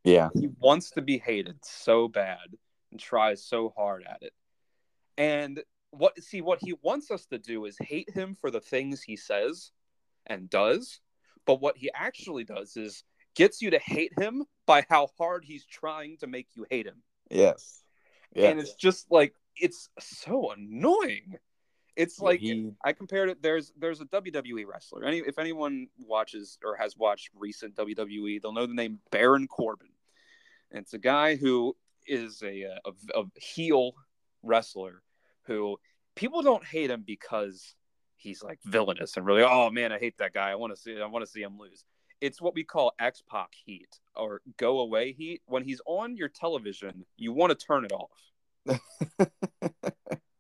[0.05, 2.57] Yeah, he wants to be hated so bad
[2.91, 4.33] and tries so hard at it.
[5.19, 9.03] And what see what he wants us to do is hate him for the things
[9.03, 9.71] he says
[10.27, 11.01] and does,
[11.47, 13.05] but what he actually does is
[13.35, 17.03] gets you to hate him by how hard he's trying to make you hate him.
[17.31, 17.83] yes,
[18.35, 18.49] yeah.
[18.49, 21.37] And it's just like it's so annoying.
[21.95, 23.43] It's like he, I compared it.
[23.43, 25.05] There's there's a WWE wrestler.
[25.05, 29.89] Any if anyone watches or has watched recent WWE, they'll know the name Baron Corbin.
[30.71, 31.75] And it's a guy who
[32.07, 33.93] is a uh, a, a heel
[34.43, 35.03] wrestler
[35.47, 35.77] who
[36.15, 37.75] people don't hate him because
[38.17, 40.51] he's like villainous and really oh man I hate that guy.
[40.51, 41.85] I want to see I want to see him lose.
[42.21, 45.43] It's what we call X Pac heat or go away heat.
[45.47, 48.11] When he's on your television, you want to turn it off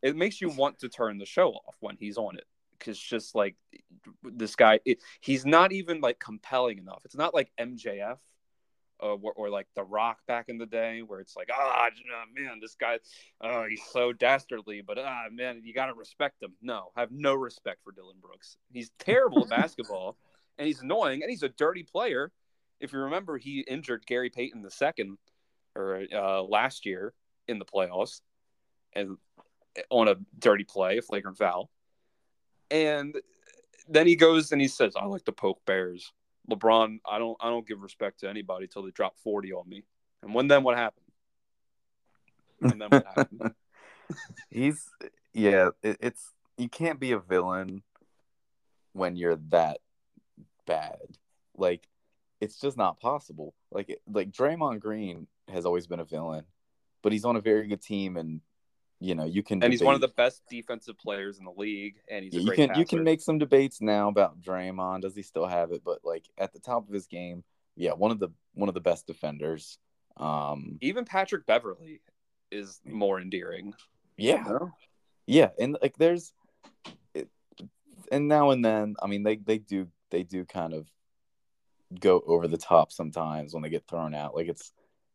[0.02, 2.44] it makes you want to turn the show off when he's on it
[2.78, 3.56] because just like
[4.22, 8.16] this guy it, he's not even like compelling enough it's not like mjf
[9.02, 11.88] uh, or, or like the rock back in the day where it's like ah
[12.34, 12.98] man this guy
[13.42, 17.34] oh he's so dastardly but ah man you gotta respect him no I have no
[17.34, 20.16] respect for Dillon Brooks he's terrible at basketball
[20.58, 22.32] and he's annoying and he's a dirty player
[22.80, 25.18] if you remember he injured gary payton the second
[25.74, 27.12] or uh, last year
[27.48, 28.20] in the playoffs
[28.94, 29.18] and
[29.90, 31.70] on a dirty play, a flagrant foul.
[32.70, 33.14] And
[33.88, 36.12] then he goes and he says, I like to poke bears.
[36.50, 39.84] LeBron, I don't I don't give respect to anybody till they drop 40 on me.
[40.22, 41.04] And when then what happened?
[42.62, 43.54] And then what happened?
[44.50, 44.88] he's
[45.32, 45.70] yeah.
[45.82, 47.82] It, it's you can't be a villain
[48.92, 49.78] when you're that
[50.66, 51.18] bad.
[51.56, 51.88] Like
[52.40, 53.54] it's just not possible.
[53.70, 56.44] Like like Draymond Green has always been a villain,
[57.02, 58.40] but he's on a very good team, and
[59.00, 61.96] you know you can And he's one of the best defensive players in the league,
[62.10, 62.80] and he's Yeah, a you great can passer.
[62.80, 65.02] you can make some debates now about Draymond.
[65.02, 65.82] Does he still have it?
[65.84, 67.44] But like at the top of his game,
[67.76, 69.78] yeah, one of the one of the best defenders.
[70.16, 72.00] Um, even Patrick Beverley
[72.50, 73.74] is more endearing.
[74.16, 74.72] yeah, No?
[75.26, 76.32] yeah, and like there's,
[77.12, 77.28] it,
[78.10, 80.88] and now and then, I mean, they they do they do kind of
[82.00, 84.34] go over the top sometimes when they get thrown out.
[84.34, 84.72] Like it's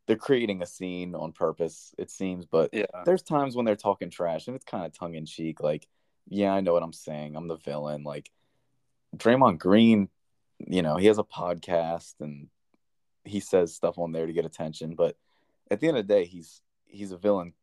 [0.07, 2.45] they're creating a scene on purpose, it seems.
[2.45, 2.85] But Yeah.
[3.05, 5.61] there's times when they're talking trash and it's kind of tongue in cheek.
[5.61, 5.87] Like,
[6.27, 7.35] yeah, I know what I'm saying.
[7.35, 8.03] I'm the villain.
[8.03, 8.31] Like
[9.15, 10.09] Draymond Green,
[10.59, 12.49] you know, he has a podcast and
[13.23, 14.95] he says stuff on there to get attention.
[14.95, 15.17] But
[15.69, 17.53] at the end of the day, he's he's a villain.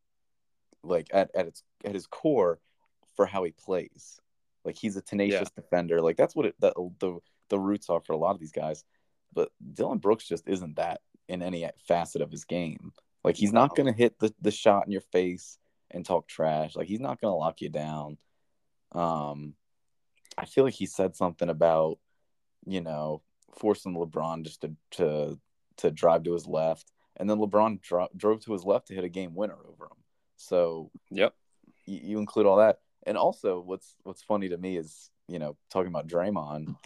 [0.82, 2.60] Like at at its at his core,
[3.16, 4.20] for how he plays.
[4.65, 6.01] Like he's a tenacious defender.
[6.01, 8.85] Like that's what it, the the the roots are for a lot of these guys.
[9.32, 12.92] But Dillon Brooks just isn't that in any facet of his game.
[13.24, 15.59] Like he's not going to hit the, the shot in your face
[15.90, 16.76] and talk trash.
[16.76, 18.16] Like he's not going to lock you down.
[18.92, 19.55] Um,
[20.36, 21.98] I feel like he said something about,
[22.66, 23.22] you know,
[23.59, 25.38] forcing LeBron just to to
[25.78, 29.05] to drive to his left, and then LeBron dro- drove to his left to hit
[29.05, 30.02] a game winner over him.
[30.36, 31.34] So Yep.
[31.86, 35.56] you, you include all that, and also what's what's funny to me is you know
[35.70, 36.76] talking about Draymond.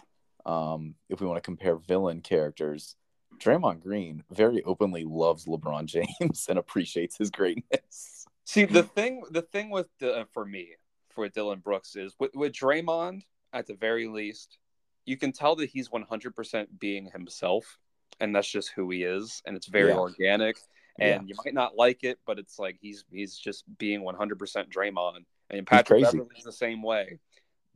[0.45, 2.95] Um, if we want to compare villain characters,
[3.39, 5.85] Draymond Green very openly loves LeBron
[6.19, 8.25] James and appreciates his greatness.
[8.45, 10.69] See the thing, the thing with the, uh, for me
[11.09, 13.21] for Dillon Brooks is with, with Draymond
[13.53, 14.57] at the very least,
[15.05, 17.77] you can tell that he's 100% being himself,
[18.19, 19.97] and that's just who he is, and it's very Yeah.
[19.97, 20.57] organic.
[20.99, 21.21] And Yeah.
[21.27, 25.25] you might not like it, but it's like he's he's just being 100% Draymond.
[25.49, 26.03] And Patrick.
[26.03, 27.19] Beverley's the same way.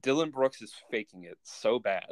[0.01, 2.05] Dillon Brooks is faking it so bad.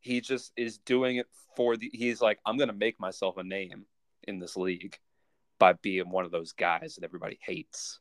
[0.00, 1.90] He just is doing it for the.
[1.92, 3.84] He's like, I'm gonna make myself a name
[4.26, 4.98] in this league,
[5.60, 8.00] by being one of those guys that everybody hates.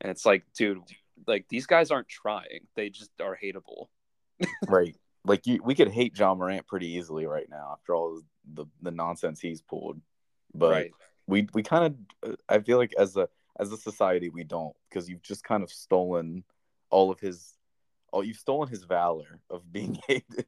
[0.00, 0.80] And it's like, dude,
[1.26, 3.88] like these guys aren't trying; they just are hateable.
[4.68, 4.96] right.
[5.24, 8.22] Like you, we could hate Ja Morant pretty easily right now after all
[8.54, 10.00] the the nonsense he's pulled.
[10.54, 10.92] But right.
[11.26, 13.28] we we kind of, I feel like as a
[13.58, 16.44] as a society we don't because you've just kind of stolen
[16.90, 17.54] all of his,
[18.12, 20.46] oh, you've stolen his valor of being hated.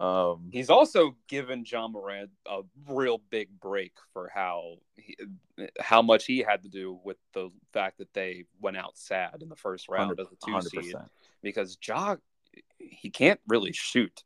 [0.00, 5.16] Um, He's also given Ja Morant a real big break for how he,
[5.78, 9.48] how much he had to do with the fact that they went out sad in
[9.48, 10.84] the first round of the two 100%.
[10.84, 10.94] seed
[11.42, 12.16] because Ja
[12.78, 14.24] he can't really shoot,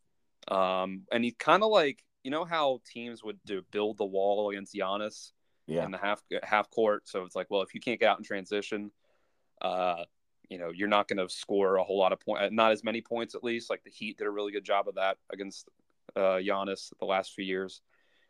[0.49, 4.51] um, and he's kind of like you know how teams would do build the wall
[4.51, 5.33] against Giannis
[5.67, 5.85] yeah.
[5.85, 7.07] in the half half court.
[7.07, 8.91] So it's like, well, if you can't get out in transition,
[9.61, 10.05] uh,
[10.49, 13.01] you know, you're not going to score a whole lot of points, not as many
[13.01, 13.71] points at least.
[13.71, 15.69] Like the Heat did a really good job of that against
[16.17, 17.83] uh, Giannis the last few years.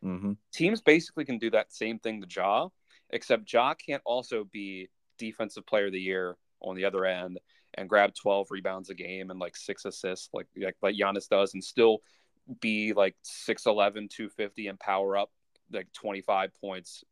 [0.03, 0.33] Mm-hmm.
[0.53, 2.69] Teams basically can do that same thing to Ja,
[3.09, 7.39] except Ja can't also be defensive player of the year on the other end
[7.75, 11.53] and grab 12 rebounds a game and like six assists like like, like Giannis does
[11.53, 11.99] and still
[12.61, 13.15] be like
[13.47, 15.29] 6'11 250 and power up
[15.71, 17.03] like 25 points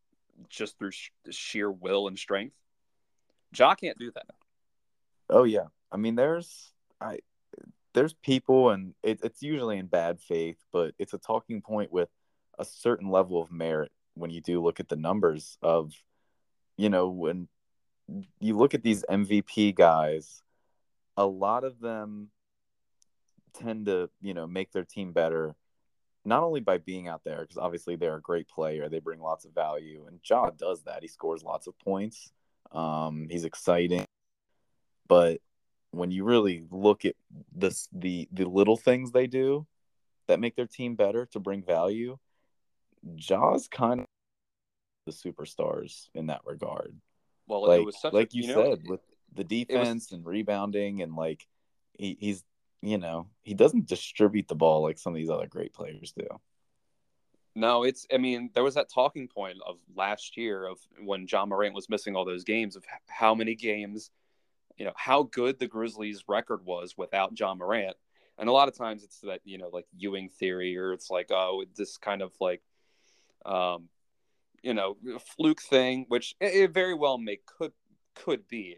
[0.50, 2.56] just through sh- sheer will and strength
[3.56, 4.26] Ja can't do that
[5.30, 6.72] Oh yeah, I mean there's
[7.02, 7.20] I
[7.94, 12.10] there's people and it, it's usually in bad faith, but it's a talking point with
[12.60, 15.94] a certain level of merit when you do look at the numbers of,
[16.78, 17.48] you know, when
[18.40, 20.44] you look at these MVP guys,
[21.18, 22.30] a lot of them
[23.54, 25.56] tend to you know make their team better
[26.24, 29.46] not only by being out there because obviously they're a great player they bring lots
[29.46, 31.02] of value and Ja does that.
[31.02, 32.32] He scores lots of points.
[32.72, 34.06] Um, he's exciting
[35.08, 35.40] but
[35.92, 37.16] when you really look at
[37.56, 39.66] this the the little things they do
[40.28, 42.18] that make their team better to bring value,
[43.16, 44.06] Ja's kind of
[45.06, 46.96] the superstars in that regard.
[47.48, 49.00] Well, like, such, like you, you know, said, with
[49.34, 50.18] the defense was...
[50.18, 51.48] and rebounding and like
[51.98, 52.44] he, he's
[52.82, 56.28] you know he doesn't distribute the ball like some of these other great players do.
[57.56, 58.06] No, it's.
[58.14, 61.90] I mean, there was that talking point of last year of when Ja Morant was
[61.90, 64.12] missing all those games of how many games
[64.78, 67.98] you know how good the Grizzlies' record was without Ja Morant.
[68.38, 71.32] And a lot of times it's that you know like Ewing theory, or it's like
[71.32, 72.62] oh this kind of like,
[73.46, 73.90] um,
[74.62, 74.98] you know,
[75.36, 77.74] fluke thing, which it, very well may could
[78.16, 78.76] could be.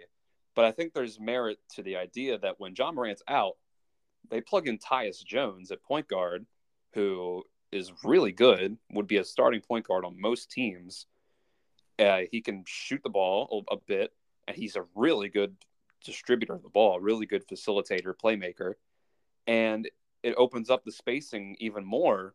[0.56, 3.56] But I think there's merit to the idea that when Ja Morant's out,
[4.30, 6.46] they plug in Tyus Jones at point guard,
[6.94, 11.06] who is really good, would be a starting point guard on most teams.
[11.98, 14.12] Uh, he can shoot the ball a, a, bit,
[14.48, 15.56] and he's a really good
[16.04, 18.74] distributor of the ball, really good facilitator, playmaker,
[19.48, 19.90] and
[20.24, 22.34] it opens up the spacing even more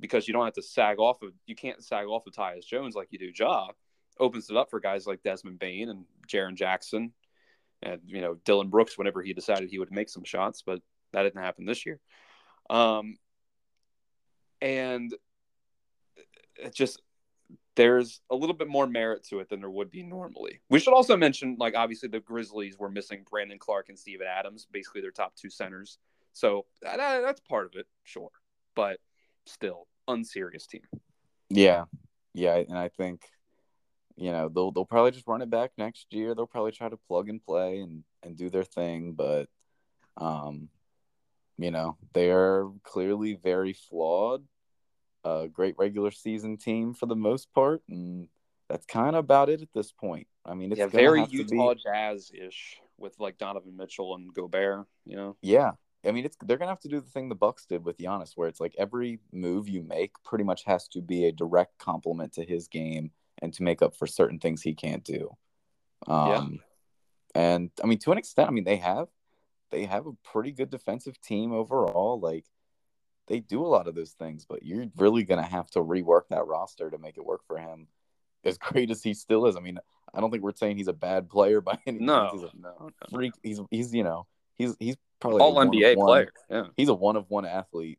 [0.00, 2.94] because you don't have to sag off of you can't sag off of Tyus Jones
[2.94, 3.68] like you do Ja.
[4.18, 7.12] Opens it up for guys like Desmond Bane and Jaren Jackson
[7.82, 10.80] and you know Dillon Brooks whenever he decided he would make some shots, but
[11.12, 12.00] that didn't happen this year.
[12.68, 13.16] Um,
[14.60, 15.14] and
[16.56, 17.00] it just
[17.76, 20.60] there's a little bit more merit to it than there would be normally.
[20.68, 24.66] We should also mention, like, obviously the Grizzlies were missing Brandon Clarke and Steven Adams,
[24.70, 25.98] basically their top two centers.
[26.32, 28.30] So that, that's part of it, sure,
[28.74, 28.98] but
[29.46, 30.82] still unserious team.
[31.48, 31.84] Yeah,
[32.34, 33.22] yeah, and I think
[34.16, 36.34] you know they'll they'll probably just run it back next year.
[36.34, 39.48] They'll probably try to plug and play and and do their thing, but
[40.16, 40.68] um,
[41.58, 44.44] you know they are clearly very flawed
[45.26, 48.28] a great regular season team for the most part, and
[48.68, 50.26] that's kind of about it at this point.
[50.44, 51.80] I mean, it's yeah, very Utah be...
[51.82, 54.86] Jazz ish with like Donovan Mitchell and Gobert.
[55.04, 55.72] You know, yeah.
[56.06, 58.32] I mean, it's they're gonna have to do the thing the Bucks did with Giannis,
[58.36, 62.32] where it's like every move you make pretty much has to be a direct complement
[62.34, 63.10] to his game
[63.42, 65.36] and to make up for certain things he can't do.
[66.06, 66.60] Um,
[67.34, 67.50] yeah.
[67.52, 69.08] And I mean, to an extent, I mean they have
[69.70, 72.20] they have a pretty good defensive team overall.
[72.20, 72.44] Like
[73.28, 76.22] they do a lot of those things, but you're really going to have to rework
[76.30, 77.88] that roster to make it work for him.
[78.44, 79.78] As great as he still is, I mean,
[80.14, 82.42] I don't think we're saying he's a bad player by any no, means.
[82.42, 83.32] He's a no, freak.
[83.42, 84.26] He's he's you know
[84.56, 86.32] he's he's probably all NBA player.
[86.48, 87.98] Yeah, he's a one of one athlete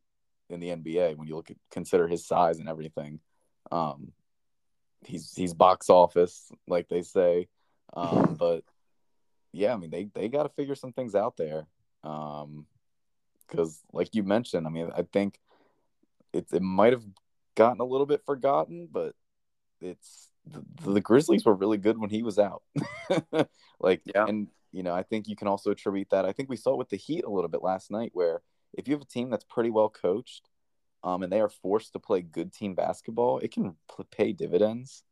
[0.50, 3.20] in the NBA when you look at consider his size and everything.
[3.72, 4.14] Um,
[5.06, 7.50] he's he's box office like they say,
[7.94, 8.64] um, but
[9.52, 11.68] yeah, I mean they they got to figure some things out there.
[12.04, 12.66] Um,
[13.48, 15.40] because like you mentioned, I mean, I think
[16.34, 17.06] it it might have
[17.56, 19.16] gotten a little bit forgotten, but
[19.82, 22.64] it's the, the Grizzlies were really good when he was out.
[23.80, 24.26] like, yeah.
[24.26, 26.26] and you know, I think you can also attribute that.
[26.26, 28.42] I think we saw it with the Heat a little bit last night, where
[28.74, 30.50] if you have a team that's pretty well coached,
[31.04, 33.76] um, and they are forced to play good team basketball, it can
[34.12, 35.04] pay dividends.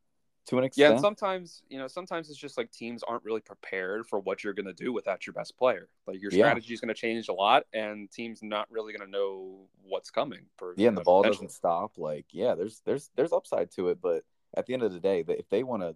[0.48, 0.92] To an Yeah, extent.
[0.92, 4.54] and sometimes you know, sometimes it's just like teams aren't really prepared for what you're
[4.54, 5.90] going to do without your best player.
[6.06, 6.46] Like your Yeah.
[6.46, 10.12] strategy is going to change a lot, and teams not really going to know what's
[10.12, 10.46] coming.
[10.58, 11.98] For yeah, and the ball doesn't stop.
[11.98, 14.24] Like, yeah, there's there's there's upside to it, but
[14.56, 15.96] at the end of the day, if they want to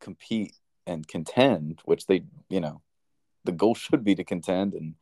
[0.00, 0.56] compete
[0.86, 2.82] and contend, which they, you know,
[3.44, 4.94] the goal should be to contend and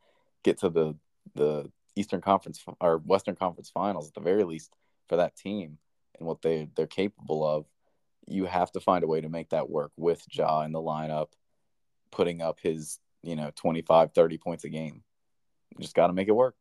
[0.43, 0.95] get to the
[1.35, 4.75] the Eastern Conference or Western Conference Finals at the very least
[5.07, 5.77] for that team
[6.17, 7.65] and what they they're capable of.
[8.29, 11.29] You have to find a way to make that work with Ja in the lineup,
[12.11, 15.03] putting up his, you know, 25, 30 points a game.
[15.71, 16.55] You just got to make it work.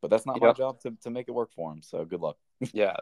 [0.00, 1.80] But that's not my job to, to make it work for him.
[1.80, 2.36] So good luck.
[2.72, 2.96] yeah,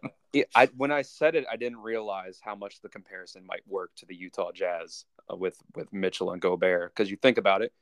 [0.55, 4.07] I when I said it, I didn't realize how much the comparison might work to
[4.07, 6.95] the Utah Jazz uh, with with Mitchell and Gobert.
[6.95, 7.73] Because you think about it,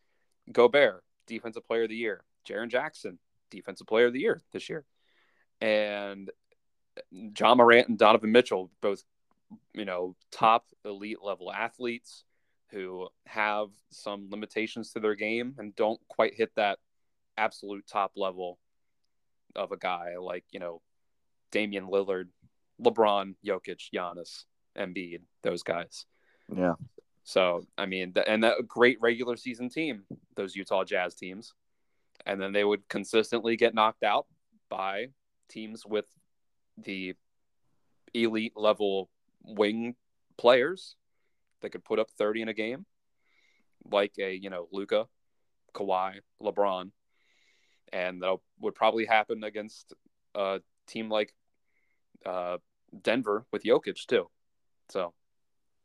[0.53, 3.19] Gobert, Defensive Player of the Year, Jaren Jackson,
[3.51, 4.85] Defensive Player of the Year this year,
[5.61, 6.31] and
[7.13, 9.03] Ja Morant and Donovan Mitchell, both
[9.75, 12.25] you know top elite level athletes
[12.71, 16.79] who have some limitations to their game and don't quite hit that
[17.37, 18.59] absolute top level
[19.57, 20.81] of a guy like you know
[21.51, 22.29] Damian Lillard,
[22.83, 24.45] LeBron, Jokic, Giannis,
[24.77, 26.05] Embiid, those guys.
[26.55, 26.75] Yeah.
[27.25, 30.05] So I mean, and that great regular season team,
[30.35, 31.53] those Utah Jazz teams,
[32.27, 34.27] and then they would consistently get knocked out
[34.69, 35.09] by
[35.49, 36.07] teams with
[36.79, 37.15] the
[38.15, 39.11] elite level
[39.49, 39.95] wing
[40.37, 40.97] players
[41.61, 42.87] that could put up thirty in a game,
[43.91, 45.07] like a you know Luka,
[45.75, 46.91] Kawhi, LeBron,
[47.93, 49.93] and that would probably happen against
[50.35, 51.35] a team like
[52.27, 52.59] uh,
[53.03, 54.29] Denver with Jokic too.
[54.91, 55.13] So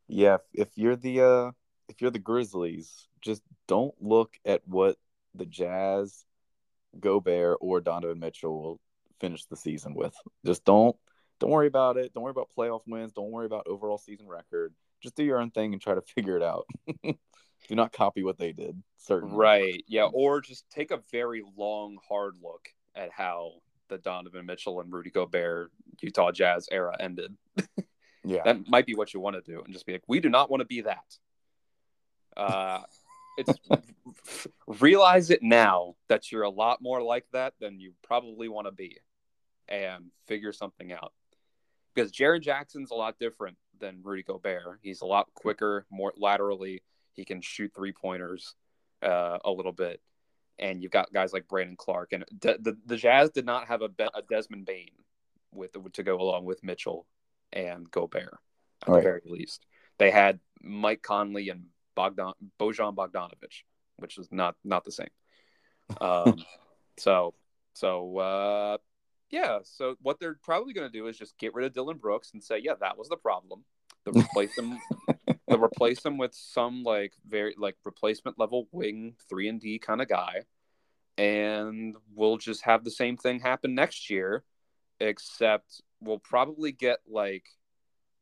[0.08, 1.50] Yeah, if, if you're the uh
[1.88, 4.96] if you're the Grizzlies, just don't look at what
[5.34, 6.24] the Jazz,
[6.98, 8.80] Gobert, or Donovan Mitchell will
[9.20, 10.14] finish the season with.
[10.46, 10.96] Just don't
[11.40, 12.12] don't worry about it.
[12.14, 13.12] Don't worry about playoff wins.
[13.12, 14.74] Don't worry about overall season record.
[15.02, 16.66] Just do your own thing and try to figure it out.
[17.02, 18.82] do not copy what they did.
[18.98, 19.36] Certainly.
[19.36, 19.84] Right.
[19.86, 20.08] Yeah.
[20.12, 23.52] Or just take a very long, hard look at how
[23.88, 25.70] the Donovan Mitchell and Rudy Gobert
[26.00, 27.36] Utah Jazz era ended.
[28.24, 28.40] Yeah.
[28.44, 30.50] That might be what you want to do, and just be like, we do not
[30.50, 31.04] want to be that.
[32.36, 32.80] Uh,
[33.36, 33.52] it's
[34.80, 38.72] realize it now that you're a lot more like that than you probably want to
[38.72, 38.98] be,
[39.68, 41.12] and figure something out.
[41.94, 44.80] Because Jaren Jackson's a lot different than Rudy Gobert.
[44.82, 46.82] He's a lot quicker, more laterally.
[47.12, 48.54] He can shoot three pointers
[49.02, 50.00] uh, a little bit,
[50.58, 52.12] and you've got guys like Brandon Clarke.
[52.12, 54.90] And De- the the Jazz did not have a, Be- a Desmond Bane
[55.52, 57.06] with to go along with Mitchell
[57.52, 58.38] and Gobert
[58.86, 59.66] at the very least.
[59.98, 63.62] They had Mike Conley and Bogdan Bojan Bogdanovich,
[63.96, 65.08] which is not not the same.
[66.00, 66.42] Um,
[66.96, 67.34] so
[67.74, 68.78] so uh,
[69.30, 69.58] yeah.
[69.64, 72.42] So what they're probably going to do is just get rid of Dillon Brooks and
[72.42, 73.64] say, yeah, that was the problem.
[74.04, 74.78] They'll replace them.
[75.48, 80.02] they'll replace them with some like very like replacement level wing three and D kind
[80.02, 80.42] of guy,
[81.16, 84.44] and we'll just have the same thing happen next year,
[85.00, 87.46] except we'll probably get like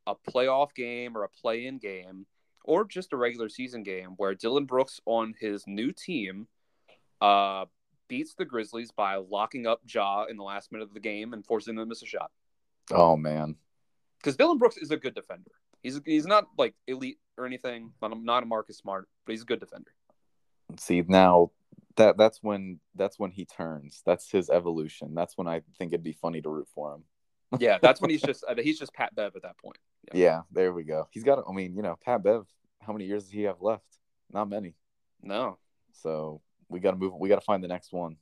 [0.06, 2.26] a playoff game or a play-in game
[2.64, 6.48] or just a regular season game where Dillon Brooks on his new team
[7.20, 7.66] uh,
[8.12, 11.46] beats the Grizzlies by locking up Ja in the last minute of the game and
[11.46, 12.30] forcing them to miss a shot.
[12.90, 13.56] Oh man.
[14.18, 15.52] Because Dillon Brooks is a good defender.
[15.82, 17.92] He's he's not like elite or anything.
[18.02, 19.94] Not a, not a Marcus Smart, but he's a good defender.
[20.78, 21.52] See now
[21.96, 24.02] that that's when that's when he turns.
[24.04, 25.14] That's his evolution.
[25.14, 27.04] That's when I think it'd be funny to root for him.
[27.58, 29.78] Yeah, that's when he's just he's just Pat Bev at that point.
[30.12, 31.08] Yeah, there we go.
[31.12, 31.42] He's got.
[31.48, 32.44] I mean, you know, Pat Bev.
[32.82, 33.86] How many years does he have left?
[34.30, 34.74] Not many.
[35.22, 35.56] No,
[35.92, 36.42] So
[36.72, 37.12] we got to move.
[37.18, 38.16] We got to find the next one.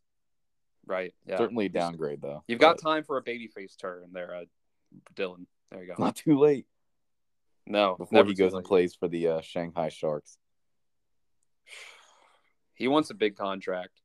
[0.87, 1.15] right?
[1.27, 2.43] Yeah, Certainly a downgrade though.
[2.49, 4.45] You've got time for a babyface turn there, uh,
[5.15, 5.47] Dillon.
[5.71, 5.95] There you go.
[6.03, 6.67] not too late
[7.67, 10.37] No, before he goes and plays for the uh, Shanghai Sharks.
[12.75, 14.01] He wants a big contract.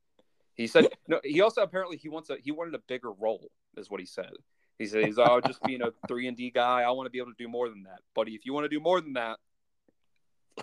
[0.53, 1.19] He said no.
[1.23, 4.31] He also apparently he wants a he wanted a bigger role, is what he said.
[4.77, 6.81] He said he's oh just being a three and D guy.
[6.81, 8.35] I want to be able to do more than that, buddy.
[8.35, 9.39] If you want to do more than that,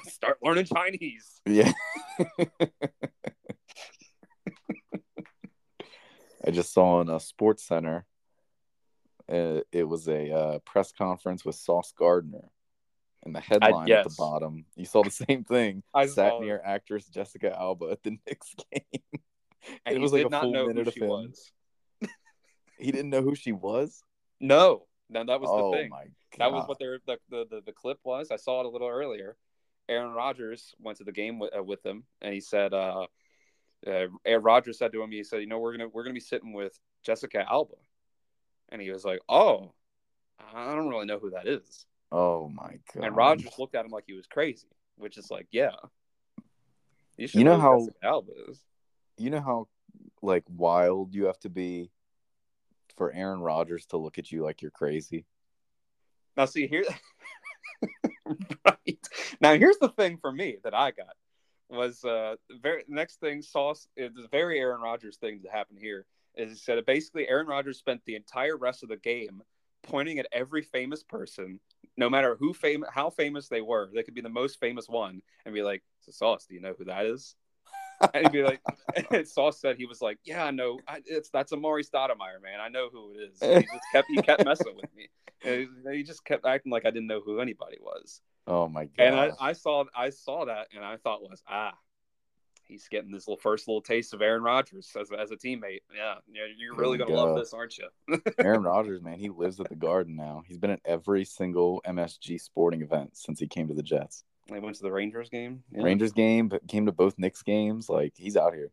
[0.05, 1.41] start learning Chinese.
[1.47, 1.73] Yeah.
[6.45, 8.07] I just saw on a Sports Center.
[9.31, 12.51] Uh, it was a uh, press conference with Sauce Gardner,
[13.25, 14.65] and the headline at the bottom.
[14.77, 15.83] You saw the same thing.
[15.95, 18.83] I sat near actress Jessica Alba at the Knicks game.
[19.87, 21.09] and it he was like did a not full know who minute of she him.
[21.09, 21.53] was.
[22.79, 24.03] He didn't know who she was.
[24.41, 25.91] No, no, that was oh the thing.
[25.91, 26.39] my god!
[26.39, 28.33] That was what their the, the, the, the clip was.
[28.33, 29.37] I saw it a little earlier.
[29.89, 33.07] Aaron Rodgers went to the game with, uh, with them, and he said, uh,
[33.87, 36.21] uh, Aaron Rodgers said to him, he said, you know, we're gonna we're gonna be
[36.21, 37.75] sitting with Jessica Alba,
[38.71, 39.73] and he was like, oh,
[40.55, 41.87] I don't really know who that is.
[42.11, 43.05] Oh my god!
[43.05, 45.71] And Rodgers looked at him like he was crazy, which is like, yeah.
[47.17, 48.61] You, should You know really how- test Albus.
[49.19, 49.69] You know how
[50.23, 51.91] like wild you have to be
[52.97, 55.27] for Aaron Rodgers to look at you like you're crazy.
[56.37, 56.85] Now, see here,
[58.65, 59.09] right
[59.41, 61.15] now, here's the thing for me that I got
[61.73, 65.79] was uh the very next thing Sauce is the very Aaron Rodgers thing that happened
[65.81, 69.43] here is he said basically Aaron Rodgers spent the entire rest of the game
[69.83, 71.61] pointing at every famous person,
[71.97, 73.91] no matter who fam- how famous they were.
[73.93, 76.75] They could be the most famous one, and be like, "So Sauce, do you know
[76.79, 77.37] who that is?"
[78.15, 78.61] and he'd be like,
[79.11, 80.79] and Sauce said he was like, "Yeah, I know.
[80.89, 82.61] I, it's that's Amar'e Stoudemire, man.
[82.61, 85.09] I know who it is." He just kept he kept messing with me.
[85.45, 88.21] And he he just kept acting like I didn't know who anybody was.
[88.47, 89.05] Oh my god!
[89.05, 91.75] And I, I saw I saw that, and I thought was ah,
[92.65, 95.83] he's getting this little first little taste of Aaron Rodgers as, as a teammate.
[95.95, 97.89] Yeah, yeah, you're really gonna love this, aren't you?
[98.39, 100.43] Aaron Rodgers, man, he lives at the Garden now.
[100.47, 104.25] He's been at every single MSG sporting event since he came to the Jets.
[104.49, 105.63] They went to the Rangers game.
[105.71, 105.85] Yeah.
[105.85, 107.89] Rangers game, but came to both Knicks games.
[107.89, 108.73] Like he's out here.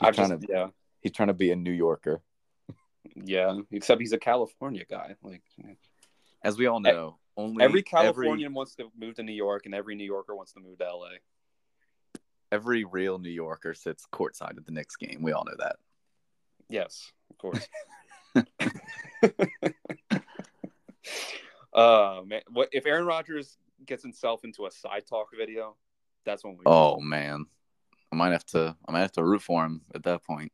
[0.00, 0.68] He's I've trying just to yeah
[1.00, 2.20] he's trying to be a New Yorker.
[3.14, 3.60] yeah.
[3.70, 5.14] Except he's a California guy.
[5.22, 5.42] Like
[6.42, 9.94] As we all know, only every Californian wants to move to New York, and every
[9.94, 11.08] New Yorker wants to move to LA.
[12.52, 15.20] every real New Yorker sits courtside at the Knicks game.
[15.22, 15.76] We all know that.
[16.68, 17.68] Yes, of course.
[21.72, 23.56] uh man, what if Aaron Rodgers
[23.86, 25.76] gets himself into a SideTalk video?
[26.24, 26.62] That's when we.
[26.66, 27.46] Oh man,
[28.12, 28.76] I might have to.
[28.88, 30.52] I might have to root for him at that point.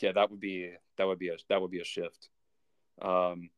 [0.00, 2.28] yeah, that would be that would be a that would be a shift.
[3.00, 3.50] Um,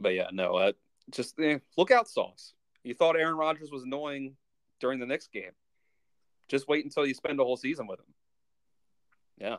[0.00, 0.72] but yeah, no, uh,
[1.10, 2.54] just eh, look out, Sauce.
[2.84, 4.36] You thought Aaron Rodgers was annoying
[4.80, 5.50] during the Knicks game.
[6.48, 8.14] Just wait until you spend a whole season with him.
[9.38, 9.56] Yeah,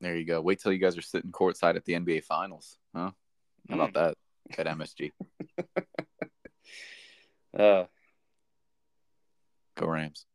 [0.00, 0.40] There you go.
[0.40, 2.76] Wait till you guys are sitting courtside at the NBA Finals.
[2.94, 3.12] Huh?
[3.68, 4.14] How about that
[4.58, 5.12] at MSG?
[7.58, 7.84] Uh,
[9.76, 10.26] Go Rams.